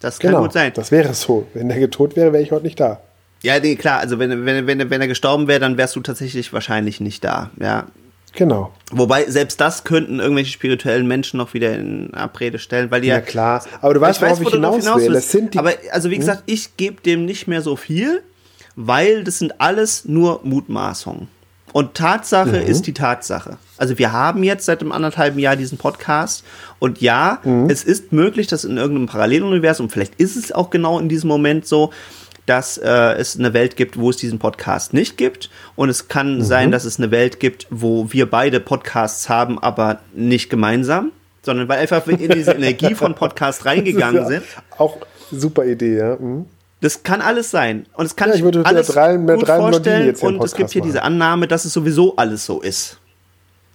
Das 0.00 0.18
kann 0.18 0.30
Genau. 0.30 0.42
gut 0.44 0.52
sein. 0.52 0.72
Das 0.74 0.90
wäre 0.90 1.12
so. 1.14 1.46
Wenn 1.52 1.68
der 1.68 1.90
tot 1.90 2.16
wäre, 2.16 2.32
wäre 2.32 2.42
ich 2.42 2.52
heute 2.52 2.64
nicht 2.64 2.80
da. 2.80 3.00
Ja, 3.42 3.58
nee, 3.58 3.74
klar, 3.76 3.98
also 4.00 4.18
wenn, 4.18 4.44
wenn, 4.46 4.66
wenn, 4.66 4.90
wenn 4.90 5.00
er 5.00 5.08
gestorben 5.08 5.48
wäre, 5.48 5.60
dann 5.60 5.76
wärst 5.78 5.96
du 5.96 6.00
tatsächlich 6.00 6.52
wahrscheinlich 6.52 7.00
nicht 7.00 7.24
da. 7.24 7.50
Ja. 7.58 7.86
Genau. 8.32 8.72
Wobei, 8.92 9.24
selbst 9.28 9.60
das 9.60 9.84
könnten 9.84 10.20
irgendwelche 10.20 10.52
spirituellen 10.52 11.06
Menschen 11.06 11.38
noch 11.38 11.52
wieder 11.54 11.74
in 11.74 12.14
Abrede 12.14 12.58
stellen, 12.58 12.90
weil 12.90 13.00
die 13.00 13.08
Ja, 13.08 13.16
ja. 13.16 13.20
klar. 13.20 13.64
Aber 13.80 13.94
du 13.94 14.00
weißt, 14.00 14.20
weiß, 14.22 14.28
worauf 14.30 14.40
wo 14.44 14.48
ich 14.48 14.54
hinaus 14.54 14.76
hinaus 14.76 15.00
will. 15.02 15.12
willst. 15.12 15.26
Das 15.26 15.32
sind 15.32 15.54
die, 15.54 15.58
Hm? 15.58 15.66
Aber 15.66 15.76
also 15.92 16.10
wie 16.10 16.18
gesagt, 16.18 16.44
ich 16.46 16.76
gebe 16.76 17.00
dem 17.02 17.24
nicht 17.24 17.48
mehr 17.48 17.60
so 17.62 17.76
viel, 17.76 18.22
weil 18.76 19.24
das 19.24 19.38
sind 19.38 19.60
alles 19.60 20.04
nur 20.04 20.40
Mutmaßungen. 20.44 21.28
Und 21.72 21.94
Tatsache 21.94 22.48
Mhm. 22.62 22.66
ist 22.66 22.86
die 22.88 22.94
Tatsache. 22.94 23.56
Also 23.78 23.96
wir 23.98 24.12
haben 24.12 24.42
jetzt 24.42 24.64
seit 24.66 24.80
einem 24.80 24.90
anderthalben 24.90 25.38
Jahr 25.38 25.54
diesen 25.54 25.78
Podcast 25.78 26.42
und 26.80 27.00
ja, 27.00 27.38
Mhm. 27.44 27.70
es 27.70 27.84
ist 27.84 28.12
möglich, 28.12 28.48
dass 28.48 28.64
in 28.64 28.76
irgendeinem 28.76 29.06
Paralleluniversum, 29.06 29.88
vielleicht 29.88 30.16
ist 30.16 30.36
es 30.36 30.50
auch 30.50 30.70
genau 30.70 30.98
in 30.98 31.08
diesem 31.08 31.28
Moment 31.28 31.66
so, 31.66 31.92
dass 32.46 32.78
äh, 32.78 32.88
es 33.18 33.38
eine 33.38 33.52
Welt 33.54 33.76
gibt, 33.76 33.98
wo 33.98 34.10
es 34.10 34.16
diesen 34.16 34.38
Podcast 34.38 34.92
nicht 34.94 35.16
gibt. 35.16 35.50
Und 35.76 35.88
es 35.88 36.08
kann 36.08 36.38
Mhm. 36.38 36.42
sein, 36.42 36.70
dass 36.70 36.84
es 36.84 36.98
eine 36.98 37.10
Welt 37.10 37.38
gibt, 37.40 37.66
wo 37.70 38.12
wir 38.12 38.28
beide 38.28 38.60
Podcasts 38.60 39.28
haben, 39.28 39.58
aber 39.58 40.00
nicht 40.14 40.50
gemeinsam, 40.50 41.12
sondern 41.42 41.68
weil 41.68 41.78
einfach 41.78 42.06
wir 42.06 42.18
in 42.18 42.30
diese 42.30 42.52
Energie 42.52 42.94
von 42.94 43.14
Podcast 43.14 43.64
reingegangen 43.66 44.22
Ja, 44.22 44.26
sind. 44.28 44.42
Auch 44.78 44.98
super 45.30 45.64
Idee, 45.64 45.96
ja. 45.98 46.16
Mhm. 46.16 46.46
Das 46.80 47.02
kann 47.02 47.20
alles 47.20 47.50
sein. 47.50 47.84
Und 47.94 48.06
es 48.06 48.16
kann 48.16 48.30
Ja, 48.30 48.36
ich 48.36 48.42
würde 48.42 48.64
alles 48.64 48.86
drei- 48.88 49.16
gut 49.16 49.46
drei 49.46 49.58
vorstellen. 49.58 50.06
jetzt 50.06 50.22
Und 50.22 50.42
es 50.42 50.54
gibt 50.54 50.70
hier 50.70 50.80
machen. 50.80 50.88
diese 50.88 51.02
Annahme, 51.02 51.46
dass 51.46 51.66
es 51.66 51.74
sowieso 51.74 52.16
alles 52.16 52.46
so 52.46 52.60
ist. 52.62 52.96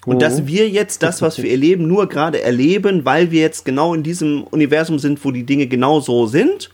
Und 0.08 0.16
Mhm. 0.16 0.20
dass 0.20 0.48
wir 0.48 0.68
jetzt 0.70 1.02
das, 1.04 1.22
was 1.22 1.38
wir 1.42 1.50
erleben, 1.50 1.88
nur 1.88 2.10
gerade 2.10 2.42
erleben, 2.42 3.06
weil 3.06 3.30
wir 3.32 3.42
jetzt 3.42 3.64
genau 3.64 3.94
in 3.94 4.02
diesem 4.04 4.44
Universum 4.44 4.98
sind, 5.00 5.24
wo 5.24 5.30
die 5.32 5.44
Dinge 5.46 5.68
genau 5.68 6.00
so 6.00 6.26
sind. 6.28 6.72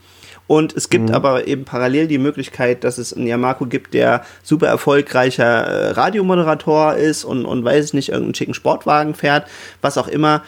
Und 0.51 0.75
es 0.75 0.87
Mhm. 0.87 0.89
gibt 0.89 1.11
aber 1.11 1.47
eben 1.47 1.63
parallel 1.63 2.07
die 2.07 2.17
Möglichkeit, 2.17 2.83
dass 2.83 2.97
es 2.97 3.13
einen 3.13 3.25
Yamako 3.25 3.67
gibt, 3.67 3.93
der 3.93 4.25
super 4.43 4.67
erfolgreicher 4.67 5.45
äh, 5.45 5.91
Radiomoderator 5.91 6.95
ist 6.95 7.23
und, 7.23 7.45
und 7.45 7.63
weiß 7.63 7.85
ich 7.85 7.93
nicht, 7.93 8.09
irgendeinen 8.09 8.35
schicken 8.35 8.53
Sportwagen 8.53 9.13
fährt, 9.15 9.47
was 9.79 9.97
auch 9.97 10.09
immer 10.09 10.43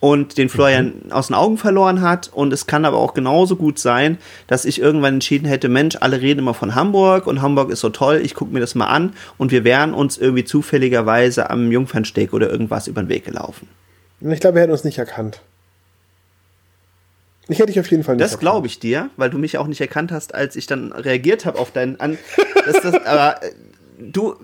und 0.00 0.38
den 0.38 0.48
Florian 0.48 0.94
aus 1.10 1.26
den 1.26 1.36
Augen 1.36 1.58
verloren 1.58 2.00
hat. 2.00 2.30
Und 2.32 2.50
es 2.54 2.66
kann 2.66 2.86
aber 2.86 2.96
auch 2.96 3.12
genauso 3.12 3.56
gut 3.56 3.78
sein, 3.78 4.16
dass 4.46 4.64
ich 4.64 4.80
irgendwann 4.80 5.14
entschieden 5.16 5.46
hätte, 5.46 5.68
Mensch, 5.68 5.98
alle 6.00 6.22
reden 6.22 6.38
immer 6.40 6.54
von 6.54 6.74
Hamburg 6.74 7.26
und 7.26 7.42
Hamburg 7.42 7.70
ist 7.70 7.80
so 7.80 7.90
toll, 7.90 8.22
ich 8.24 8.34
gucke 8.34 8.54
mir 8.54 8.60
das 8.60 8.74
mal 8.74 8.86
an 8.86 9.12
und 9.36 9.50
wir 9.52 9.64
wären 9.64 9.92
uns 9.92 10.16
irgendwie 10.16 10.44
zufälligerweise 10.44 11.50
am 11.50 11.70
Jungfernsteg 11.70 12.32
oder 12.32 12.48
irgendwas 12.48 12.86
über 12.86 13.02
den 13.02 13.10
Weg 13.10 13.26
gelaufen. 13.26 13.68
Ich 14.22 14.40
glaube, 14.40 14.60
er 14.60 14.62
hätte 14.62 14.72
uns 14.72 14.84
nicht 14.84 14.96
erkannt. 14.96 15.42
Ich 17.48 17.58
hätte 17.58 17.72
dich 17.72 17.80
auf 17.80 17.90
jeden 17.90 18.04
Fall 18.04 18.16
nicht 18.16 18.24
Das 18.24 18.38
glaube 18.38 18.66
ich 18.66 18.78
dir, 18.78 19.10
weil 19.16 19.28
du 19.30 19.38
mich 19.38 19.58
auch 19.58 19.66
nicht 19.66 19.80
erkannt 19.80 20.12
hast, 20.12 20.34
als 20.34 20.56
ich 20.56 20.66
dann 20.66 20.92
reagiert 20.92 21.44
habe 21.44 21.58
auf 21.58 21.70
deinen 21.72 21.98
an. 22.00 22.18
Das, 22.66 22.80
das, 22.82 22.94
aber 23.06 23.42
äh, 23.42 23.50
du, 23.98 24.36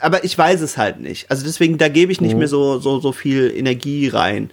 aber 0.00 0.24
ich 0.24 0.36
weiß 0.36 0.60
es 0.60 0.76
halt 0.76 1.00
nicht. 1.00 1.30
Also 1.30 1.44
deswegen, 1.44 1.78
da 1.78 1.88
gebe 1.88 2.10
ich 2.12 2.20
nicht 2.20 2.36
mehr 2.36 2.48
so, 2.48 2.78
so, 2.78 3.00
so 3.00 3.12
viel 3.12 3.52
Energie 3.54 4.08
rein 4.08 4.50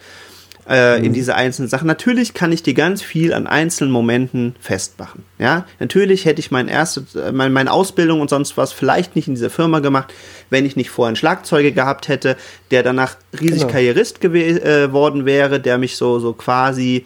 äh, 0.69 1.03
in 1.03 1.13
diese 1.13 1.35
einzelnen 1.35 1.69
Sachen. 1.69 1.87
Natürlich 1.87 2.33
kann 2.33 2.51
ich 2.51 2.61
dir 2.61 2.73
ganz 2.73 3.01
viel 3.01 3.33
an 3.33 3.47
einzelnen 3.47 3.91
Momenten 3.91 4.55
festmachen. 4.59 5.23
Ja, 5.39 5.65
natürlich 5.79 6.25
hätte 6.25 6.39
ich 6.41 6.51
mein 6.51 6.67
erstes, 6.67 7.15
äh, 7.15 7.31
mein, 7.31 7.53
meine 7.53 7.71
Ausbildung 7.71 8.19
und 8.21 8.29
sonst 8.29 8.57
was 8.57 8.73
vielleicht 8.73 9.15
nicht 9.15 9.27
in 9.29 9.35
dieser 9.35 9.49
Firma 9.49 9.79
gemacht, 9.79 10.13
wenn 10.49 10.65
ich 10.65 10.75
nicht 10.75 10.89
vorher 10.89 11.07
einen 11.07 11.15
Schlagzeuger 11.15 11.71
gehabt 11.71 12.09
hätte, 12.09 12.35
der 12.71 12.83
danach 12.83 13.15
riesig 13.39 13.61
Genau. 13.61 13.71
Karrierist 13.71 14.19
gewe- 14.19 14.61
äh, 14.61 15.25
wäre, 15.25 15.59
der 15.61 15.77
mich 15.77 15.95
so, 15.97 16.19
so 16.19 16.33
quasi 16.33 17.05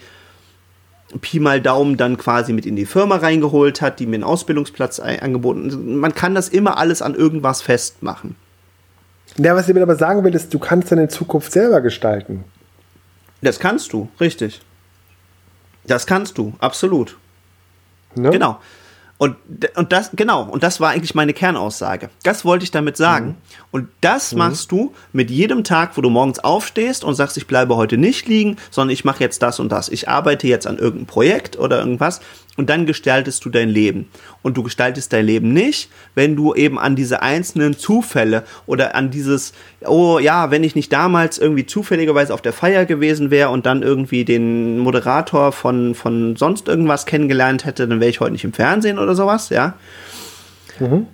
Pi 1.19 1.39
mal 1.39 1.61
Daumen 1.61 1.97
dann 1.97 2.17
quasi 2.17 2.53
mit 2.53 2.65
in 2.65 2.75
die 2.75 2.85
Firma 2.85 3.17
reingeholt 3.17 3.81
hat, 3.81 3.99
die 3.99 4.05
mir 4.05 4.15
einen 4.15 4.23
Ausbildungsplatz 4.23 4.99
angeboten. 4.99 5.97
Man 5.97 6.13
kann 6.13 6.35
das 6.35 6.49
immer 6.49 6.77
alles 6.77 7.01
an 7.01 7.15
irgendwas 7.15 7.61
festmachen. 7.61 8.35
Ja, 9.37 9.55
was 9.55 9.67
ich 9.67 9.75
mir 9.75 9.81
aber 9.81 9.95
sagen 9.95 10.23
will, 10.23 10.35
ist, 10.35 10.53
du 10.53 10.59
kannst 10.59 10.91
deine 10.91 11.07
Zukunft 11.07 11.51
selber 11.51 11.81
gestalten. 11.81 12.43
Das 13.41 13.59
kannst 13.59 13.93
du, 13.93 14.09
richtig. 14.19 14.61
Das 15.85 16.05
kannst 16.05 16.37
du, 16.37 16.53
absolut. 16.59 17.17
Ne? 18.15 18.29
Genau. 18.29 18.59
Und, 19.21 19.35
und 19.75 19.91
das, 19.91 20.09
genau, 20.13 20.45
und 20.45 20.63
das 20.63 20.79
war 20.79 20.89
eigentlich 20.89 21.13
meine 21.13 21.33
Kernaussage. 21.33 22.09
Das 22.23 22.43
wollte 22.43 22.63
ich 22.63 22.71
damit 22.71 22.97
sagen. 22.97 23.37
Und 23.69 23.87
das 24.01 24.33
machst 24.33 24.71
du 24.71 24.95
mit 25.13 25.29
jedem 25.29 25.63
Tag, 25.63 25.95
wo 25.95 26.01
du 26.01 26.09
morgens 26.09 26.39
aufstehst 26.39 27.03
und 27.03 27.13
sagst, 27.13 27.37
ich 27.37 27.45
bleibe 27.45 27.75
heute 27.75 27.99
nicht 27.99 28.27
liegen, 28.27 28.57
sondern 28.71 28.91
ich 28.91 29.05
mache 29.05 29.23
jetzt 29.23 29.43
das 29.43 29.59
und 29.59 29.71
das. 29.71 29.89
Ich 29.89 30.09
arbeite 30.09 30.47
jetzt 30.47 30.65
an 30.65 30.79
irgendeinem 30.79 31.05
Projekt 31.05 31.59
oder 31.59 31.77
irgendwas 31.77 32.19
und 32.57 32.69
dann 32.69 32.85
gestaltest 32.85 33.43
du 33.45 33.49
dein 33.49 33.69
Leben. 33.69 34.09
Und 34.41 34.57
du 34.57 34.63
gestaltest 34.63 35.13
dein 35.13 35.25
Leben 35.25 35.53
nicht, 35.53 35.89
wenn 36.15 36.35
du 36.35 36.53
eben 36.53 36.77
an 36.77 36.95
diese 36.95 37.21
einzelnen 37.21 37.77
Zufälle 37.77 38.43
oder 38.65 38.93
an 38.95 39.09
dieses, 39.09 39.53
oh 39.85 40.19
ja, 40.19 40.51
wenn 40.51 40.63
ich 40.63 40.75
nicht 40.75 40.91
damals 40.91 41.37
irgendwie 41.37 41.65
zufälligerweise 41.65 42.33
auf 42.33 42.41
der 42.41 42.53
Feier 42.53 42.85
gewesen 42.85 43.31
wäre 43.31 43.49
und 43.49 43.65
dann 43.65 43.83
irgendwie 43.83 44.25
den 44.25 44.79
Moderator 44.79 45.51
von, 45.51 45.95
von 45.95 46.35
sonst 46.35 46.67
irgendwas 46.67 47.05
kennengelernt 47.05 47.65
hätte, 47.65 47.87
dann 47.87 47.99
wäre 47.99 48.09
ich 48.09 48.19
heute 48.19 48.33
nicht 48.33 48.43
im 48.43 48.53
Fernsehen 48.53 48.99
oder 48.99 49.15
sowas, 49.15 49.49
ja. 49.49 49.75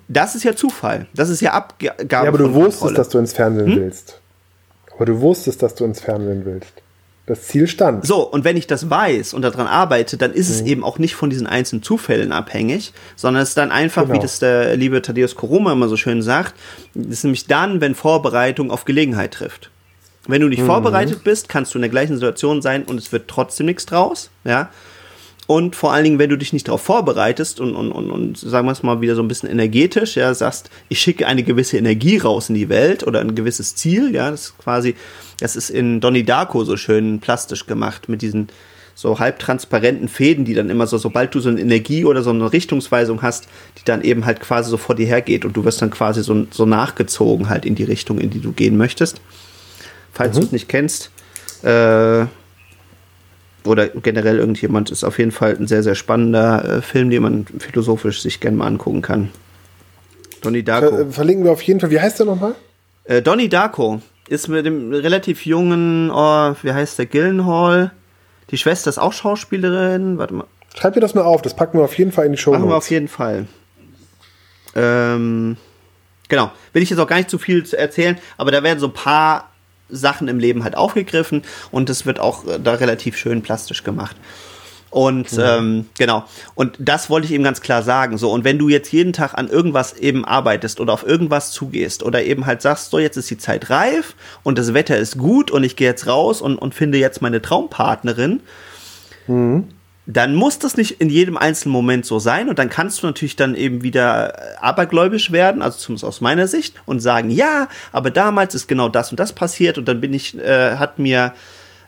Das 0.07 0.35
ist 0.35 0.43
ja 0.43 0.55
Zufall. 0.55 1.07
Das 1.13 1.29
ist 1.29 1.41
ja 1.41 1.51
Abgabe 1.53 2.07
Ja, 2.09 2.21
aber 2.21 2.37
du 2.37 2.53
wusstest, 2.53 2.79
Kontrolle. 2.79 2.97
dass 2.97 3.09
du 3.09 3.17
ins 3.19 3.33
Fernsehen 3.33 3.75
willst. 3.75 4.21
Aber 4.95 5.05
du 5.05 5.19
wusstest, 5.19 5.61
dass 5.61 5.75
du 5.75 5.85
ins 5.85 5.99
Fernsehen 5.99 6.43
willst. 6.45 6.73
Das 7.27 7.43
Ziel 7.43 7.67
stand. 7.67 8.05
So, 8.07 8.21
und 8.23 8.43
wenn 8.45 8.55
ich 8.57 8.67
das 8.67 8.89
weiß 8.89 9.33
und 9.33 9.41
daran 9.43 9.67
arbeite, 9.67 10.15
dann 10.17 10.31
ist 10.33 10.47
Mhm. 10.49 10.55
es 10.55 10.61
eben 10.61 10.83
auch 10.83 10.97
nicht 10.97 11.13
von 11.15 11.29
diesen 11.29 11.45
einzelnen 11.45 11.83
Zufällen 11.83 12.31
abhängig, 12.31 12.93
sondern 13.15 13.43
es 13.43 13.49
ist 13.49 13.57
dann 13.57 13.69
einfach, 13.71 14.03
Genau. 14.03 14.15
wie 14.15 14.19
das 14.19 14.39
der 14.39 14.75
liebe 14.77 15.01
Thaddeus 15.01 15.35
Koroma 15.35 15.73
immer 15.73 15.89
so 15.89 15.97
schön 15.97 16.21
sagt, 16.21 16.55
es 16.95 17.05
ist 17.07 17.23
nämlich 17.25 17.45
dann, 17.45 17.81
wenn 17.81 17.95
Vorbereitung 17.95 18.71
auf 18.71 18.85
Gelegenheit 18.85 19.33
trifft. 19.33 19.69
Wenn 20.25 20.41
du 20.41 20.47
nicht 20.47 20.61
Mhm. 20.61 20.67
vorbereitet 20.67 21.23
bist, 21.25 21.47
kannst 21.49 21.73
du 21.73 21.77
in 21.77 21.81
der 21.83 21.89
gleichen 21.91 22.15
Situation 22.15 22.61
sein 22.61 22.83
und 22.83 22.97
es 22.97 23.11
wird 23.11 23.27
trotzdem 23.27 23.65
nichts 23.65 23.85
draus, 23.85 24.29
ja. 24.45 24.69
Und 25.47 25.77
vor 25.77 25.93
allen 25.93 26.03
Dingen, 26.03 26.19
wenn 26.19 26.29
du 26.29 26.37
dich 26.37 26.51
nicht 26.51 26.67
darauf 26.67 26.81
vorbereitest 26.81 27.61
und, 27.61 27.73
und, 27.73 27.93
und, 27.93 28.11
und 28.11 28.37
sagen 28.37 28.67
wir 28.67 28.73
es 28.73 28.83
mal 28.83 28.99
wieder 28.99 29.15
so 29.15 29.21
ein 29.21 29.29
bisschen 29.29 29.49
energetisch, 29.49 30.17
ja, 30.17 30.33
sagst, 30.33 30.69
ich 30.89 30.99
schicke 30.99 31.25
eine 31.25 31.41
gewisse 31.41 31.77
Energie 31.77 32.17
raus 32.17 32.49
in 32.49 32.55
die 32.55 32.67
Welt 32.67 33.07
oder 33.07 33.21
ein 33.21 33.33
gewisses 33.33 33.75
Ziel, 33.75 34.13
ja, 34.13 34.29
das 34.29 34.41
ist 34.41 34.57
quasi, 34.57 34.95
das 35.39 35.55
ist 35.55 35.69
in 35.69 36.01
Donnie 36.01 36.23
Darko 36.23 36.65
so 36.65 36.75
schön 36.75 37.19
plastisch 37.19 37.65
gemacht 37.65 38.09
mit 38.09 38.21
diesen 38.21 38.49
so 38.93 39.19
halbtransparenten 39.19 40.09
Fäden, 40.09 40.43
die 40.43 40.53
dann 40.53 40.69
immer 40.69 40.85
so, 40.85 40.97
sobald 40.97 41.33
du 41.33 41.39
so 41.39 41.49
eine 41.49 41.61
Energie 41.61 42.03
oder 42.03 42.23
so 42.23 42.31
eine 42.31 42.51
Richtungsweisung 42.51 43.21
hast, 43.21 43.47
die 43.77 43.85
dann 43.85 44.01
eben 44.01 44.25
halt 44.25 44.41
quasi 44.41 44.69
so 44.69 44.75
vor 44.77 44.95
dir 44.95 45.05
hergeht 45.05 45.45
und 45.45 45.55
du 45.55 45.63
wirst 45.63 45.81
dann 45.81 45.91
quasi 45.91 46.23
so, 46.23 46.47
so 46.51 46.65
nachgezogen 46.65 47.47
halt 47.47 47.63
in 47.65 47.75
die 47.75 47.83
Richtung, 47.83 48.17
in 48.17 48.31
die 48.31 48.41
du 48.41 48.51
gehen 48.51 48.75
möchtest. 48.75 49.21
Falls 50.11 50.35
du 50.35 50.43
es 50.43 50.51
nicht 50.51 50.67
kennst, 50.67 51.11
äh, 51.61 52.25
oder 53.67 53.87
generell 53.87 54.39
irgendjemand 54.39 54.89
ist 54.89 55.03
auf 55.03 55.19
jeden 55.19 55.31
Fall 55.31 55.55
ein 55.59 55.67
sehr, 55.67 55.83
sehr 55.83 55.95
spannender 55.95 56.77
äh, 56.77 56.81
Film, 56.81 57.09
den 57.09 57.21
man 57.21 57.45
philosophisch 57.59 58.21
sich 58.21 58.39
gerne 58.39 58.57
mal 58.57 58.67
angucken 58.67 59.01
kann. 59.01 59.29
Donnie 60.41 60.63
Darko. 60.63 60.95
Ver 60.95 61.11
verlinken 61.11 61.45
wir 61.45 61.51
auf 61.51 61.61
jeden 61.61 61.79
Fall. 61.79 61.91
Wie 61.91 61.99
heißt 61.99 62.19
der 62.19 62.25
nochmal? 62.25 62.55
Äh, 63.05 63.21
Donnie 63.21 63.49
Darko 63.49 64.01
ist 64.29 64.47
mit 64.47 64.65
dem 64.65 64.93
relativ 64.93 65.45
jungen, 65.45 66.11
oh, 66.11 66.55
wie 66.61 66.71
heißt 66.71 66.99
der, 66.99 67.05
Gillenhall. 67.05 67.91
Die 68.51 68.57
Schwester 68.57 68.89
ist 68.89 68.97
auch 68.97 69.13
Schauspielerin. 69.13 70.17
Warte 70.17 70.33
mal. 70.33 70.47
Schreib 70.75 70.93
dir 70.93 70.99
das 70.99 71.15
mal 71.15 71.23
auf. 71.23 71.41
Das 71.41 71.55
packen 71.55 71.79
wir 71.79 71.85
auf 71.85 71.97
jeden 71.97 72.11
Fall 72.11 72.25
in 72.25 72.33
die 72.33 72.37
Show. 72.37 72.51
Machen 72.51 72.69
wir 72.69 72.77
auf 72.77 72.89
jeden 72.89 73.07
Fall. 73.07 73.47
Ähm, 74.75 75.57
genau. 76.29 76.51
Will 76.73 76.83
ich 76.83 76.89
jetzt 76.89 76.99
auch 76.99 77.07
gar 77.07 77.17
nicht 77.17 77.29
zu 77.29 77.39
viel 77.39 77.65
erzählen, 77.73 78.17
aber 78.37 78.51
da 78.51 78.61
werden 78.63 78.79
so 78.79 78.87
ein 78.87 78.93
paar 78.93 79.51
Sachen 79.89 80.27
im 80.27 80.39
Leben 80.39 80.63
halt 80.63 80.75
aufgegriffen 80.75 81.43
und 81.71 81.89
es 81.89 82.05
wird 82.05 82.19
auch 82.19 82.45
äh, 82.45 82.59
da 82.59 82.73
relativ 82.73 83.17
schön 83.17 83.41
plastisch 83.41 83.83
gemacht. 83.83 84.15
Und 84.89 85.37
ähm, 85.37 85.87
genau, 85.97 86.23
und 86.55 86.75
das 86.79 87.09
wollte 87.09 87.27
ich 87.27 87.33
eben 87.33 87.43
ganz 87.43 87.59
klar 87.61 87.83
sagen. 87.83 88.17
So, 88.17 88.31
und 88.31 88.45
wenn 88.45 88.57
du 88.57 88.69
jetzt 88.69 88.91
jeden 88.91 89.11
Tag 89.11 89.33
an 89.33 89.49
irgendwas 89.49 89.93
eben 89.93 90.23
arbeitest 90.23 90.79
oder 90.79 90.93
auf 90.93 91.05
irgendwas 91.05 91.51
zugehst 91.51 92.03
oder 92.03 92.23
eben 92.23 92.45
halt 92.45 92.61
sagst, 92.61 92.89
so, 92.91 92.97
jetzt 92.97 93.17
ist 93.17 93.29
die 93.29 93.37
Zeit 93.37 93.69
reif 93.69 94.15
und 94.43 94.57
das 94.57 94.73
Wetter 94.73 94.97
ist 94.97 95.17
gut 95.17 95.51
und 95.51 95.63
ich 95.63 95.75
gehe 95.75 95.89
jetzt 95.89 96.07
raus 96.07 96.41
und, 96.41 96.57
und 96.57 96.73
finde 96.73 96.97
jetzt 96.97 97.21
meine 97.21 97.41
Traumpartnerin, 97.41 98.39
dann 100.09 100.35
muss 100.35 100.57
das 100.57 100.77
nicht 100.77 101.01
in 101.01 101.09
jedem 101.09 101.35
einzelnen 101.35 101.73
Moment 101.73 102.05
so 102.05 102.17
sein 102.17 102.47
und 102.47 102.57
dann 102.57 102.69
kannst 102.69 103.03
du 103.03 103.07
natürlich 103.07 103.35
dann 103.35 103.55
eben 103.55 103.83
wieder 103.83 104.33
äh, 104.33 104.55
abergläubisch 104.61 105.33
werden, 105.33 105.61
also 105.61 105.77
zumindest 105.77 106.05
aus 106.05 106.21
meiner 106.21 106.47
Sicht 106.47 106.75
und 106.85 107.01
sagen, 107.01 107.29
ja, 107.29 107.67
aber 107.91 108.09
damals 108.09 108.55
ist 108.55 108.67
genau 108.67 108.87
das 108.87 109.11
und 109.11 109.19
das 109.19 109.33
passiert 109.33 109.77
und 109.77 109.85
dann 109.87 109.99
bin 109.99 110.13
ich, 110.13 110.37
äh, 110.39 110.77
hat 110.77 110.97
mir 110.97 111.33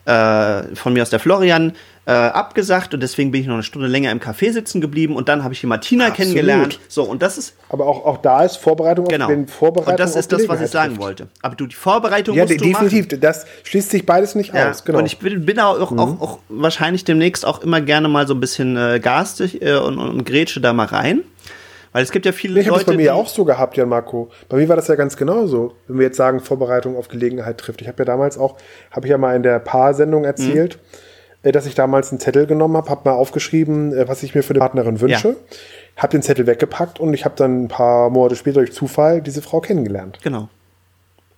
äh, 0.04 0.76
von 0.76 0.92
mir 0.92 1.02
aus 1.02 1.10
der 1.10 1.20
Florian 1.20 1.72
äh, 2.10 2.12
abgesagt 2.12 2.96
und 2.96 3.04
deswegen 3.04 3.30
bin 3.30 3.42
ich 3.42 3.46
noch 3.46 3.54
eine 3.54 3.62
Stunde 3.62 3.88
länger 3.88 4.12
im 4.12 4.20
Café 4.20 4.52
sitzen 4.52 4.82
geblieben 4.82 5.16
und 5.16 5.30
dann 5.30 5.44
habe 5.44 5.54
ich 5.54 5.60
die 5.60 5.68
Martina 5.68 6.06
Absolut. 6.08 6.18
kennengelernt. 6.18 6.80
So, 6.88 7.04
und 7.04 7.22
das 7.22 7.38
ist. 7.38 7.54
Aber 7.70 7.86
auch, 7.86 8.04
auch 8.04 8.18
da 8.18 8.44
ist 8.44 8.56
Vorbereitung 8.58 9.06
genau. 9.06 9.26
auf 9.26 9.32
den 9.32 9.48
Vorbereitung. 9.48 9.94
Und 9.94 10.00
das 10.00 10.16
ist 10.16 10.32
das, 10.32 10.48
was 10.48 10.60
ich 10.60 10.72
sagen 10.72 10.94
trifft. 10.94 11.02
wollte. 11.02 11.28
Aber 11.44 11.56
du, 11.56 11.68
die 11.68 11.76
Vorbereitung 11.76 12.36
ja, 12.36 12.46
musst 12.46 12.60
definitiv. 12.60 13.10
Du 13.10 13.16
machen. 13.18 13.22
Das 13.22 13.46
schließt 13.64 13.92
sich 13.92 14.08
beides 14.08 14.34
nicht 14.34 14.56
ja. 14.56 14.72
aus. 14.72 14.86
Genau. 14.86 14.98
Und 14.98 15.06
ich 15.06 15.20
bin, 15.20 15.46
bin 15.46 15.60
auch, 15.60 15.92
mhm. 15.92 16.00
auch, 16.00 16.20
auch, 16.20 16.40
wahrscheinlich 16.50 17.04
demnächst 17.04 17.46
auch 17.46 17.62
immer 17.62 17.80
gerne 17.80 18.08
mal 18.08 18.26
so 18.26 18.34
ein 18.34 18.40
bisschen 18.40 18.76
äh, 18.76 19.00
garstig 19.00 19.62
äh, 19.62 19.78
und, 19.78 20.00
und 20.00 20.26
grätsche 20.26 20.62
da 20.62 20.74
mal 20.74 20.88
rein. 20.88 21.22
Weil 21.92 22.02
es 22.02 22.12
gibt 22.12 22.26
ja 22.26 22.32
viele 22.32 22.60
ich 22.60 22.66
Leute. 22.66 22.70
Ich 22.70 22.72
habe 22.72 22.86
das 22.86 22.94
bei 22.94 22.98
mir 22.98 23.06
ja 23.06 23.14
auch 23.14 23.28
so 23.28 23.46
gehabt, 23.46 23.78
Jan 23.78 23.88
Marco. 23.90 24.32
Bei 24.48 24.58
mir 24.58 24.68
war 24.68 24.76
das 24.76 24.88
ja 24.88 24.96
ganz 24.96 25.16
genauso. 25.16 25.74
Wenn 25.88 26.00
wir 26.00 26.08
jetzt 26.08 26.18
sagen, 26.18 26.40
Vorbereitung 26.40 26.98
auf 26.98 27.08
Gelegenheit 27.08 27.60
trifft. 27.60 27.82
Ich 27.82 27.88
habe 27.88 28.00
ja 28.00 28.06
damals 28.06 28.40
auch, 28.40 28.58
habe 28.90 29.06
ich 29.06 29.12
ja 29.12 29.20
mal 29.20 29.36
in 29.36 29.44
der 29.44 29.60
Paar-Sendung 29.60 30.24
erzählt, 30.24 30.78
mhm. 30.78 31.09
Dass 31.44 31.66
ich 31.66 31.76
damals 31.76 32.12
einen 32.12 32.20
Zettel 32.20 32.46
genommen 32.46 32.76
habe, 32.76 32.90
habe 32.90 33.10
mal 33.10 33.16
aufgeschrieben, 33.16 33.94
äh, 33.94 34.08
was 34.08 34.24
ich 34.24 34.36
mir 34.36 34.44
für 34.44 34.52
eine 34.52 34.60
Partnerin 34.60 35.00
wünsche. 35.00 35.30
Ja. 35.30 35.36
Habe 35.96 36.12
den 36.12 36.22
Zettel 36.22 36.48
weggepackt 36.48 37.00
und 37.00 37.14
ich 37.14 37.26
habe 37.26 37.36
dann 37.38 37.64
ein 37.64 37.68
paar 37.68 38.10
Monate 38.10 38.36
später 38.36 38.60
durch 38.60 38.74
Zufall 38.74 39.22
diese 39.22 39.42
Frau 39.42 39.60
kennengelernt. 39.62 40.20
Genau. 40.22 40.50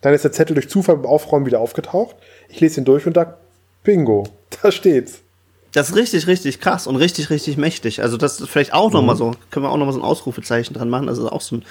Dann 0.02 0.14
ist 0.14 0.24
der 0.24 0.32
Zettel 0.32 0.56
durch 0.56 0.70
Zufall 0.70 0.98
beim 0.98 1.06
Aufräumen 1.06 1.46
wieder 1.46 1.60
aufgetaucht. 1.60 2.16
Ich 2.50 2.60
lese 2.60 2.82
ihn 2.82 2.86
durch 2.86 3.06
und 3.06 3.16
da, 3.16 3.38
bingo, 3.84 4.24
da 4.62 4.72
steht's. 4.72 5.20
Das 5.74 5.90
ist 5.90 5.96
richtig, 5.96 6.28
richtig 6.28 6.60
krass 6.60 6.86
und 6.86 6.98
richtig, 6.98 7.30
richtig 7.30 7.56
mächtig. 7.58 8.02
Also 8.02 8.18
das 8.18 8.42
ist 8.42 8.50
vielleicht 8.50 8.74
auch 8.74 8.90
mhm. 8.90 8.94
nochmal 8.94 9.16
so, 9.16 9.32
können 9.52 9.66
wir 9.66 9.72
auch 9.72 9.78
nochmal 9.78 9.94
so 9.94 10.00
ein 10.00 10.06
Ausrufezeichen 10.06 10.74
dran 10.74 10.90
machen. 10.90 11.08
Also 11.08 11.30
auch 11.30 11.42
so 11.42 11.58
ein, 11.58 11.66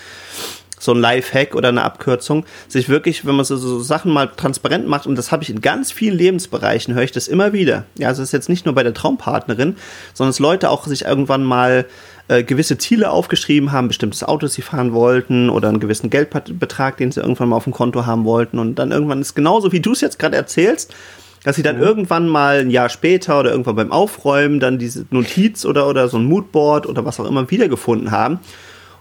so 0.80 0.92
ein 0.92 0.98
Live-Hack 0.98 1.54
oder 1.54 1.68
eine 1.68 1.82
Abkürzung, 1.82 2.44
sich 2.66 2.88
wirklich, 2.88 3.24
wenn 3.24 3.36
man 3.36 3.44
so, 3.44 3.56
so 3.56 3.80
Sachen 3.80 4.12
mal 4.12 4.26
transparent 4.26 4.88
macht, 4.88 5.06
und 5.06 5.14
das 5.14 5.30
habe 5.30 5.44
ich 5.44 5.50
in 5.50 5.60
ganz 5.60 5.92
vielen 5.92 6.16
Lebensbereichen, 6.16 6.94
höre 6.94 7.04
ich 7.04 7.12
das 7.12 7.28
immer 7.28 7.52
wieder. 7.52 7.84
Ja, 7.96 8.08
also 8.08 8.22
es 8.22 8.30
ist 8.30 8.32
jetzt 8.32 8.48
nicht 8.48 8.66
nur 8.66 8.74
bei 8.74 8.82
der 8.82 8.94
Traumpartnerin, 8.94 9.76
sondern 10.14 10.30
dass 10.30 10.40
Leute 10.40 10.70
auch 10.70 10.86
sich 10.86 11.04
irgendwann 11.04 11.44
mal 11.44 11.86
äh, 12.28 12.42
gewisse 12.42 12.78
Ziele 12.78 13.10
aufgeschrieben 13.10 13.72
haben, 13.72 13.88
bestimmtes 13.88 14.24
Auto, 14.24 14.46
das 14.46 14.54
sie 14.54 14.62
fahren 14.62 14.92
wollten 14.92 15.50
oder 15.50 15.68
einen 15.68 15.80
gewissen 15.80 16.10
Geldbetrag, 16.10 16.96
den 16.96 17.12
sie 17.12 17.20
irgendwann 17.20 17.50
mal 17.50 17.56
auf 17.56 17.64
dem 17.64 17.72
Konto 17.72 18.06
haben 18.06 18.24
wollten. 18.24 18.58
Und 18.58 18.76
dann 18.76 18.90
irgendwann 18.90 19.20
ist 19.20 19.34
genauso, 19.34 19.72
wie 19.72 19.80
du 19.80 19.92
es 19.92 20.00
jetzt 20.00 20.18
gerade 20.18 20.36
erzählst, 20.36 20.94
dass 21.42 21.56
sie 21.56 21.62
dann 21.62 21.76
mhm. 21.76 21.82
irgendwann 21.82 22.28
mal 22.28 22.60
ein 22.60 22.70
Jahr 22.70 22.88
später 22.88 23.38
oder 23.40 23.50
irgendwann 23.50 23.76
beim 23.76 23.92
Aufräumen 23.92 24.60
dann 24.60 24.78
diese 24.78 25.06
Notiz 25.10 25.64
oder, 25.64 25.88
oder 25.88 26.08
so 26.08 26.18
ein 26.18 26.24
Moodboard 26.24 26.86
oder 26.86 27.04
was 27.04 27.20
auch 27.20 27.26
immer 27.26 27.50
wiedergefunden 27.50 28.10
haben 28.10 28.40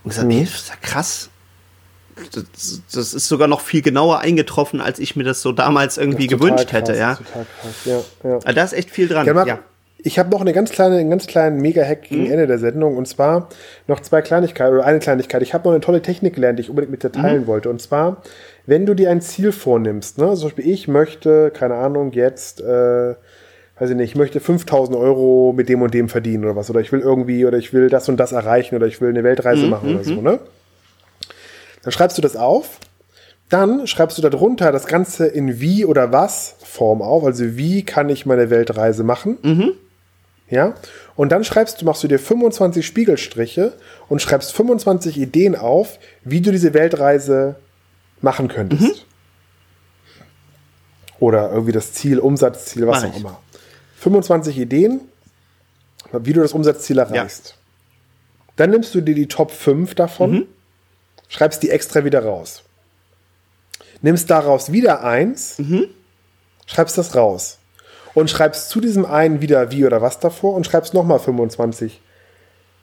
und 0.04 0.10
gesagt, 0.10 0.28
mhm. 0.28 0.34
ey, 0.34 0.46
das 0.46 0.54
ist 0.56 0.70
ja 0.70 0.76
krass. 0.82 1.30
Das, 2.34 2.82
das, 2.94 3.14
ist 3.14 3.28
sogar 3.28 3.48
noch 3.48 3.62
viel 3.62 3.82
genauer 3.82 4.20
eingetroffen, 4.20 4.82
als 4.82 5.00
ich 5.00 5.16
mir 5.16 5.24
das 5.24 5.42
so 5.42 5.52
damals 5.52 5.98
irgendwie 5.98 6.28
gewünscht 6.28 6.70
krass, 6.70 6.82
hätte, 6.82 6.96
ja. 6.96 7.16
Total 7.16 7.46
krass, 7.62 7.86
ja, 7.86 8.02
ja. 8.24 8.36
Also 8.36 8.54
da 8.54 8.64
ist 8.64 8.74
echt 8.74 8.92
viel 8.92 9.08
dran, 9.08 9.26
ja. 9.26 9.46
ja. 9.46 9.60
Ich 10.02 10.18
habe 10.18 10.30
noch 10.30 10.40
eine 10.40 10.54
ganz 10.54 10.72
kleine, 10.72 10.98
einen 10.98 11.10
ganz 11.10 11.28
kleinen 11.28 11.60
Mega-Hack 11.60 12.04
gegen 12.04 12.24
mhm. 12.26 12.32
Ende 12.32 12.48
der 12.48 12.58
Sendung 12.58 12.96
und 12.96 13.06
zwar 13.06 13.50
noch 13.88 14.00
zwei 14.00 14.22
Kleinigkeiten 14.22 14.74
oder 14.74 14.86
eine 14.86 15.00
Kleinigkeit. 15.00 15.42
Ich 15.42 15.54
habe 15.54 15.66
noch 15.68 15.74
eine 15.74 15.82
tolle 15.82 16.02
Technik 16.02 16.36
gelernt, 16.36 16.58
die 16.58 16.62
ich 16.62 16.70
unbedingt 16.70 16.92
mit 16.92 17.04
dir 17.04 17.12
teilen 17.12 17.42
mhm. 17.42 17.48
wollte. 17.48 17.70
Und 17.70 17.82
zwar, 17.82 18.22
wenn 18.66 18.86
du 18.86 18.94
dir 18.94 19.10
ein 19.12 19.20
Ziel 19.20 19.52
vornimmst, 19.52 20.18
ne, 20.18 20.34
zum 20.36 20.44
Beispiel 20.50 20.70
ich 20.70 20.88
möchte, 20.88 21.52
keine 21.52 21.76
Ahnung, 21.76 22.14
jetzt, 22.14 22.62
äh, 22.62 23.16
weiß 23.78 23.90
ich 23.90 23.96
nicht, 23.98 24.12
ich 24.12 24.16
möchte 24.16 24.40
5000 24.40 24.98
Euro 24.98 25.54
mit 25.56 25.68
dem 25.68 25.82
und 25.82 25.94
dem 25.94 26.08
verdienen 26.08 26.46
oder 26.46 26.56
was, 26.56 26.70
oder 26.70 26.80
ich 26.80 26.94
will 26.94 27.02
irgendwie, 27.02 27.46
oder 27.46 27.58
ich 27.58 27.74
will 27.74 27.90
das 27.90 28.08
und 28.08 28.18
das 28.18 28.32
erreichen, 28.32 28.76
oder 28.76 28.88
ich 28.88 29.02
will 29.02 29.10
eine 29.10 29.26
Weltreise 29.26 29.66
mhm. 29.66 29.70
machen 29.70 29.96
oder 29.96 30.04
so, 30.06 30.16
mhm. 30.16 30.24
ne? 30.24 30.40
Dann 31.84 31.92
schreibst 31.92 32.18
du 32.18 32.22
das 32.22 32.36
auf, 32.36 32.80
dann 33.50 33.88
schreibst 33.88 34.18
du 34.18 34.22
darunter 34.22 34.72
das 34.72 34.86
Ganze 34.86 35.26
in 35.28 35.60
wie 35.60 35.86
oder 35.86 36.12
was 36.12 36.56
Form 36.64 37.02
auf, 37.02 37.24
also 37.24 37.58
wie 37.58 37.84
kann 37.84 38.10
ich 38.10 38.26
meine 38.26 38.50
Weltreise 38.50 39.04
machen. 39.04 39.38
Mhm. 39.42 39.72
Ja? 40.50 40.76
Und 41.16 41.32
dann 41.32 41.44
schreibst 41.44 41.82
du, 41.82 41.86
machst 41.86 42.04
du 42.04 42.08
dir 42.08 42.20
25 42.20 42.86
Spiegelstriche 42.86 43.74
und 44.08 44.22
schreibst 44.22 44.54
25 44.54 45.18
Ideen 45.18 45.56
auf, 45.56 46.00
wie 46.24 46.42
du 46.42 46.52
diese 46.52 46.74
Weltreise 46.74 47.56
machen 48.22 48.48
könntest. 48.48 48.82
Mhm. 48.82 48.94
Oder 51.20 51.52
irgendwie 51.52 51.72
das 51.74 51.94
Ziel, 51.94 52.20
Umsatzziel, 52.20 52.88
was 52.88 53.04
auch 53.04 53.16
immer. 53.16 53.40
25 53.98 54.58
Ideen, 54.58 55.02
wie 56.14 56.34
du 56.34 56.42
das 56.42 56.54
Umsatzziel 56.54 57.00
erreichst. 57.00 57.50
Ja. 57.50 57.56
Dann 58.56 58.70
nimmst 58.72 58.96
du 58.96 59.02
dir 59.02 59.16
die 59.16 59.28
Top 59.28 59.52
5 59.52 59.96
davon, 59.96 60.32
mhm. 60.32 60.48
Schreibst 61.30 61.64
die 61.64 61.70
extra 61.70 62.04
wieder 62.04 62.24
raus. 62.26 62.64
Nimmst 64.02 64.30
daraus 64.30 64.72
wieder 64.72 65.04
eins, 65.04 65.58
mhm. 65.60 65.88
schreibst 66.66 66.98
das 66.98 67.16
raus 67.16 67.60
und 68.14 68.30
schreibst 68.30 68.70
zu 68.70 68.82
diesem 68.82 69.06
einen 69.06 69.42
wieder 69.42 69.72
wie 69.72 69.86
oder 69.86 70.02
was 70.02 70.20
davor 70.20 70.56
und 70.56 70.66
schreibst 70.66 70.94
nochmal 70.94 71.20
25 71.20 72.02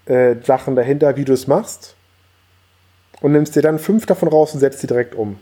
äh, 0.06 0.36
Sachen 0.42 0.76
dahinter, 0.76 1.16
wie 1.16 1.24
du 1.24 1.32
es 1.32 1.46
machst. 1.46 1.94
Und 3.20 3.32
nimmst 3.32 3.56
dir 3.56 3.62
dann 3.62 3.78
fünf 3.78 4.04
davon 4.06 4.28
raus 4.28 4.52
und 4.52 4.60
setzt 4.60 4.82
die 4.82 4.86
direkt 4.86 5.14
um. 5.14 5.38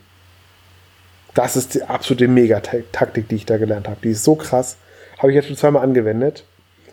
Das 1.35 1.57
ist 1.57 1.75
die 1.75 1.83
absolute 1.83 2.29
Mega-Taktik, 2.29 3.29
die 3.29 3.35
ich 3.35 3.47
da 3.47 3.57
gelernt 3.57 3.89
habe. 3.89 3.99
Die 4.05 4.11
ist 4.11 4.23
so 4.23 4.37
krass. 4.37 4.77
Habe 5.19 5.33
ich 5.33 5.35
jetzt 5.35 5.49
schon 5.49 5.57
zweimal 5.57 5.83
angewendet. 5.83 6.45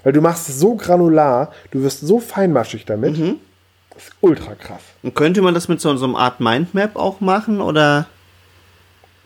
Weil 0.04 0.14
du 0.14 0.22
machst 0.22 0.50
es 0.50 0.60
so 0.60 0.74
granular, 0.74 1.54
du 1.70 1.84
wirst 1.84 2.02
so 2.02 2.20
feinmaschig 2.20 2.86
damit. 2.86 3.20
Mhm. 3.20 3.36
Ist 4.02 4.16
ultra 4.22 4.56
krass. 4.56 4.82
Und 5.04 5.16
könnte 5.16 5.42
man 5.42 5.54
das 5.54 5.68
mit 5.68 5.82
so, 5.82 5.96
so 5.96 6.06
einer 6.06 6.18
Art 6.18 6.40
Mindmap 6.40 6.96
auch 6.96 7.22
machen, 7.22 7.62
oder? 7.62 8.08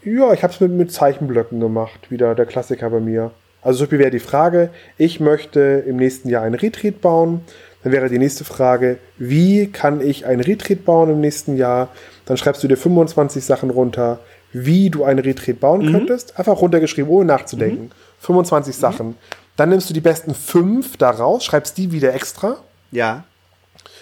Ja, 0.03 0.34
ich 0.34 0.43
habe 0.43 0.53
es 0.53 0.59
mit, 0.59 0.71
mit 0.71 0.91
Zeichenblöcken 0.91 1.59
gemacht. 1.59 2.11
Wieder 2.11 2.36
der 2.36 2.45
Klassiker 2.45 2.89
bei 2.89 2.99
mir. 2.99 3.32
Also 3.61 3.80
so 3.80 3.86
viel 3.88 3.97
wäre 3.97 4.11
die 4.11 4.19
Frage, 4.19 4.69
ich 4.97 5.19
möchte 5.19 5.84
im 5.88 5.95
nächsten 5.95 6.30
Jahr 6.30 6.43
ein 6.43 6.53
Retreat 6.53 7.01
bauen. 7.01 7.41
Dann 7.84 7.91
wäre 7.91 8.09
die 8.09 8.19
nächste 8.19 8.43
Frage, 8.43 8.97
wie 9.17 9.67
kann 9.67 10.01
ich 10.01 10.26
ein 10.26 10.39
Retreat 10.39 10.86
bauen 10.86 11.09
im 11.09 11.19
nächsten 11.19 11.55
Jahr? 11.57 11.89
Dann 12.26 12.38
schreibst 12.38 12.63
du 12.63 12.67
dir 12.67 12.78
25 12.78 13.43
Sachen 13.43 13.71
runter, 13.71 14.19
wie 14.53 14.89
du 14.89 15.03
ein 15.03 15.17
Retreat 15.17 15.59
bauen 15.59 15.86
mhm. 15.86 15.91
könntest. 15.91 16.38
Einfach 16.38 16.61
runtergeschrieben, 16.61 17.09
ohne 17.09 17.26
nachzudenken. 17.26 17.86
Mhm. 17.86 17.91
25 18.19 18.76
Sachen. 18.76 19.07
Mhm. 19.07 19.15
Dann 19.55 19.69
nimmst 19.69 19.89
du 19.89 19.93
die 19.93 20.01
besten 20.01 20.36
fünf 20.36 20.97
daraus, 20.97 21.43
schreibst 21.43 21.78
die 21.78 21.91
wieder 21.91 22.13
extra. 22.13 22.57
Ja. 22.91 23.23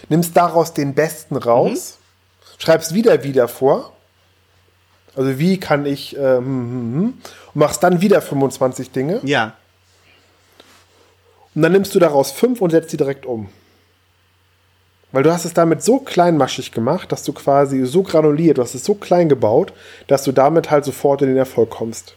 Nimmst 0.10 0.36
daraus 0.36 0.74
den 0.74 0.94
besten 0.94 1.36
raus, 1.36 1.98
mhm. 2.00 2.62
schreibst 2.62 2.94
wieder 2.94 3.24
wieder 3.24 3.48
vor. 3.48 3.94
Also 5.16 5.38
wie 5.38 5.60
kann 5.60 5.86
ich 5.86 6.18
äh, 6.18 6.38
hm, 6.38 6.46
hm, 6.46 6.94
hm, 6.94 7.04
und 7.06 7.56
machst 7.56 7.84
dann 7.84 8.02
wieder 8.02 8.22
25 8.22 8.92
Dinge. 8.92 9.20
Ja. 9.24 9.54
Und 11.56 11.62
dann 11.62 11.72
nimmst 11.72 11.94
du 11.94 12.00
daraus 12.00 12.32
fünf 12.32 12.62
und 12.62 12.72
setzt 12.72 12.92
die 12.92 12.98
direkt 12.98 13.26
um. 13.26 13.50
Weil 15.12 15.22
du 15.22 15.32
hast 15.32 15.46
es 15.46 15.54
damit 15.54 15.84
so 15.84 16.00
kleinmaschig 16.00 16.72
gemacht, 16.72 17.12
dass 17.12 17.24
du 17.24 17.34
quasi 17.34 17.86
so 17.86 18.02
granuliert, 18.02 18.58
du 18.58 18.64
hast 18.64 18.74
es 18.74 18.84
so 18.84 18.96
klein 18.96 19.30
gebaut, 19.30 19.72
dass 20.08 20.24
du 20.24 20.32
damit 20.32 20.72
halt 20.72 20.86
sofort 20.86 21.22
in 21.22 21.28
den 21.28 21.38
Erfolg 21.38 21.70
kommst. 21.70 22.16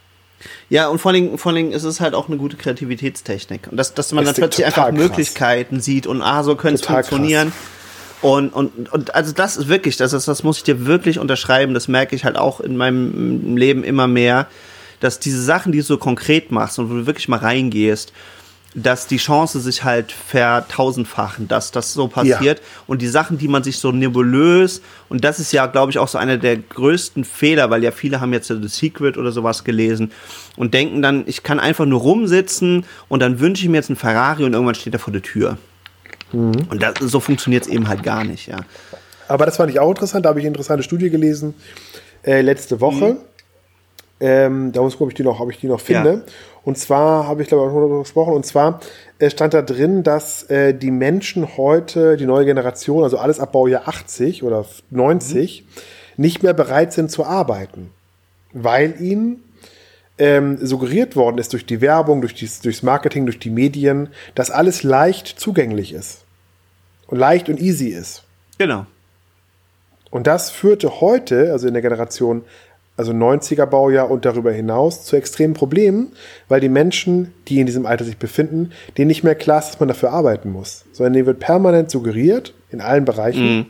Ja, 0.71 0.89
und 0.89 0.99
vor 0.99 1.13
allem, 1.13 1.37
vor 1.37 1.53
allem 1.53 1.73
ist 1.73 1.85
es 1.85 2.01
halt 2.01 2.15
auch 2.15 2.29
eine 2.29 2.39
gute 2.39 2.57
Kreativitätstechnik. 2.57 3.69
Und 3.71 3.77
dass, 3.77 3.93
dass 3.93 4.13
man 4.13 4.25
dann 4.25 4.35
plötzlich 4.35 4.65
einfach 4.65 4.87
krass. 4.87 4.95
Möglichkeiten 4.95 5.81
sieht 5.81 6.07
und 6.07 6.23
ah, 6.23 6.43
so 6.43 6.57
könnte 6.57 6.81
es 6.81 6.87
funktionieren. 6.87 7.51
Krass. 7.51 7.76
Und, 8.23 8.51
und, 8.51 8.93
und 8.93 9.15
also 9.15 9.33
das 9.33 9.57
ist 9.57 9.69
wirklich, 9.69 9.97
das 9.97 10.13
ist, 10.13 10.27
das 10.27 10.43
muss 10.43 10.59
ich 10.59 10.65
dir 10.65 10.87
wirklich 10.87 11.19
unterschreiben, 11.19 11.75
das 11.75 11.87
merke 11.89 12.17
ich 12.17 12.25
halt 12.25 12.37
auch 12.37 12.61
in 12.61 12.77
meinem 12.77 13.57
Leben 13.57 13.85
immer 13.85 14.07
mehr, 14.07 14.47
dass 15.01 15.21
diese 15.21 15.43
Sachen, 15.43 15.73
die 15.73 15.79
du 15.79 15.85
so 15.85 15.99
konkret 15.99 16.51
machst 16.51 16.79
und 16.79 16.91
wo 16.91 16.95
du 16.95 17.07
wirklich 17.07 17.29
mal 17.29 17.39
reingehst, 17.39 18.13
dass 18.77 19.07
die 19.07 19.17
Chance 19.17 19.61
sich 19.61 19.85
halt 19.85 20.13
vertausendfachen, 20.13 21.49
dass 21.49 21.73
das 21.73 21.95
so 21.95 22.09
passiert. 22.09 22.59
Ja. 22.59 22.65
Und 22.87 23.01
die 23.01 23.09
Sachen, 23.09 23.39
die 23.39 23.49
man 23.49 23.63
sich 23.63 23.79
so 23.79 23.91
nebulös, 23.91 24.83
und 25.09 25.25
das 25.25 25.41
ist 25.41 25.51
ja, 25.53 25.67
glaube 25.67 25.91
ich, 25.91 25.99
auch 25.99 26.09
so 26.09 26.19
einer 26.19 26.37
der 26.37 26.59
größten 26.59 27.25
Fehler, 27.25 27.71
weil 27.71 27.83
ja 27.83 27.91
viele 27.91 28.21
haben 28.21 28.35
jetzt 28.35 28.49
The 28.49 28.69
Secret 28.69 29.17
oder 29.17 29.33
sowas 29.33 29.65
gelesen 29.65 30.13
und 30.57 30.75
denken 30.75 31.01
dann, 31.01 31.25
ich 31.27 31.43
kann 31.43 31.59
einfach 31.59 31.87
nur 31.87 32.01
rumsitzen 32.01 32.85
und 33.09 33.21
dann 33.21 33.41
wünsche 33.41 33.63
ich 33.63 33.71
mir 33.71 33.79
jetzt 33.79 33.89
einen 33.89 33.97
Ferrari 33.97 34.45
und 34.45 34.53
irgendwann 34.53 34.75
steht 34.75 34.93
er 34.93 35.01
vor 35.01 35.13
der 35.13 35.23
Tür. 35.23 35.57
Mhm. 36.33 36.67
Und 36.71 36.83
das, 36.83 36.95
so 37.01 37.21
funktioniert 37.21 37.65
es 37.65 37.69
eben 37.69 37.89
halt 37.89 38.03
gar 38.03 38.25
nicht, 38.25 38.49
ja. 38.49 38.59
Aber 39.29 39.47
das 39.47 39.57
fand 39.57 39.71
ich 39.71 39.81
auch 39.81 39.91
interessant, 39.91 40.25
da 40.25 40.31
habe 40.31 40.39
ich 40.39 40.45
eine 40.45 40.51
interessante 40.51 40.83
Studie 40.83 41.11
gelesen 41.11 41.55
äh, 42.23 42.41
letzte 42.41 42.81
Woche. 42.81 43.15
Mhm. 43.15 43.17
Ähm, 44.19 44.73
da 44.73 44.81
muss 44.81 44.95
ich 44.95 44.99
gucken, 44.99 45.09
ob 45.09 45.13
ich 45.13 45.17
die 45.17 45.23
noch, 45.23 45.41
ob 45.41 45.51
ich 45.51 45.59
die 45.59 45.67
noch 45.67 45.81
finde. 45.81 46.11
Ja. 46.11 46.33
Und 46.65 46.79
zwar 46.79 47.29
habe 47.29 47.43
ich 47.43 47.49
glaube 47.49 47.65
ich 47.65 47.71
auch 47.71 47.81
darüber 47.81 47.99
gesprochen. 48.01 48.35
Und 48.35 48.47
zwar 48.47 48.81
äh, 49.19 49.31
stand 49.31 49.55
da 49.55 49.63
drin, 49.63 50.03
dass 50.03 50.45
äh, 50.45 50.75
die 50.75 50.91
Menschen 50.91 51.57
heute, 51.57 52.17
die 52.17 52.27
neue 52.27 52.45
Generation, 52.47 53.05
also 53.05 53.19
alles 53.19 53.41
ab 53.41 53.53
Baujahr 53.53 53.87
80 53.87 54.43
oder 54.43 54.65
90, 54.91 55.65
mhm. 55.65 56.23
nicht 56.23 56.43
mehr 56.43 56.55
bereit 56.55 56.93
sind 56.93 57.11
zu 57.11 57.25
arbeiten, 57.25 57.91
weil 58.53 59.01
ihnen 59.01 59.43
ähm, 60.19 60.59
suggeriert 60.65 61.17
worden 61.17 61.39
ist 61.39 61.53
durch 61.53 61.67
die 61.67 61.81
Werbung, 61.81 62.21
durch 62.21 62.35
dies, 62.35 62.61
durchs 62.61 62.83
Marketing, 62.83 63.27
durch 63.27 63.39
die 63.39 63.51
Medien, 63.51 64.09
dass 64.35 64.51
alles 64.51 64.83
leicht 64.83 65.29
zugänglich 65.29 65.93
ist. 65.93 66.25
Und 67.07 67.19
leicht 67.19 67.49
und 67.49 67.61
easy 67.61 67.89
ist. 67.89 68.25
Genau. 68.59 68.87
Und 70.11 70.27
das 70.27 70.51
führte 70.51 71.01
heute, 71.01 71.53
also 71.53 71.69
in 71.69 71.75
der 71.75 71.83
Generation, 71.83 72.45
also 72.97 73.13
90er 73.13 73.67
Baujahr 73.67 74.11
und 74.11 74.25
darüber 74.25 74.51
hinaus, 74.53 75.05
zu 75.05 75.17
extremen 75.17 75.55
Problemen, 75.55 76.13
weil 76.49 76.61
die 76.61 76.71
Menschen, 76.71 77.35
die 77.49 77.61
in 77.61 77.67
diesem 77.67 77.85
Alter 77.85 78.05
sich 78.05 78.17
befinden, 78.17 78.73
denen 78.97 79.09
nicht 79.09 79.23
mehr 79.23 79.35
klar 79.35 79.59
ist, 79.59 79.69
dass 79.69 79.81
man 79.81 79.89
dafür 79.89 80.13
arbeiten 80.13 80.51
muss, 80.51 80.85
sondern 80.93 81.13
denen 81.13 81.27
wird 81.27 81.41
permanent 81.41 81.91
suggeriert, 81.91 82.55
in 82.71 82.81
allen 82.81 83.05
Bereichen, 83.05 83.57
Mhm. 83.59 83.67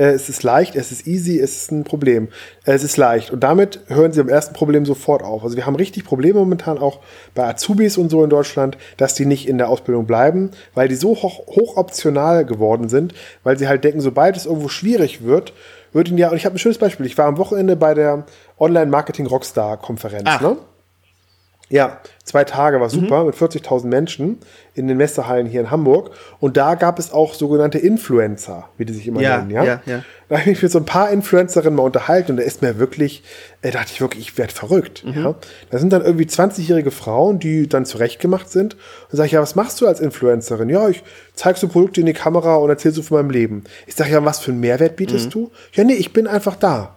Äh, 0.00 0.12
es 0.12 0.28
ist 0.28 0.42
leicht, 0.42 0.74
es 0.74 0.90
ist 0.90 1.06
easy, 1.06 1.38
es 1.38 1.56
ist 1.56 1.72
ein 1.72 1.84
Problem. 1.84 2.28
Es 2.64 2.82
ist 2.82 2.96
leicht. 2.96 3.30
Und 3.30 3.40
damit 3.40 3.80
hören 3.88 4.12
sie 4.12 4.20
am 4.20 4.28
ersten 4.28 4.54
Problem 4.54 4.86
sofort 4.86 5.22
auf. 5.22 5.44
Also 5.44 5.56
wir 5.56 5.66
haben 5.66 5.76
richtig 5.76 6.04
Probleme 6.04 6.38
momentan 6.38 6.78
auch 6.78 7.00
bei 7.34 7.44
Azubis 7.44 7.98
und 7.98 8.10
so 8.10 8.24
in 8.24 8.30
Deutschland, 8.30 8.78
dass 8.96 9.14
die 9.14 9.26
nicht 9.26 9.46
in 9.46 9.58
der 9.58 9.68
Ausbildung 9.68 10.06
bleiben, 10.06 10.50
weil 10.74 10.88
die 10.88 10.94
so 10.94 11.10
hoch, 11.10 11.46
hoch 11.48 11.76
optional 11.76 12.46
geworden 12.46 12.88
sind, 12.88 13.12
weil 13.42 13.58
sie 13.58 13.68
halt 13.68 13.84
denken, 13.84 14.00
sobald 14.00 14.36
es 14.36 14.46
irgendwo 14.46 14.68
schwierig 14.68 15.22
wird, 15.22 15.52
wird 15.92 16.08
ihnen 16.08 16.18
ja, 16.18 16.30
und 16.30 16.36
ich 16.36 16.46
habe 16.46 16.56
ein 16.56 16.58
schönes 16.58 16.78
Beispiel, 16.78 17.04
ich 17.04 17.18
war 17.18 17.26
am 17.26 17.36
Wochenende 17.36 17.76
bei 17.76 17.94
der 17.94 18.24
Online-Marketing-Rockstar-Konferenz, 18.58 20.24
Ach. 20.26 20.40
ne? 20.40 20.56
Ja, 21.72 22.00
zwei 22.24 22.42
Tage 22.42 22.80
war 22.80 22.90
super 22.90 23.22
mit 23.24 23.36
40.000 23.36 23.86
Menschen 23.86 24.38
in 24.74 24.88
den 24.88 24.96
Messehallen 24.96 25.46
hier 25.46 25.60
in 25.60 25.70
Hamburg. 25.70 26.10
Und 26.40 26.56
da 26.56 26.74
gab 26.74 26.98
es 26.98 27.12
auch 27.12 27.32
sogenannte 27.32 27.78
Influencer, 27.78 28.68
wie 28.76 28.84
die 28.84 28.92
sich 28.92 29.06
immer 29.06 29.20
Ja, 29.20 29.36
nennen. 29.38 29.50
Ja, 29.52 29.62
ja, 29.64 29.80
ja. 29.86 30.02
Da 30.28 30.34
habe 30.38 30.40
ich 30.42 30.46
mich 30.56 30.62
mit 30.64 30.72
so 30.72 30.78
ein 30.80 30.84
paar 30.84 31.10
Influencerinnen 31.10 31.76
mal 31.76 31.84
unterhalten 31.84 32.32
und 32.32 32.36
da 32.38 32.42
ist 32.42 32.60
mir 32.60 32.80
wirklich, 32.80 33.22
äh, 33.62 33.70
dachte 33.70 33.90
ich 33.92 34.00
wirklich, 34.00 34.28
ich 34.30 34.36
werde 34.36 34.52
verrückt. 34.52 35.04
Mhm. 35.04 35.14
Ja. 35.24 35.34
Da 35.70 35.78
sind 35.78 35.92
dann 35.92 36.02
irgendwie 36.04 36.24
20-jährige 36.24 36.90
Frauen, 36.90 37.38
die 37.38 37.68
dann 37.68 37.86
zurechtgemacht 37.86 38.50
sind. 38.50 38.74
Und 38.74 39.16
sage 39.16 39.26
ich, 39.28 39.32
ja, 39.32 39.40
was 39.40 39.54
machst 39.54 39.80
du 39.80 39.86
als 39.86 40.00
Influencerin? 40.00 40.68
Ja, 40.70 40.88
ich 40.88 41.04
zeig 41.34 41.56
so 41.56 41.68
Produkte 41.68 42.00
in 42.00 42.06
die 42.06 42.14
Kamera 42.14 42.56
und 42.56 42.68
erzähl 42.68 42.90
so 42.90 43.02
von 43.02 43.18
meinem 43.18 43.30
Leben. 43.30 43.62
Ich 43.86 43.94
sage, 43.94 44.10
ja, 44.10 44.24
was 44.24 44.40
für 44.40 44.50
einen 44.50 44.58
Mehrwert 44.60 44.96
bietest 44.96 45.26
Mhm. 45.26 45.30
du? 45.30 45.50
Ja, 45.74 45.84
nee, 45.84 45.94
ich 45.94 46.12
bin 46.12 46.26
einfach 46.26 46.56
da. 46.56 46.96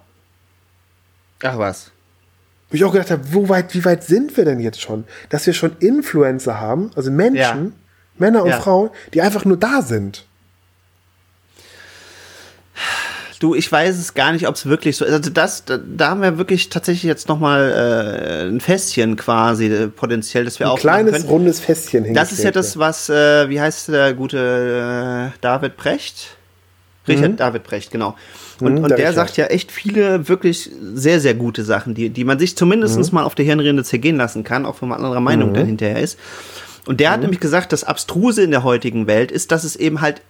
Ach 1.44 1.60
was. 1.60 1.92
Wo 2.74 2.76
ich 2.76 2.84
auch 2.86 2.92
gedacht 2.92 3.12
habe, 3.12 3.22
wo 3.32 3.50
weit, 3.50 3.76
wie 3.76 3.86
weit 3.86 4.04
sind 4.04 4.36
wir 4.36 4.46
denn 4.46 4.60
jetzt 4.60 4.82
schon? 4.82 5.04
Dass 5.30 5.46
wir 5.46 5.54
schon 5.54 5.74
Influencer 5.80 6.60
haben, 6.60 6.90
also 6.96 7.12
Menschen, 7.12 7.38
Ja. 7.38 7.72
Männer 8.18 8.42
und 8.42 8.50
Ja. 8.50 8.60
Frauen, 8.60 8.90
die 9.14 9.22
einfach 9.22 9.46
nur 9.46 9.58
da 9.58 9.84
sind. 9.84 10.26
Du, 13.40 13.54
ich 13.54 13.72
weiß 13.72 14.00
es 14.00 14.16
gar 14.16 14.32
nicht, 14.32 14.48
ob 14.48 14.56
es 14.56 14.66
wirklich 14.66 14.98
so 14.98 15.06
ist. 15.06 15.12
Also 15.14 15.30
das, 15.30 15.66
da, 15.66 15.78
da 15.78 16.10
haben 16.10 16.24
wir 16.24 16.40
wirklich 16.40 16.70
tatsächlich 16.70 17.04
jetzt 17.04 17.28
nochmal 17.28 17.72
äh, 17.72 18.48
ein 18.48 18.60
Fässchen 18.60 19.18
quasi 19.18 19.68
äh, 19.68 19.88
potenziell, 19.90 20.46
das 20.46 20.58
wir 20.60 20.66
Ein 20.66 20.72
aufmachen 20.72 21.06
kleines, 21.10 21.28
rundes 21.28 21.60
Fässchen 21.60 22.12
Das 22.16 22.32
ist 22.32 22.40
ja 22.40 22.46
hingestellt 22.46 22.56
das, 22.56 22.80
was, 22.80 23.10
äh, 23.10 23.50
wie 23.50 23.62
heißt 23.62 23.90
der 23.90 24.14
gute 24.16 25.32
äh, 25.32 25.38
David 25.42 25.78
Brecht? 25.78 26.38
Richard 27.08 27.40
David 27.40 27.64
Brecht, 27.64 27.92
genau. 27.92 28.16
Und, 28.66 28.76
Mhm, 28.76 28.84
und 28.84 28.90
der 28.90 28.98
der, 28.98 29.14
sagt 29.14 29.38
ja 29.38 29.46
echt 29.46 29.72
viele 29.72 30.28
wirklich 30.28 30.70
sehr, 30.94 31.20
sehr 31.20 31.34
gute 31.34 31.64
Sachen, 31.64 31.94
die, 31.94 32.10
die 32.10 32.24
man 32.24 32.40
sich 32.40 32.56
zumindest 32.56 33.12
mal 33.14 33.24
auf 33.24 33.36
der 33.36 33.46
Hirnrinde 33.46 33.84
zergehen 33.84 34.18
lassen 34.18 34.44
kann, 34.44 34.66
auch 34.66 34.82
wenn 34.82 34.90
man 34.90 35.00
anderer 35.00 35.20
Meinung 35.22 35.54
dann 35.54 35.66
hinterher 35.66 36.00
ist. 36.00 36.18
Und 36.86 37.00
der 37.00 37.12
hat 37.12 37.22
nämlich 37.22 37.40
gesagt, 37.40 37.72
das 37.72 37.86
Abstruse 37.86 38.44
in 38.44 38.52
der 38.52 38.64
heutigen 38.64 39.08
Welt 39.08 39.32
ist, 39.32 39.52
dass 39.52 39.64
es 39.64 39.76
eben 39.78 40.02
halt 40.02 40.22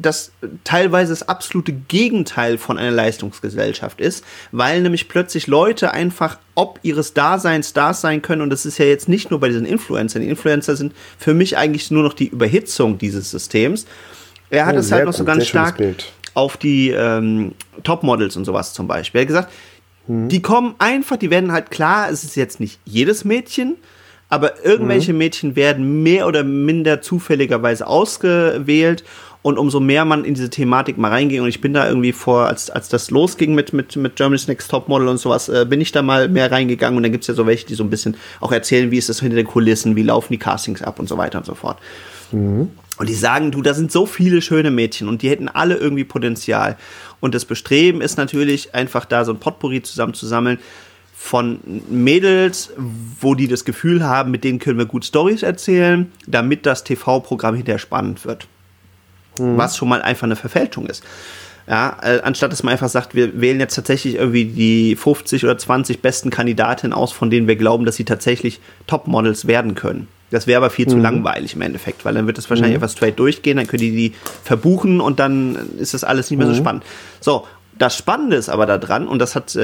das 0.00 0.32
teilweise 0.64 1.12
das 1.12 1.26
absolute 1.26 1.72
Gegenteil 1.72 2.58
von 2.58 2.76
einer 2.76 2.90
Leistungsgesellschaft 2.90 4.00
ist, 4.00 4.24
weil 4.50 4.82
nämlich 4.82 5.08
plötzlich 5.08 5.46
Leute 5.46 5.92
einfach 5.92 6.38
ob 6.54 6.80
ihres 6.82 7.14
Daseins 7.14 7.70
Stars 7.70 8.02
sein 8.02 8.20
können 8.20 8.42
und 8.42 8.50
das 8.50 8.66
ist 8.66 8.76
ja 8.78 8.84
jetzt 8.84 9.08
nicht 9.08 9.30
nur 9.30 9.40
bei 9.40 9.48
diesen 9.48 9.64
Influencern. 9.64 10.20
Die 10.20 10.28
Influencer 10.28 10.76
sind 10.76 10.92
für 11.18 11.32
mich 11.32 11.56
eigentlich 11.56 11.90
nur 11.90 12.02
noch 12.02 12.12
die 12.12 12.28
Überhitzung 12.28 12.98
dieses 12.98 13.30
Systems. 13.30 13.86
Er 14.50 14.66
hat 14.66 14.74
Oh, 14.74 14.78
es 14.80 14.92
halt 14.92 15.06
noch 15.06 15.14
so 15.14 15.24
ganz 15.24 15.46
stark 15.46 15.78
Bild. 15.78 16.12
Auf 16.34 16.56
die 16.56 16.90
ähm, 16.90 17.52
Topmodels 17.82 18.36
und 18.36 18.44
sowas 18.44 18.72
zum 18.74 18.86
Beispiel. 18.86 19.20
Er 19.20 19.22
hat 19.22 19.28
gesagt, 19.28 19.52
Mhm. 20.06 20.28
die 20.28 20.42
kommen 20.42 20.74
einfach, 20.78 21.16
die 21.16 21.30
werden 21.30 21.52
halt 21.52 21.70
klar, 21.70 22.10
es 22.10 22.24
ist 22.24 22.34
jetzt 22.34 22.60
nicht 22.60 22.80
jedes 22.84 23.24
Mädchen, 23.24 23.76
aber 24.28 24.64
irgendwelche 24.64 25.12
Mädchen 25.12 25.56
werden 25.56 26.02
mehr 26.02 26.26
oder 26.26 26.42
minder 26.42 27.02
zufälligerweise 27.02 27.86
ausgewählt. 27.86 29.04
Und 29.42 29.58
umso 29.58 29.80
mehr 29.80 30.04
man 30.04 30.24
in 30.24 30.34
diese 30.34 30.50
Thematik 30.50 30.98
mal 30.98 31.10
reingeht, 31.10 31.40
und 31.40 31.48
ich 31.48 31.60
bin 31.60 31.74
da 31.74 31.88
irgendwie 31.88 32.12
vor, 32.12 32.46
als, 32.46 32.70
als 32.70 32.88
das 32.88 33.10
losging 33.10 33.56
mit, 33.56 33.72
mit, 33.72 33.96
mit 33.96 34.14
Germany's 34.14 34.46
Next 34.46 34.70
Topmodel 34.70 35.08
und 35.08 35.18
sowas, 35.18 35.48
äh, 35.48 35.66
bin 35.68 35.80
ich 35.80 35.90
da 35.90 36.00
mal 36.00 36.28
mehr 36.28 36.52
reingegangen. 36.52 36.96
Und 36.96 37.02
dann 37.02 37.10
gibt's 37.10 37.26
ja 37.26 37.34
so 37.34 37.44
welche, 37.44 37.66
die 37.66 37.74
so 37.74 37.82
ein 37.82 37.90
bisschen 37.90 38.16
auch 38.40 38.52
erzählen, 38.52 38.92
wie 38.92 38.98
ist 38.98 39.08
das 39.08 39.18
hinter 39.18 39.34
den 39.34 39.46
Kulissen, 39.48 39.96
wie 39.96 40.04
laufen 40.04 40.32
die 40.32 40.38
Castings 40.38 40.80
ab 40.80 41.00
und 41.00 41.08
so 41.08 41.18
weiter 41.18 41.38
und 41.38 41.44
so 41.44 41.56
fort. 41.56 41.78
Und 43.02 43.08
die 43.08 43.14
sagen, 43.14 43.50
du, 43.50 43.62
da 43.62 43.74
sind 43.74 43.90
so 43.90 44.06
viele 44.06 44.40
schöne 44.40 44.70
Mädchen 44.70 45.08
und 45.08 45.22
die 45.22 45.28
hätten 45.28 45.48
alle 45.48 45.74
irgendwie 45.74 46.04
Potenzial. 46.04 46.76
Und 47.18 47.34
das 47.34 47.44
Bestreben 47.44 48.00
ist 48.00 48.16
natürlich 48.16 48.76
einfach 48.76 49.06
da 49.06 49.24
so 49.24 49.32
ein 49.32 49.40
Potpourri 49.40 49.82
zusammenzusammeln 49.82 50.60
von 51.12 51.58
Mädels, 51.90 52.70
wo 53.20 53.34
die 53.34 53.48
das 53.48 53.64
Gefühl 53.64 54.04
haben, 54.04 54.30
mit 54.30 54.44
denen 54.44 54.60
können 54.60 54.78
wir 54.78 54.86
gut 54.86 55.04
Stories 55.04 55.42
erzählen, 55.42 56.12
damit 56.28 56.64
das 56.64 56.84
TV-Programm 56.84 57.56
hinterher 57.56 57.80
spannend 57.80 58.24
wird. 58.24 58.46
Was 59.56 59.76
schon 59.76 59.88
mal 59.88 60.00
einfach 60.00 60.26
eine 60.26 60.36
Verfälschung 60.36 60.86
ist. 60.86 61.02
Ja, 61.66 61.96
äh, 62.02 62.20
anstatt 62.22 62.52
dass 62.52 62.62
man 62.62 62.70
einfach 62.70 62.88
sagt, 62.88 63.16
wir 63.16 63.40
wählen 63.40 63.58
jetzt 63.58 63.74
tatsächlich 63.74 64.14
irgendwie 64.14 64.44
die 64.44 64.94
50 64.94 65.42
oder 65.42 65.58
20 65.58 66.02
besten 66.02 66.30
Kandidatinnen 66.30 66.92
aus, 66.92 67.10
von 67.10 67.30
denen 67.30 67.48
wir 67.48 67.56
glauben, 67.56 67.84
dass 67.84 67.96
sie 67.96 68.04
tatsächlich 68.04 68.60
Topmodels 68.86 69.48
werden 69.48 69.74
können. 69.74 70.06
Das 70.32 70.46
wäre 70.46 70.56
aber 70.56 70.70
viel 70.70 70.86
zu 70.86 70.96
langweilig 70.96 71.54
im 71.54 71.60
Endeffekt, 71.60 72.04
weil 72.04 72.14
dann 72.14 72.26
wird 72.26 72.38
das 72.38 72.48
wahrscheinlich 72.50 72.74
einfach 72.74 72.90
straight 72.90 73.18
durchgehen, 73.18 73.58
dann 73.58 73.66
können 73.66 73.82
die 73.82 73.90
die 73.90 74.14
verbuchen 74.42 75.00
und 75.00 75.20
dann 75.20 75.56
ist 75.78 75.94
das 75.94 76.04
alles 76.04 76.30
nicht 76.30 76.38
mehr 76.38 76.46
so 76.48 76.54
spannend. 76.54 76.84
So, 77.20 77.46
das 77.78 77.96
Spannende 77.96 78.36
ist 78.36 78.48
aber 78.48 78.66
daran, 78.66 79.08
und 79.08 79.18
das 79.18 79.34
hat 79.34 79.54
äh, 79.56 79.62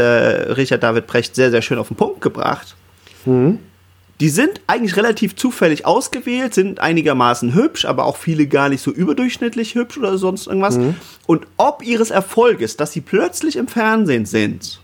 Richard 0.53 0.83
David 0.83 1.07
Brecht 1.07 1.35
sehr, 1.35 1.51
sehr 1.51 1.63
schön 1.63 1.79
auf 1.79 1.89
den 1.89 1.97
Punkt 1.97 2.21
gebracht, 2.21 2.77
die 4.21 4.29
sind 4.29 4.61
eigentlich 4.67 4.97
relativ 4.97 5.37
zufällig 5.37 5.87
ausgewählt, 5.87 6.53
sind 6.53 6.81
einigermaßen 6.81 7.55
hübsch, 7.55 7.85
aber 7.85 8.05
auch 8.05 8.17
viele 8.17 8.47
gar 8.47 8.69
nicht 8.69 8.83
so 8.83 8.91
überdurchschnittlich 8.91 9.75
hübsch 9.75 9.97
oder 9.97 10.19
sonst 10.19 10.49
irgendwas. 10.49 10.77
Und 11.27 11.47
ob 11.57 11.85
ihres 11.85 12.11
Erfolges, 12.11 12.77
dass 12.77 12.93
sie 12.93 13.01
plötzlich 13.01 13.57
im 13.57 13.69
Fernsehen 13.69 14.27
sind, 14.27 14.81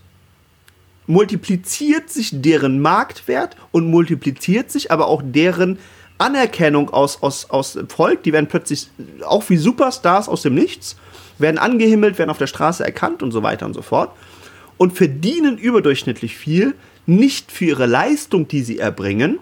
multipliziert 1.07 2.11
sich 2.11 2.31
deren 2.33 2.81
Marktwert 2.81 3.57
und 3.73 3.91
multipliziert 3.91 4.71
sich 4.71 4.91
aber 4.91 5.07
auch 5.07 5.23
deren 5.25 5.79
Anerkennung 6.19 6.91
aus, 6.91 7.23
aus, 7.23 7.51
aus 7.51 7.75
dem 7.75 7.89
Volk. 7.89 8.23
Die 8.23 8.33
werden 8.33 8.47
plötzlich 8.47 8.89
auch 9.25 9.49
wie 9.51 9.57
Superstars 9.57 10.29
aus 10.29 10.43
dem 10.43 10.55
Nichts, 10.55 10.97
werden 11.39 11.59
angehimmelt, 11.59 12.19
werden 12.19 12.31
auf 12.31 12.39
der 12.39 12.47
Straße 12.47 12.85
erkannt 12.85 13.23
und 13.23 13.33
so 13.33 13.43
weiter 13.43 13.67
und 13.67 13.75
so 13.75 13.83
fort. 13.83 14.13
Und 14.77 14.93
verdienen 14.93 15.59
überdurchschnittlich 15.59 16.37
viel, 16.37 16.75
nicht 17.07 17.53
für 17.53 17.67
ihre 17.67 17.87
Leistung, 17.87 18.49
die 18.49 18.63
sie 18.63 18.79
erbringen, 18.79 19.39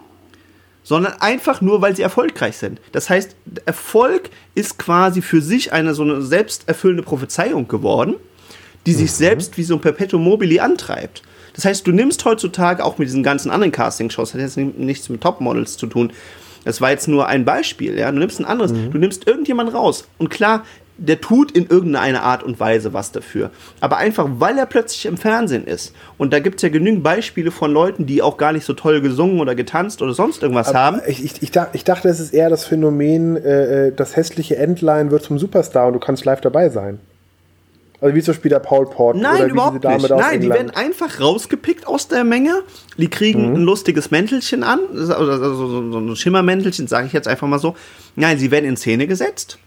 sondern 0.83 1.13
einfach 1.21 1.61
nur, 1.61 1.81
weil 1.81 1.95
sie 1.95 2.01
erfolgreich 2.01 2.57
sind. 2.57 2.81
Das 2.91 3.09
heißt, 3.09 3.35
Erfolg 3.65 4.29
ist 4.53 4.77
quasi 4.77 5.21
für 5.21 5.41
sich 5.41 5.71
eine 5.71 5.93
so 5.93 6.03
eine 6.03 6.21
selbsterfüllende 6.21 7.03
Prophezeiung 7.03 7.67
geworden, 7.67 8.15
die 8.85 8.93
sich 8.93 9.13
selbst 9.13 9.57
wie 9.57 9.63
so 9.63 9.75
ein 9.75 9.81
Perpetuum 9.81 10.23
mobile 10.23 10.61
antreibt. 10.61 11.23
Das 11.55 11.65
heißt, 11.65 11.85
du 11.85 11.91
nimmst 11.91 12.25
heutzutage 12.25 12.83
auch 12.83 12.97
mit 12.97 13.07
diesen 13.07 13.23
ganzen 13.23 13.51
anderen 13.51 13.71
Castingshows, 13.71 14.33
hat 14.33 14.41
jetzt 14.41 14.57
nichts 14.57 15.09
mit 15.09 15.21
Topmodels 15.21 15.77
zu 15.77 15.87
tun. 15.87 16.11
Das 16.65 16.79
war 16.81 16.91
jetzt 16.91 17.07
nur 17.07 17.27
ein 17.27 17.45
Beispiel, 17.45 17.97
ja. 17.97 18.11
Du 18.11 18.17
nimmst 18.17 18.39
ein 18.39 18.45
anderes, 18.45 18.71
du 18.73 18.97
nimmst 18.97 19.27
irgendjemand 19.27 19.73
raus. 19.73 20.07
Und 20.17 20.29
klar, 20.29 20.63
der 20.97 21.19
tut 21.19 21.51
in 21.51 21.65
irgendeiner 21.67 22.21
Art 22.23 22.43
und 22.43 22.59
Weise 22.59 22.93
was 22.93 23.11
dafür. 23.11 23.49
Aber 23.81 23.97
einfach, 23.97 24.27
weil 24.37 24.57
er 24.57 24.65
plötzlich 24.67 25.07
im 25.07 25.17
Fernsehen 25.17 25.65
ist. 25.65 25.93
Und 26.19 26.31
da 26.31 26.39
gibt 26.39 26.57
es 26.57 26.61
ja 26.61 26.69
genügend 26.69 27.03
Beispiele 27.03 27.49
von 27.51 27.71
Leuten, 27.71 28.05
die 28.05 28.21
auch 28.21 28.37
gar 28.37 28.53
nicht 28.53 28.63
so 28.63 28.73
toll 28.73 29.01
gesungen 29.01 29.39
oder 29.39 29.55
getanzt 29.55 30.01
oder 30.01 30.13
sonst 30.13 30.41
irgendwas 30.43 30.73
haben. 30.73 31.01
Ich, 31.07 31.23
ich, 31.25 31.41
ich, 31.41 31.51
dach- 31.51 31.69
ich 31.73 31.83
dachte, 31.83 32.07
es 32.09 32.19
ist 32.19 32.33
eher 32.33 32.49
das 32.49 32.63
Phänomen, 32.65 33.35
äh, 33.37 33.87
äh, 33.87 33.91
das 33.93 34.15
hässliche 34.15 34.55
Entlein 34.55 35.09
wird 35.11 35.23
zum 35.23 35.39
Superstar 35.39 35.87
und 35.87 35.93
du 35.93 35.99
kannst 35.99 36.25
live 36.25 36.41
dabei 36.41 36.69
sein. 36.69 36.99
Also 38.03 38.15
wie 38.17 38.21
zum 38.21 38.33
Beispiel 38.33 38.49
der 38.49 38.59
Paul 38.59 38.85
Port 38.85 39.15
oder 39.15 39.31
Nein, 39.31 39.45
wie 39.45 39.51
überhaupt 39.51 39.75
diese 39.75 39.79
Dame 39.79 39.97
nicht. 39.97 40.11
da 40.11 40.17
Nein, 40.17 40.41
die 40.41 40.49
werden 40.49 40.71
einfach 40.71 41.21
rausgepickt 41.21 41.87
aus 41.87 42.09
der 42.09 42.25
Menge. 42.25 42.63
Die 42.97 43.07
kriegen 43.07 43.53
ein 43.55 43.61
lustiges 43.63 44.11
Mäntelchen 44.11 44.61
an, 44.63 44.81
also 44.91 45.37
so, 45.37 45.67
so, 45.67 45.91
so 45.93 45.99
ein 45.99 46.15
Schimmermäntelchen, 46.17 46.87
sage 46.87 47.07
ich 47.07 47.13
jetzt 47.13 47.29
einfach 47.29 47.47
mal 47.47 47.59
so. 47.59 47.77
Nein, 48.17 48.37
sie 48.37 48.51
werden 48.51 48.65
in 48.65 48.75
Szene 48.75 49.07
gesetzt. 49.07 49.57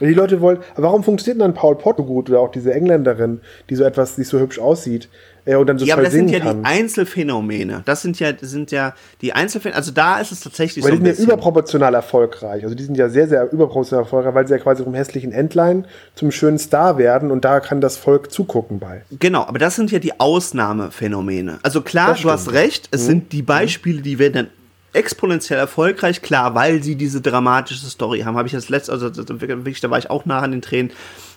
Die 0.00 0.14
Leute 0.14 0.40
wollen, 0.40 0.58
warum 0.76 1.04
funktioniert 1.04 1.42
dann 1.42 1.54
Paul 1.54 1.76
Pott 1.76 1.96
so 1.98 2.04
gut 2.04 2.28
oder 2.30 2.40
auch 2.40 2.50
diese 2.50 2.72
Engländerin, 2.72 3.40
die 3.70 3.76
so 3.76 3.84
etwas, 3.84 4.16
die 4.16 4.24
so 4.24 4.40
hübsch 4.40 4.58
aussieht? 4.58 5.08
äh, 5.44 5.56
und 5.56 5.66
dann 5.66 5.78
so 5.78 5.84
Ja, 5.84 5.94
aber 5.94 6.04
das 6.04 6.12
sind 6.12 6.30
ja 6.30 6.40
kann. 6.40 6.62
die 6.62 6.66
Einzelfänomene. 6.66 7.82
Das 7.84 8.02
sind 8.02 8.18
ja, 8.20 8.32
sind 8.40 8.70
ja 8.70 8.94
die 9.20 9.32
Einzelfänomene. 9.32 9.76
Also 9.76 9.92
da 9.92 10.20
ist 10.20 10.32
es 10.32 10.40
tatsächlich 10.40 10.84
weil 10.84 10.92
so. 10.92 10.98
die 10.98 11.12
sind 11.12 11.28
ja 11.28 11.34
überproportional 11.34 11.94
erfolgreich. 11.94 12.62
Also 12.64 12.74
die 12.74 12.84
sind 12.84 12.96
ja 12.96 13.08
sehr, 13.08 13.28
sehr 13.28 13.52
überproportional 13.52 14.04
erfolgreich, 14.04 14.34
weil 14.34 14.46
sie 14.46 14.54
ja 14.54 14.58
quasi 14.58 14.84
vom 14.84 14.94
hässlichen 14.94 15.32
Entlein 15.32 15.86
zum 16.14 16.30
schönen 16.30 16.58
Star 16.58 16.98
werden 16.98 17.30
und 17.30 17.44
da 17.44 17.60
kann 17.60 17.80
das 17.80 17.96
Volk 17.96 18.30
zugucken 18.30 18.78
bei. 18.78 19.02
Genau, 19.18 19.42
aber 19.42 19.58
das 19.58 19.76
sind 19.76 19.90
ja 19.90 19.98
die 19.98 20.18
Ausnahmephänomene. 20.20 21.58
Also 21.62 21.82
klar, 21.82 22.16
du 22.20 22.30
hast 22.30 22.52
recht, 22.52 22.88
es 22.90 23.02
mhm. 23.02 23.06
sind 23.06 23.32
die 23.32 23.42
Beispiele, 23.42 24.02
die 24.02 24.18
werden 24.18 24.32
dann 24.34 24.46
exponentiell 24.92 25.58
erfolgreich, 25.58 26.22
klar, 26.22 26.54
weil 26.54 26.82
sie 26.82 26.96
diese 26.96 27.20
dramatische 27.20 27.86
Story 27.86 28.20
haben. 28.20 28.36
Habe 28.36 28.48
ich 28.48 28.52
das 28.52 28.68
letzte, 28.68 28.92
also 28.92 29.10
wirklich, 29.40 29.80
da 29.80 29.90
war 29.90 29.98
ich 29.98 30.10
auch 30.10 30.24
nah 30.26 30.40
an 30.40 30.52
den 30.52 30.62
Tränen 30.62 30.92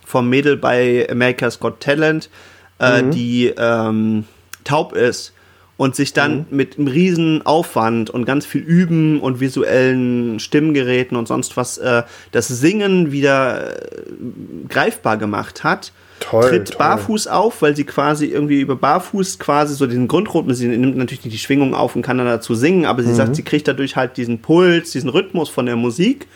vom 0.05 0.29
Mädel 0.29 0.57
bei 0.57 1.07
America's 1.09 1.59
Got 1.59 1.79
Talent 1.79 2.29
äh, 2.79 3.01
mhm. 3.01 3.11
die 3.11 3.53
ähm, 3.57 4.25
taub 4.63 4.93
ist 4.93 5.33
und 5.77 5.95
sich 5.95 6.13
dann 6.13 6.39
mhm. 6.49 6.57
mit 6.57 6.77
einem 6.77 6.87
riesen 6.87 7.45
Aufwand 7.45 8.09
und 8.09 8.25
ganz 8.25 8.45
viel 8.45 8.61
Üben 8.61 9.19
und 9.19 9.39
visuellen 9.39 10.39
Stimmgeräten 10.39 11.17
und 11.17 11.27
sonst 11.27 11.57
was 11.57 11.77
äh, 11.77 12.03
das 12.31 12.47
Singen 12.47 13.11
wieder 13.11 13.77
äh, 13.77 13.95
greifbar 14.69 15.17
gemacht 15.17 15.63
hat. 15.63 15.91
Toll, 16.19 16.49
tritt 16.49 16.69
toll. 16.69 16.77
barfuß 16.77 17.27
auf, 17.27 17.61
weil 17.61 17.75
sie 17.75 17.83
quasi 17.83 18.27
irgendwie 18.27 18.61
über 18.61 18.75
barfuß 18.75 19.37
quasi 19.37 19.75
so 19.75 19.85
den 19.85 20.07
Grundrhythmus, 20.07 20.57
sie 20.57 20.67
nimmt 20.67 20.97
natürlich 20.97 21.25
nicht 21.25 21.33
die 21.33 21.39
Schwingung 21.39 21.75
auf 21.75 21.95
und 21.95 22.01
kann 22.01 22.17
dann 22.17 22.27
dazu 22.27 22.55
singen, 22.55 22.85
aber 22.85 23.03
sie 23.03 23.09
mhm. 23.09 23.15
sagt, 23.15 23.35
sie 23.35 23.43
kriegt 23.43 23.67
dadurch 23.67 23.95
halt 23.95 24.17
diesen 24.17 24.41
Puls, 24.41 24.91
diesen 24.91 25.09
Rhythmus 25.09 25.49
von 25.49 25.65
der 25.65 25.75
Musik 25.75 26.27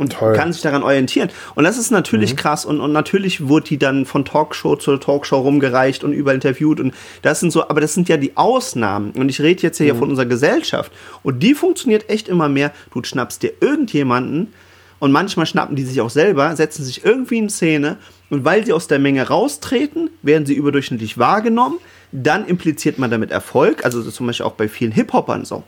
und 0.00 0.14
Toll. 0.14 0.32
kann 0.32 0.52
sich 0.52 0.62
daran 0.62 0.82
orientieren. 0.82 1.28
Und 1.54 1.64
das 1.64 1.78
ist 1.78 1.90
natürlich 1.90 2.32
mhm. 2.32 2.36
krass 2.36 2.64
und, 2.64 2.80
und 2.80 2.92
natürlich 2.92 3.48
wurde 3.48 3.68
die 3.68 3.78
dann 3.78 4.04
von 4.04 4.24
Talkshow 4.24 4.76
zu 4.76 4.96
Talkshow 4.96 5.38
rumgereicht 5.38 6.02
und 6.02 6.12
überall 6.12 6.34
interviewt 6.34 6.80
und 6.80 6.92
das 7.22 7.38
sind 7.40 7.52
so, 7.52 7.68
aber 7.68 7.80
das 7.80 7.94
sind 7.94 8.08
ja 8.08 8.16
die 8.16 8.36
Ausnahmen 8.36 9.12
und 9.12 9.28
ich 9.28 9.40
rede 9.40 9.62
jetzt 9.62 9.78
hier 9.78 9.94
mhm. 9.94 9.98
von 9.98 10.10
unserer 10.10 10.26
Gesellschaft 10.26 10.90
und 11.22 11.42
die 11.42 11.54
funktioniert 11.54 12.10
echt 12.10 12.28
immer 12.28 12.48
mehr. 12.48 12.72
Du 12.92 13.02
schnappst 13.04 13.42
dir 13.42 13.52
irgendjemanden 13.60 14.52
und 14.98 15.12
manchmal 15.12 15.46
schnappen 15.46 15.76
die 15.76 15.84
sich 15.84 16.00
auch 16.00 16.10
selber, 16.10 16.56
setzen 16.56 16.84
sich 16.84 17.04
irgendwie 17.04 17.38
in 17.38 17.48
Szene 17.48 17.96
und 18.30 18.44
weil 18.44 18.64
sie 18.64 18.72
aus 18.72 18.86
der 18.86 18.98
Menge 18.98 19.28
raustreten, 19.28 20.10
werden 20.22 20.46
sie 20.46 20.54
überdurchschnittlich 20.54 21.18
wahrgenommen. 21.18 21.78
Dann 22.12 22.46
impliziert 22.46 22.98
man 22.98 23.10
damit 23.10 23.30
Erfolg, 23.30 23.84
also 23.84 24.02
zum 24.02 24.26
Beispiel 24.26 24.46
auch 24.46 24.52
bei 24.52 24.68
vielen 24.68 24.92
Hip-Hopern 24.92 25.44
so 25.44 25.64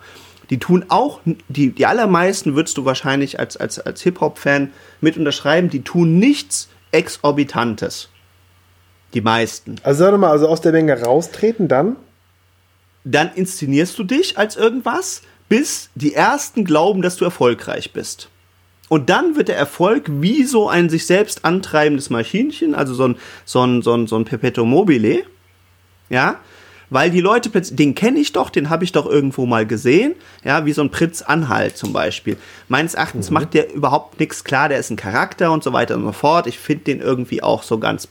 die 0.53 0.59
tun 0.59 0.85
auch, 0.89 1.21
die, 1.49 1.71
die 1.71 1.87
allermeisten 1.87 2.55
würdest 2.55 2.77
du 2.77 2.85
wahrscheinlich 2.85 3.41
als, 3.41 3.57
als, 3.57 3.79
als 3.79 4.03
Hip-Hop-Fan 4.03 4.71
mit 5.01 5.17
unterschreiben, 5.17 5.71
die 5.71 5.83
tun 5.83 6.19
nichts 6.19 6.69
Exorbitantes. 6.91 8.11
Die 9.15 9.23
meisten. 9.23 9.77
Also 9.83 10.05
sag 10.05 10.19
mal, 10.19 10.31
also 10.31 10.49
aus 10.49 10.61
der 10.61 10.73
Menge 10.73 11.01
raustreten, 11.01 11.69
dann? 11.69 11.97
Dann 13.05 13.31
inszenierst 13.35 13.99
du 13.99 14.05
dich 14.05 14.37
als 14.37 14.57
irgendwas, 14.57 15.23
bis 15.49 15.89
die 15.95 16.13
ersten 16.13 16.67
glauben, 16.67 17.01
dass 17.01 17.17
du 17.17 17.25
erfolgreich 17.25 17.95
bist. 17.95 18.29
Und 18.93 19.09
dann 19.09 19.37
wird 19.37 19.49
der 19.49 19.57
Erfolg 19.57 20.05
wie 20.07 20.45
so 20.45 20.69
ein 20.69 20.91
sich 20.91 21.07
selbst 21.07 21.47
antreibendes 21.47 22.11
Maschinchen, 22.11 22.75
also 22.75 22.93
so 22.93 23.09
ein, 23.09 23.17
so 23.47 23.67
ein, 23.67 23.81
so 23.81 23.95
ein, 23.95 24.07
so 24.07 24.17
ein 24.17 24.27
Perpetuum 24.27 24.69
mobile, 24.69 25.23
ja, 26.11 26.37
weil 26.91 27.11
die 27.11 27.23
Leute 27.23 27.49
plötzlich, 27.49 27.77
den 27.77 27.95
kenne 27.95 28.19
ich 28.19 28.33
doch, 28.35 28.51
den 28.51 28.69
habe 28.69 28.85
ich 28.85 28.93
doch 28.93 29.07
irgendwo 29.07 29.47
mal 29.47 29.67
gesehen, 29.67 30.15
ja, 30.45 30.67
wie 30.67 30.75
so 30.75 30.83
ein 30.83 30.91
Pritz 30.91 31.23
Anhalt 31.23 31.79
zum 31.79 31.95
Beispiel. 31.95 32.37
Meines 32.69 32.93
Erachtens 32.93 33.31
mhm. 33.31 33.35
macht 33.35 33.55
der 33.55 33.73
überhaupt 33.73 34.21
nichts 34.21 34.45
klar, 34.45 34.69
der 34.69 34.77
ist 34.77 34.91
ein 34.91 34.97
Charakter 34.97 35.53
und 35.53 35.65
so 35.65 35.73
weiter 35.73 35.95
und 35.95 36.05
so 36.05 36.13
fort. 36.13 36.47
Ich 36.47 36.59
finde 36.59 36.85
den 36.85 37.01
irgendwie 37.01 37.43
auch 37.43 37.63
so 37.63 37.79
ganz 37.79 38.09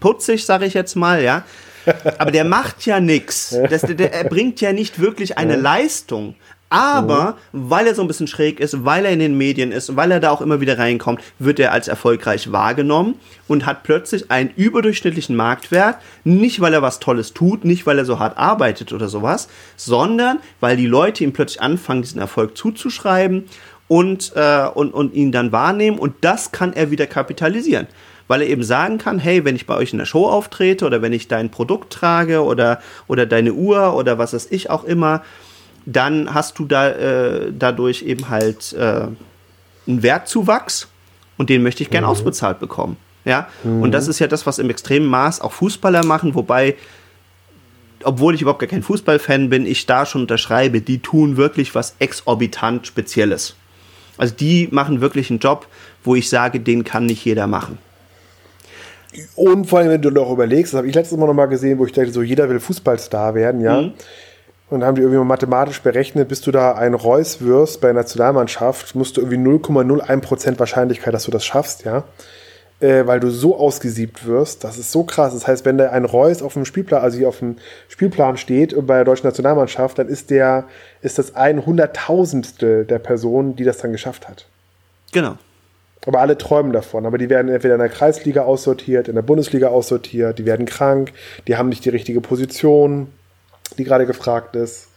putzig, 0.00 0.46
sage 0.46 0.64
ich 0.64 0.72
jetzt 0.72 0.94
mal, 0.94 1.22
ja. 1.22 1.44
Aber 2.18 2.30
der 2.30 2.44
macht 2.44 2.86
ja 2.86 3.00
nichts. 3.00 3.52
Er 3.52 4.24
bringt 4.24 4.62
ja 4.62 4.72
nicht 4.72 4.98
wirklich 4.98 5.36
eine 5.36 5.56
Leistung. 5.56 6.36
Aber 6.70 7.36
mhm. 7.52 7.70
weil 7.70 7.86
er 7.86 7.94
so 7.94 8.02
ein 8.02 8.08
bisschen 8.08 8.26
schräg 8.26 8.58
ist, 8.58 8.84
weil 8.84 9.04
er 9.04 9.12
in 9.12 9.18
den 9.18 9.36
Medien 9.36 9.70
ist, 9.70 9.96
weil 9.96 10.10
er 10.10 10.20
da 10.20 10.30
auch 10.30 10.40
immer 10.40 10.60
wieder 10.60 10.78
reinkommt, 10.78 11.20
wird 11.38 11.60
er 11.60 11.72
als 11.72 11.88
erfolgreich 11.88 12.50
wahrgenommen 12.50 13.14
und 13.46 13.66
hat 13.66 13.82
plötzlich 13.82 14.30
einen 14.30 14.50
überdurchschnittlichen 14.56 15.36
Marktwert. 15.36 15.98
Nicht, 16.24 16.60
weil 16.60 16.74
er 16.74 16.82
was 16.82 17.00
Tolles 17.00 17.32
tut, 17.32 17.64
nicht, 17.64 17.86
weil 17.86 17.98
er 17.98 18.04
so 18.04 18.18
hart 18.18 18.38
arbeitet 18.38 18.92
oder 18.92 19.08
sowas, 19.08 19.48
sondern 19.76 20.38
weil 20.60 20.76
die 20.76 20.86
Leute 20.86 21.22
ihm 21.22 21.32
plötzlich 21.32 21.62
anfangen, 21.62 22.02
diesen 22.02 22.20
Erfolg 22.20 22.56
zuzuschreiben 22.56 23.44
und, 23.86 24.32
äh, 24.34 24.66
und, 24.66 24.92
und 24.92 25.14
ihn 25.14 25.32
dann 25.32 25.52
wahrnehmen. 25.52 25.98
Und 25.98 26.14
das 26.22 26.50
kann 26.50 26.72
er 26.72 26.90
wieder 26.90 27.06
kapitalisieren 27.06 27.86
weil 28.26 28.42
er 28.42 28.48
eben 28.48 28.62
sagen 28.62 28.98
kann, 28.98 29.18
hey, 29.18 29.44
wenn 29.44 29.56
ich 29.56 29.66
bei 29.66 29.76
euch 29.76 29.92
in 29.92 29.98
der 29.98 30.06
Show 30.06 30.26
auftrete 30.26 30.86
oder 30.86 31.02
wenn 31.02 31.12
ich 31.12 31.28
dein 31.28 31.50
Produkt 31.50 31.92
trage 31.92 32.42
oder, 32.42 32.80
oder 33.06 33.26
deine 33.26 33.52
Uhr 33.52 33.94
oder 33.94 34.18
was 34.18 34.32
weiß 34.32 34.48
ich 34.50 34.70
auch 34.70 34.84
immer, 34.84 35.22
dann 35.86 36.32
hast 36.32 36.58
du 36.58 36.64
da 36.64 36.90
äh, 36.90 37.52
dadurch 37.56 38.02
eben 38.02 38.28
halt 38.28 38.72
äh, 38.72 39.06
einen 39.86 40.02
Wertzuwachs 40.02 40.88
und 41.36 41.50
den 41.50 41.62
möchte 41.62 41.82
ich 41.82 41.90
gern 41.90 42.04
mhm. 42.04 42.10
ausbezahlt 42.10 42.60
bekommen. 42.60 42.96
Ja, 43.24 43.48
mhm. 43.62 43.82
und 43.82 43.92
das 43.92 44.08
ist 44.08 44.18
ja 44.18 44.26
das, 44.26 44.46
was 44.46 44.58
im 44.58 44.68
extremen 44.70 45.06
Maß 45.06 45.40
auch 45.40 45.52
Fußballer 45.52 46.04
machen, 46.04 46.34
wobei, 46.34 46.76
obwohl 48.02 48.34
ich 48.34 48.42
überhaupt 48.42 48.60
gar 48.60 48.68
kein 48.68 48.82
Fußballfan 48.82 49.48
bin, 49.48 49.64
ich 49.64 49.86
da 49.86 50.04
schon 50.04 50.22
unterschreibe, 50.22 50.80
die 50.82 50.98
tun 50.98 51.36
wirklich 51.36 51.74
was 51.74 51.94
exorbitant 51.98 52.86
Spezielles. 52.86 53.56
Also 54.18 54.34
die 54.34 54.68
machen 54.70 55.00
wirklich 55.00 55.30
einen 55.30 55.38
Job, 55.38 55.66
wo 56.04 56.14
ich 56.14 56.28
sage, 56.28 56.60
den 56.60 56.84
kann 56.84 57.06
nicht 57.06 57.24
jeder 57.24 57.46
machen. 57.46 57.78
Und 59.36 59.66
vor 59.66 59.78
allem, 59.78 59.90
wenn 59.90 60.02
du 60.02 60.10
noch 60.10 60.30
überlegst, 60.30 60.72
das 60.72 60.78
habe 60.78 60.88
ich 60.88 60.94
letztes 60.94 61.16
Mal 61.16 61.26
noch 61.26 61.34
mal 61.34 61.46
gesehen, 61.46 61.78
wo 61.78 61.86
ich 61.86 61.92
dachte, 61.92 62.12
so 62.12 62.22
jeder 62.22 62.48
will 62.48 62.60
Fußballstar 62.60 63.34
werden, 63.34 63.60
ja. 63.60 63.80
Mhm. 63.80 63.92
Und 64.74 64.82
haben 64.82 64.96
die 64.96 65.02
irgendwie 65.02 65.18
mal 65.18 65.24
mathematisch 65.24 65.80
berechnet, 65.82 66.26
bis 66.26 66.40
du 66.40 66.50
da 66.50 66.72
ein 66.72 66.94
Reus 66.94 67.40
wirst 67.40 67.80
bei 67.80 67.86
der 67.86 67.94
Nationalmannschaft, 67.94 68.96
musst 68.96 69.16
du 69.16 69.20
irgendwie 69.20 69.38
0,01% 69.38 70.58
Wahrscheinlichkeit, 70.58 71.14
dass 71.14 71.26
du 71.26 71.30
das 71.30 71.44
schaffst, 71.44 71.84
ja. 71.84 72.02
Äh, 72.80 73.06
weil 73.06 73.20
du 73.20 73.30
so 73.30 73.56
ausgesiebt 73.56 74.26
wirst, 74.26 74.64
das 74.64 74.76
ist 74.76 74.90
so 74.90 75.04
krass. 75.04 75.32
Das 75.32 75.46
heißt, 75.46 75.64
wenn 75.64 75.78
da 75.78 75.90
ein 75.90 76.04
Reus 76.04 76.42
auf 76.42 76.54
dem 76.54 76.64
Spielplan, 76.64 77.02
also 77.02 77.16
hier 77.16 77.28
auf 77.28 77.38
dem 77.38 77.54
Spielplan 77.86 78.36
steht 78.36 78.74
bei 78.84 78.96
der 78.96 79.04
deutschen 79.04 79.28
Nationalmannschaft, 79.28 79.96
dann 79.96 80.08
ist 80.08 80.30
der, 80.30 80.64
ist 81.02 81.20
das 81.20 81.36
ein 81.36 81.64
Hunderttausendstel 81.64 82.84
der 82.84 82.98
Person, 82.98 83.54
die 83.54 83.62
das 83.62 83.78
dann 83.78 83.92
geschafft 83.92 84.28
hat. 84.28 84.46
Genau. 85.12 85.36
Aber 86.04 86.20
alle 86.20 86.36
träumen 86.36 86.72
davon. 86.72 87.06
Aber 87.06 87.16
die 87.16 87.30
werden 87.30 87.48
entweder 87.48 87.74
in 87.74 87.80
der 87.80 87.90
Kreisliga 87.90 88.42
aussortiert, 88.42 89.06
in 89.06 89.14
der 89.14 89.22
Bundesliga 89.22 89.68
aussortiert, 89.68 90.40
die 90.40 90.46
werden 90.46 90.66
krank, 90.66 91.12
die 91.46 91.56
haben 91.56 91.68
nicht 91.68 91.84
die 91.84 91.90
richtige 91.90 92.20
Position 92.20 93.06
die 93.76 93.84
gerade 93.84 94.06
gefragt 94.06 94.56
ist. 94.56 94.88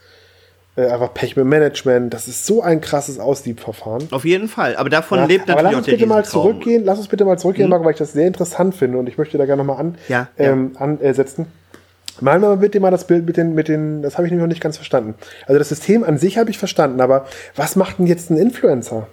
Äh, 0.76 0.86
einfach 0.86 1.12
Pech 1.12 1.36
mit 1.36 1.44
Management. 1.44 2.14
Das 2.14 2.28
ist 2.28 2.46
so 2.46 2.62
ein 2.62 2.80
krasses 2.80 3.18
Aussiebverfahren. 3.18 4.08
Auf 4.12 4.24
jeden 4.24 4.48
Fall. 4.48 4.76
Aber 4.76 4.88
davon 4.88 5.18
ja, 5.18 5.24
lebt 5.24 5.48
natürlich 5.48 5.58
aber 5.58 5.70
lass 5.70 5.76
uns 5.76 5.86
bitte 5.86 6.06
mal 6.06 6.24
zurückgehen. 6.24 6.84
Lass 6.84 6.98
uns 6.98 7.08
bitte 7.08 7.24
mal 7.24 7.38
zurückgehen, 7.38 7.64
hm. 7.64 7.70
Marco, 7.70 7.84
weil 7.84 7.92
ich 7.92 7.98
das 7.98 8.12
sehr 8.12 8.28
interessant 8.28 8.76
finde 8.76 8.98
und 8.98 9.08
ich 9.08 9.18
möchte 9.18 9.38
da 9.38 9.46
gerne 9.46 9.64
nochmal 9.64 9.80
an, 9.80 9.98
ja, 10.08 10.28
ähm, 10.38 10.72
ja. 10.74 10.80
ansetzen. 10.80 11.46
Malen 12.20 12.42
wir 12.42 12.48
mal 12.48 12.56
bitte 12.56 12.80
mal 12.80 12.90
das 12.90 13.06
Bild 13.06 13.26
mit 13.26 13.36
den, 13.36 13.54
mit 13.54 13.68
den, 13.68 14.02
das 14.02 14.14
habe 14.14 14.26
ich 14.26 14.30
nämlich 14.30 14.42
noch 14.42 14.48
nicht 14.48 14.60
ganz 14.60 14.76
verstanden. 14.76 15.14
Also 15.46 15.58
das 15.58 15.68
System 15.68 16.04
an 16.04 16.18
sich 16.18 16.38
habe 16.38 16.50
ich 16.50 16.58
verstanden, 16.58 17.00
aber 17.00 17.26
was 17.54 17.76
macht 17.76 17.98
denn 17.98 18.06
jetzt 18.06 18.30
ein 18.30 18.36
Influencer? 18.36 19.06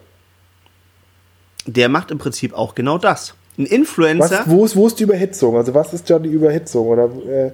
Der 1.66 1.89
macht 1.89 2.11
im 2.11 2.18
Prinzip 2.18 2.53
auch 2.53 2.76
genau 2.76 2.97
das. 2.97 3.34
Ein 3.57 3.66
Influencer. 3.66 4.41
Was, 4.45 4.49
wo, 4.49 4.66
ist, 4.66 4.76
wo 4.76 4.88
ist 4.88 4.99
die 4.99 5.03
Überhitzung? 5.03 5.55
Also 5.55 5.74
was 5.74 5.93
ist 5.93 6.09
da 6.09 6.20
die 6.20 6.30
Überhitzung? 6.30 6.88
Oder 6.88 7.05
äh, 7.05 7.51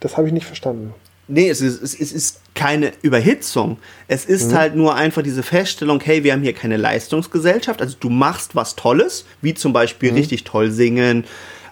das 0.00 0.16
habe 0.16 0.26
ich 0.26 0.32
nicht 0.32 0.46
verstanden. 0.46 0.94
Nee, 1.26 1.48
es 1.48 1.60
ist, 1.60 1.82
es 1.82 2.12
ist 2.12 2.40
keine 2.54 2.92
Überhitzung. 3.02 3.78
Es 4.08 4.26
ist 4.26 4.50
mhm. 4.50 4.54
halt 4.54 4.76
nur 4.76 4.94
einfach 4.94 5.22
diese 5.22 5.42
Feststellung, 5.42 6.00
hey, 6.00 6.22
wir 6.22 6.32
haben 6.32 6.42
hier 6.42 6.52
keine 6.52 6.76
Leistungsgesellschaft. 6.76 7.80
Also 7.80 7.96
du 7.98 8.10
machst 8.10 8.54
was 8.54 8.76
Tolles, 8.76 9.24
wie 9.40 9.54
zum 9.54 9.72
Beispiel 9.72 10.10
mhm. 10.10 10.18
richtig 10.18 10.44
toll 10.44 10.70
singen, 10.70 11.24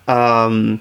ähm, 0.06 0.80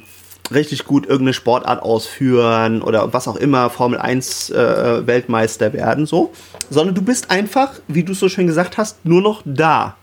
richtig 0.51 0.85
gut 0.85 1.05
irgendeine 1.05 1.33
Sportart 1.33 1.81
ausführen 1.81 2.81
oder 2.81 3.13
was 3.13 3.27
auch 3.27 3.35
immer, 3.35 3.69
Formel 3.69 3.99
1 3.99 4.51
äh, 4.51 5.05
Weltmeister 5.05 5.73
werden, 5.73 6.05
so. 6.05 6.31
Sondern 6.69 6.95
du 6.95 7.01
bist 7.01 7.29
einfach, 7.29 7.73
wie 7.87 8.03
du 8.03 8.13
es 8.13 8.19
so 8.19 8.29
schön 8.29 8.47
gesagt 8.47 8.77
hast, 8.77 9.05
nur 9.05 9.21
noch 9.21 9.41
da. 9.43 9.97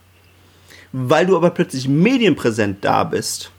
Weil 0.92 1.26
du 1.26 1.36
aber 1.36 1.50
plötzlich 1.50 1.88
medienpräsent 1.88 2.84
da 2.84 3.04
bist 3.04 3.50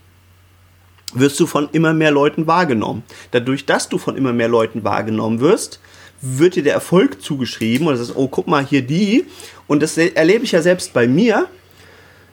wirst 1.14 1.40
du 1.40 1.46
von 1.46 1.70
immer 1.72 1.94
mehr 1.94 2.12
Leuten 2.12 2.48
wahrgenommen. 2.48 3.04
Dadurch, 3.32 3.66
dass 3.66 3.90
du 3.90 3.98
von 3.98 4.16
immer 4.16 4.34
mehr 4.34 4.48
Leuten 4.48 4.84
wahrgenommen 4.84 5.40
wirst, 5.40 5.80
wird 6.22 6.56
dir 6.56 6.64
der 6.64 6.74
Erfolg 6.74 7.22
zugeschrieben 7.22 7.88
und 7.88 7.94
das 7.94 8.10
ist, 8.10 8.16
oh, 8.16 8.28
guck 8.28 8.48
mal 8.48 8.66
hier 8.66 8.82
die. 8.82 9.26
Und 9.68 9.82
das 9.82 9.98
erlebe 9.98 10.44
ich 10.44 10.52
ja 10.52 10.62
selbst 10.62 10.94
bei 10.94 11.08
mir. 11.08 11.48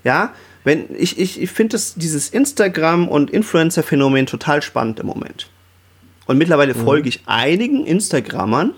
Ja, 0.04 0.32
wenn 0.64 0.86
ich, 0.96 1.18
ich, 1.18 1.40
ich 1.40 1.50
finde 1.50 1.78
dieses 1.96 2.28
Instagram- 2.28 3.08
und 3.08 3.30
Influencer-Phänomen 3.30 4.26
total 4.26 4.62
spannend 4.62 4.98
im 4.98 5.06
Moment. 5.06 5.48
Und 6.26 6.38
mittlerweile 6.38 6.74
mhm. 6.74 6.84
folge 6.84 7.08
ich 7.08 7.22
einigen 7.26 7.86
Instagrammern, 7.86 8.74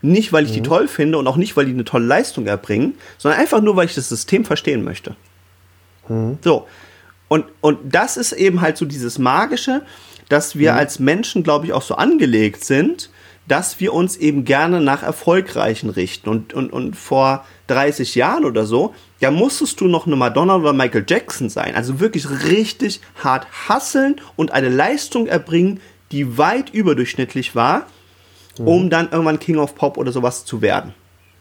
nicht 0.00 0.32
weil 0.32 0.44
ich 0.44 0.50
mhm. 0.50 0.54
die 0.54 0.62
toll 0.62 0.88
finde 0.88 1.18
und 1.18 1.26
auch 1.28 1.36
nicht, 1.36 1.56
weil 1.56 1.66
die 1.66 1.72
eine 1.72 1.84
tolle 1.84 2.06
Leistung 2.06 2.46
erbringen, 2.46 2.94
sondern 3.18 3.40
einfach 3.40 3.60
nur, 3.60 3.76
weil 3.76 3.86
ich 3.86 3.94
das 3.94 4.08
System 4.08 4.44
verstehen 4.44 4.82
möchte. 4.82 5.14
Mhm. 6.08 6.38
So. 6.42 6.66
Und, 7.32 7.46
und 7.62 7.94
das 7.94 8.18
ist 8.18 8.32
eben 8.32 8.60
halt 8.60 8.76
so 8.76 8.84
dieses 8.84 9.18
Magische, 9.18 9.86
dass 10.28 10.58
wir 10.58 10.72
mhm. 10.72 10.78
als 10.78 10.98
Menschen, 10.98 11.42
glaube 11.42 11.64
ich, 11.64 11.72
auch 11.72 11.80
so 11.80 11.94
angelegt 11.94 12.62
sind, 12.62 13.08
dass 13.48 13.80
wir 13.80 13.94
uns 13.94 14.18
eben 14.18 14.44
gerne 14.44 14.82
nach 14.82 15.02
Erfolgreichen 15.02 15.88
richten. 15.88 16.28
Und, 16.28 16.52
und, 16.52 16.74
und 16.74 16.94
vor 16.94 17.46
30 17.68 18.16
Jahren 18.16 18.44
oder 18.44 18.66
so, 18.66 18.94
ja, 19.18 19.30
musstest 19.30 19.80
du 19.80 19.86
noch 19.86 20.06
eine 20.06 20.14
Madonna 20.14 20.56
oder 20.56 20.74
Michael 20.74 21.06
Jackson 21.08 21.48
sein. 21.48 21.74
Also 21.74 22.00
wirklich 22.00 22.28
richtig 22.28 23.00
hart 23.24 23.46
hasseln 23.66 24.16
und 24.36 24.50
eine 24.50 24.68
Leistung 24.68 25.26
erbringen, 25.26 25.80
die 26.10 26.36
weit 26.36 26.68
überdurchschnittlich 26.68 27.56
war, 27.56 27.86
mhm. 28.58 28.68
um 28.68 28.90
dann 28.90 29.10
irgendwann 29.10 29.38
King 29.38 29.56
of 29.56 29.74
Pop 29.74 29.96
oder 29.96 30.12
sowas 30.12 30.44
zu 30.44 30.60
werden. 30.60 30.92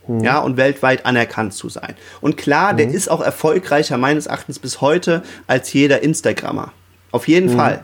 Mhm. 0.08 0.24
Ja, 0.24 0.39
und 0.39 0.58
weltweit 0.58 1.06
anerkannt 1.06 1.54
zu 1.54 1.70
sein. 1.70 1.95
Und 2.22 2.38
klar, 2.38 2.74
mhm. 2.74 2.78
der 2.78 2.89
ist 2.89 3.10
auch 3.10 3.22
erfolgreicher 3.22 3.97
meines 3.97 4.26
Erachtens 4.26 4.60
bis 4.60 4.82
heute 4.82 5.24
als 5.47 5.72
jeder 5.74 6.02
Instagrammer. 6.02 6.72
Auf 7.12 7.28
jeden 7.28 7.52
mhm. 7.52 7.58
Fall. 7.58 7.84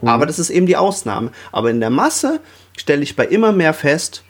Mhm. 0.00 0.08
Aber 0.08 0.26
das 0.26 0.38
ist 0.38 0.50
eben 0.50 0.66
die 0.66 0.76
Ausnahme. 0.76 1.32
Aber 1.52 1.70
in 1.70 1.80
der 1.80 1.90
Masse 1.90 2.40
stelle 2.76 3.02
ich 3.02 3.16
bei 3.16 3.26
immer 3.26 3.52
mehr 3.52 3.74
fest, 3.74 4.24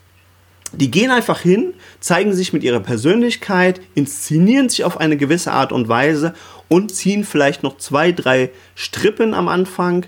die 0.73 0.89
gehen 0.89 1.11
einfach 1.11 1.41
hin, 1.41 1.73
zeigen 1.99 2.33
sich 2.33 2.53
mit 2.53 2.63
ihrer 2.63 2.79
Persönlichkeit, 2.79 3.81
inszenieren 3.93 4.69
sich 4.69 4.83
auf 4.85 4.97
eine 4.97 5.17
gewisse 5.17 5.51
Art 5.51 5.73
und 5.73 5.89
Weise 5.89 6.33
und 6.69 6.95
ziehen 6.95 7.25
vielleicht 7.25 7.63
noch 7.63 7.77
zwei, 7.77 8.13
drei 8.13 8.51
Strippen 8.75 9.33
am 9.33 9.49
Anfang, 9.49 10.05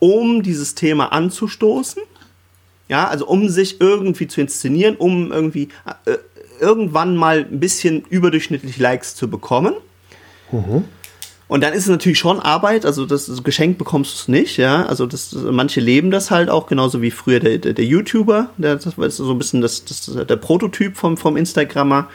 um 0.00 0.42
dieses 0.42 0.74
Thema 0.74 1.12
anzustoßen. 1.12 2.02
Ja, 2.86 3.08
also 3.08 3.26
um 3.26 3.48
sich 3.48 3.80
irgendwie 3.80 4.26
zu 4.26 4.42
inszenieren, 4.42 4.96
um 4.96 5.32
irgendwie 5.32 5.68
äh, 6.04 6.18
irgendwann 6.60 7.16
mal 7.16 7.46
ein 7.50 7.60
bisschen 7.60 8.04
überdurchschnittlich 8.08 8.78
Likes 8.78 9.14
zu 9.14 9.28
bekommen. 9.28 9.74
Mhm. 10.52 10.84
Und 11.46 11.62
dann 11.62 11.74
ist 11.74 11.82
es 11.84 11.88
natürlich 11.88 12.18
schon 12.18 12.40
Arbeit, 12.40 12.86
also 12.86 13.04
das, 13.04 13.26
das 13.26 13.44
geschenkt 13.44 13.78
bekommst 13.78 14.14
du 14.14 14.16
es 14.22 14.28
nicht, 14.28 14.56
ja. 14.56 14.86
Also 14.86 15.06
das, 15.06 15.32
manche 15.32 15.80
leben 15.80 16.10
das 16.10 16.30
halt 16.30 16.48
auch, 16.48 16.66
genauso 16.66 17.02
wie 17.02 17.10
früher 17.10 17.38
der, 17.38 17.58
der, 17.58 17.74
der 17.74 17.84
YouTuber, 17.84 18.50
der, 18.56 18.76
das 18.76 18.96
war 18.96 19.10
so 19.10 19.30
ein 19.30 19.38
bisschen 19.38 19.60
das, 19.60 19.84
das, 19.84 20.10
der 20.26 20.36
Prototyp 20.36 20.96
vom, 20.96 21.16
vom 21.16 21.36
Instagrammer. 21.36 22.08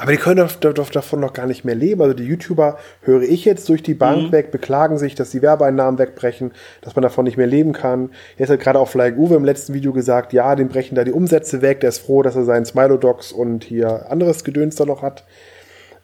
Aber 0.00 0.10
die 0.10 0.18
können 0.18 0.48
davon 0.92 1.20
noch 1.20 1.32
gar 1.32 1.46
nicht 1.46 1.64
mehr 1.64 1.74
leben. 1.74 2.02
Also 2.02 2.14
die 2.14 2.24
YouTuber 2.24 2.78
höre 3.02 3.22
ich 3.22 3.44
jetzt 3.44 3.68
durch 3.68 3.82
die 3.82 3.94
Bank 3.94 4.24
mhm. 4.24 4.32
weg, 4.32 4.50
beklagen 4.50 4.98
sich, 4.98 5.14
dass 5.14 5.30
die 5.30 5.42
Werbeeinnahmen 5.42 5.98
wegbrechen, 5.98 6.52
dass 6.80 6.96
man 6.96 7.02
davon 7.02 7.24
nicht 7.24 7.36
mehr 7.36 7.46
leben 7.46 7.72
kann. 7.72 8.10
Jetzt 8.36 8.50
hat 8.50 8.60
gerade 8.60 8.78
auch 8.78 8.88
Flying 8.88 9.16
Uwe 9.16 9.36
im 9.36 9.44
letzten 9.44 9.74
Video 9.74 9.92
gesagt, 9.92 10.32
ja, 10.32 10.56
dem 10.56 10.68
brechen 10.68 10.94
da 10.94 11.04
die 11.04 11.12
Umsätze 11.12 11.62
weg. 11.62 11.80
Der 11.80 11.90
ist 11.90 11.98
froh, 11.98 12.22
dass 12.22 12.34
er 12.34 12.44
seinen 12.44 12.64
Smilodogs 12.64 13.32
und 13.32 13.64
hier 13.64 14.10
anderes 14.10 14.42
Gedöns 14.44 14.74
da 14.74 14.84
noch 14.84 15.02
hat. 15.02 15.24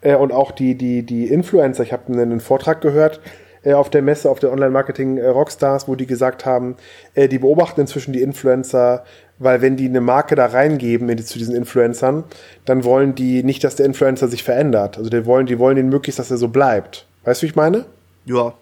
Äh, 0.01 0.15
und 0.15 0.33
auch 0.33 0.53
die, 0.53 0.77
die, 0.77 1.05
die 1.05 1.27
Influencer, 1.27 1.83
ich 1.83 1.93
habe 1.93 2.13
einen 2.13 2.41
Vortrag 2.41 2.81
gehört 2.81 3.21
äh, 3.65 3.73
auf 3.73 3.91
der 3.91 4.03
Messe, 4.03 4.31
auf 4.31 4.39
der 4.39 4.53
Online-Marketing 4.53 5.17
äh, 5.17 5.27
Rockstars, 5.27 5.89
wo 5.89 5.95
die 5.95 6.07
gesagt 6.07 6.47
haben, 6.47 6.77
äh, 7.15 7.29
die 7.29 7.39
beobachten 7.39 7.81
inzwischen 7.81 8.13
die 8.13 8.23
Influencer, 8.23 9.05
weil 9.39 9.63
wenn 9.63 9.77
die 9.77 9.89
eine 9.89 10.01
Marke 10.01 10.35
da 10.35 10.47
reingeben 10.47 11.09
in 11.09 11.19
zu 11.19 11.39
diesen 11.39 11.57
Influencern, 11.57 12.25
dann 12.65 12.85
wollen 12.85 13.15
die 13.15 13.43
nicht, 13.43 13.65
dass 13.65 13.77
der 13.77 13.87
Influencer 13.87 14.29
sich 14.29 14.45
verändert. 14.45 14.97
Also 14.97 15.11
die 15.11 15.27
wollen, 15.27 15.47
die 15.47 15.59
wollen 15.59 15.77
den 15.77 15.89
möglichst, 15.89 16.19
dass 16.19 16.31
er 16.31 16.37
so 16.37 16.49
bleibt. 16.49 17.07
Weißt 17.25 17.43
du, 17.43 17.45
wie 17.45 17.51
ich 17.51 17.57
meine? 17.57 17.87
Ja. 18.27 18.55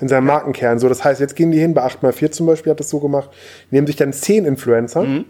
In 0.00 0.08
seinem 0.08 0.26
Markenkern. 0.26 0.78
So, 0.78 0.88
das 0.88 1.04
heißt, 1.04 1.20
jetzt 1.20 1.36
gehen 1.36 1.50
die 1.50 1.58
hin, 1.58 1.74
bei 1.74 1.84
8x4 1.86 2.30
zum 2.30 2.46
Beispiel 2.46 2.70
hat 2.70 2.80
das 2.80 2.90
so 2.90 3.00
gemacht, 3.00 3.30
nehmen 3.70 3.86
sich 3.86 3.96
dann 3.96 4.12
10 4.12 4.44
Influencer 4.44 5.02
mhm. 5.02 5.24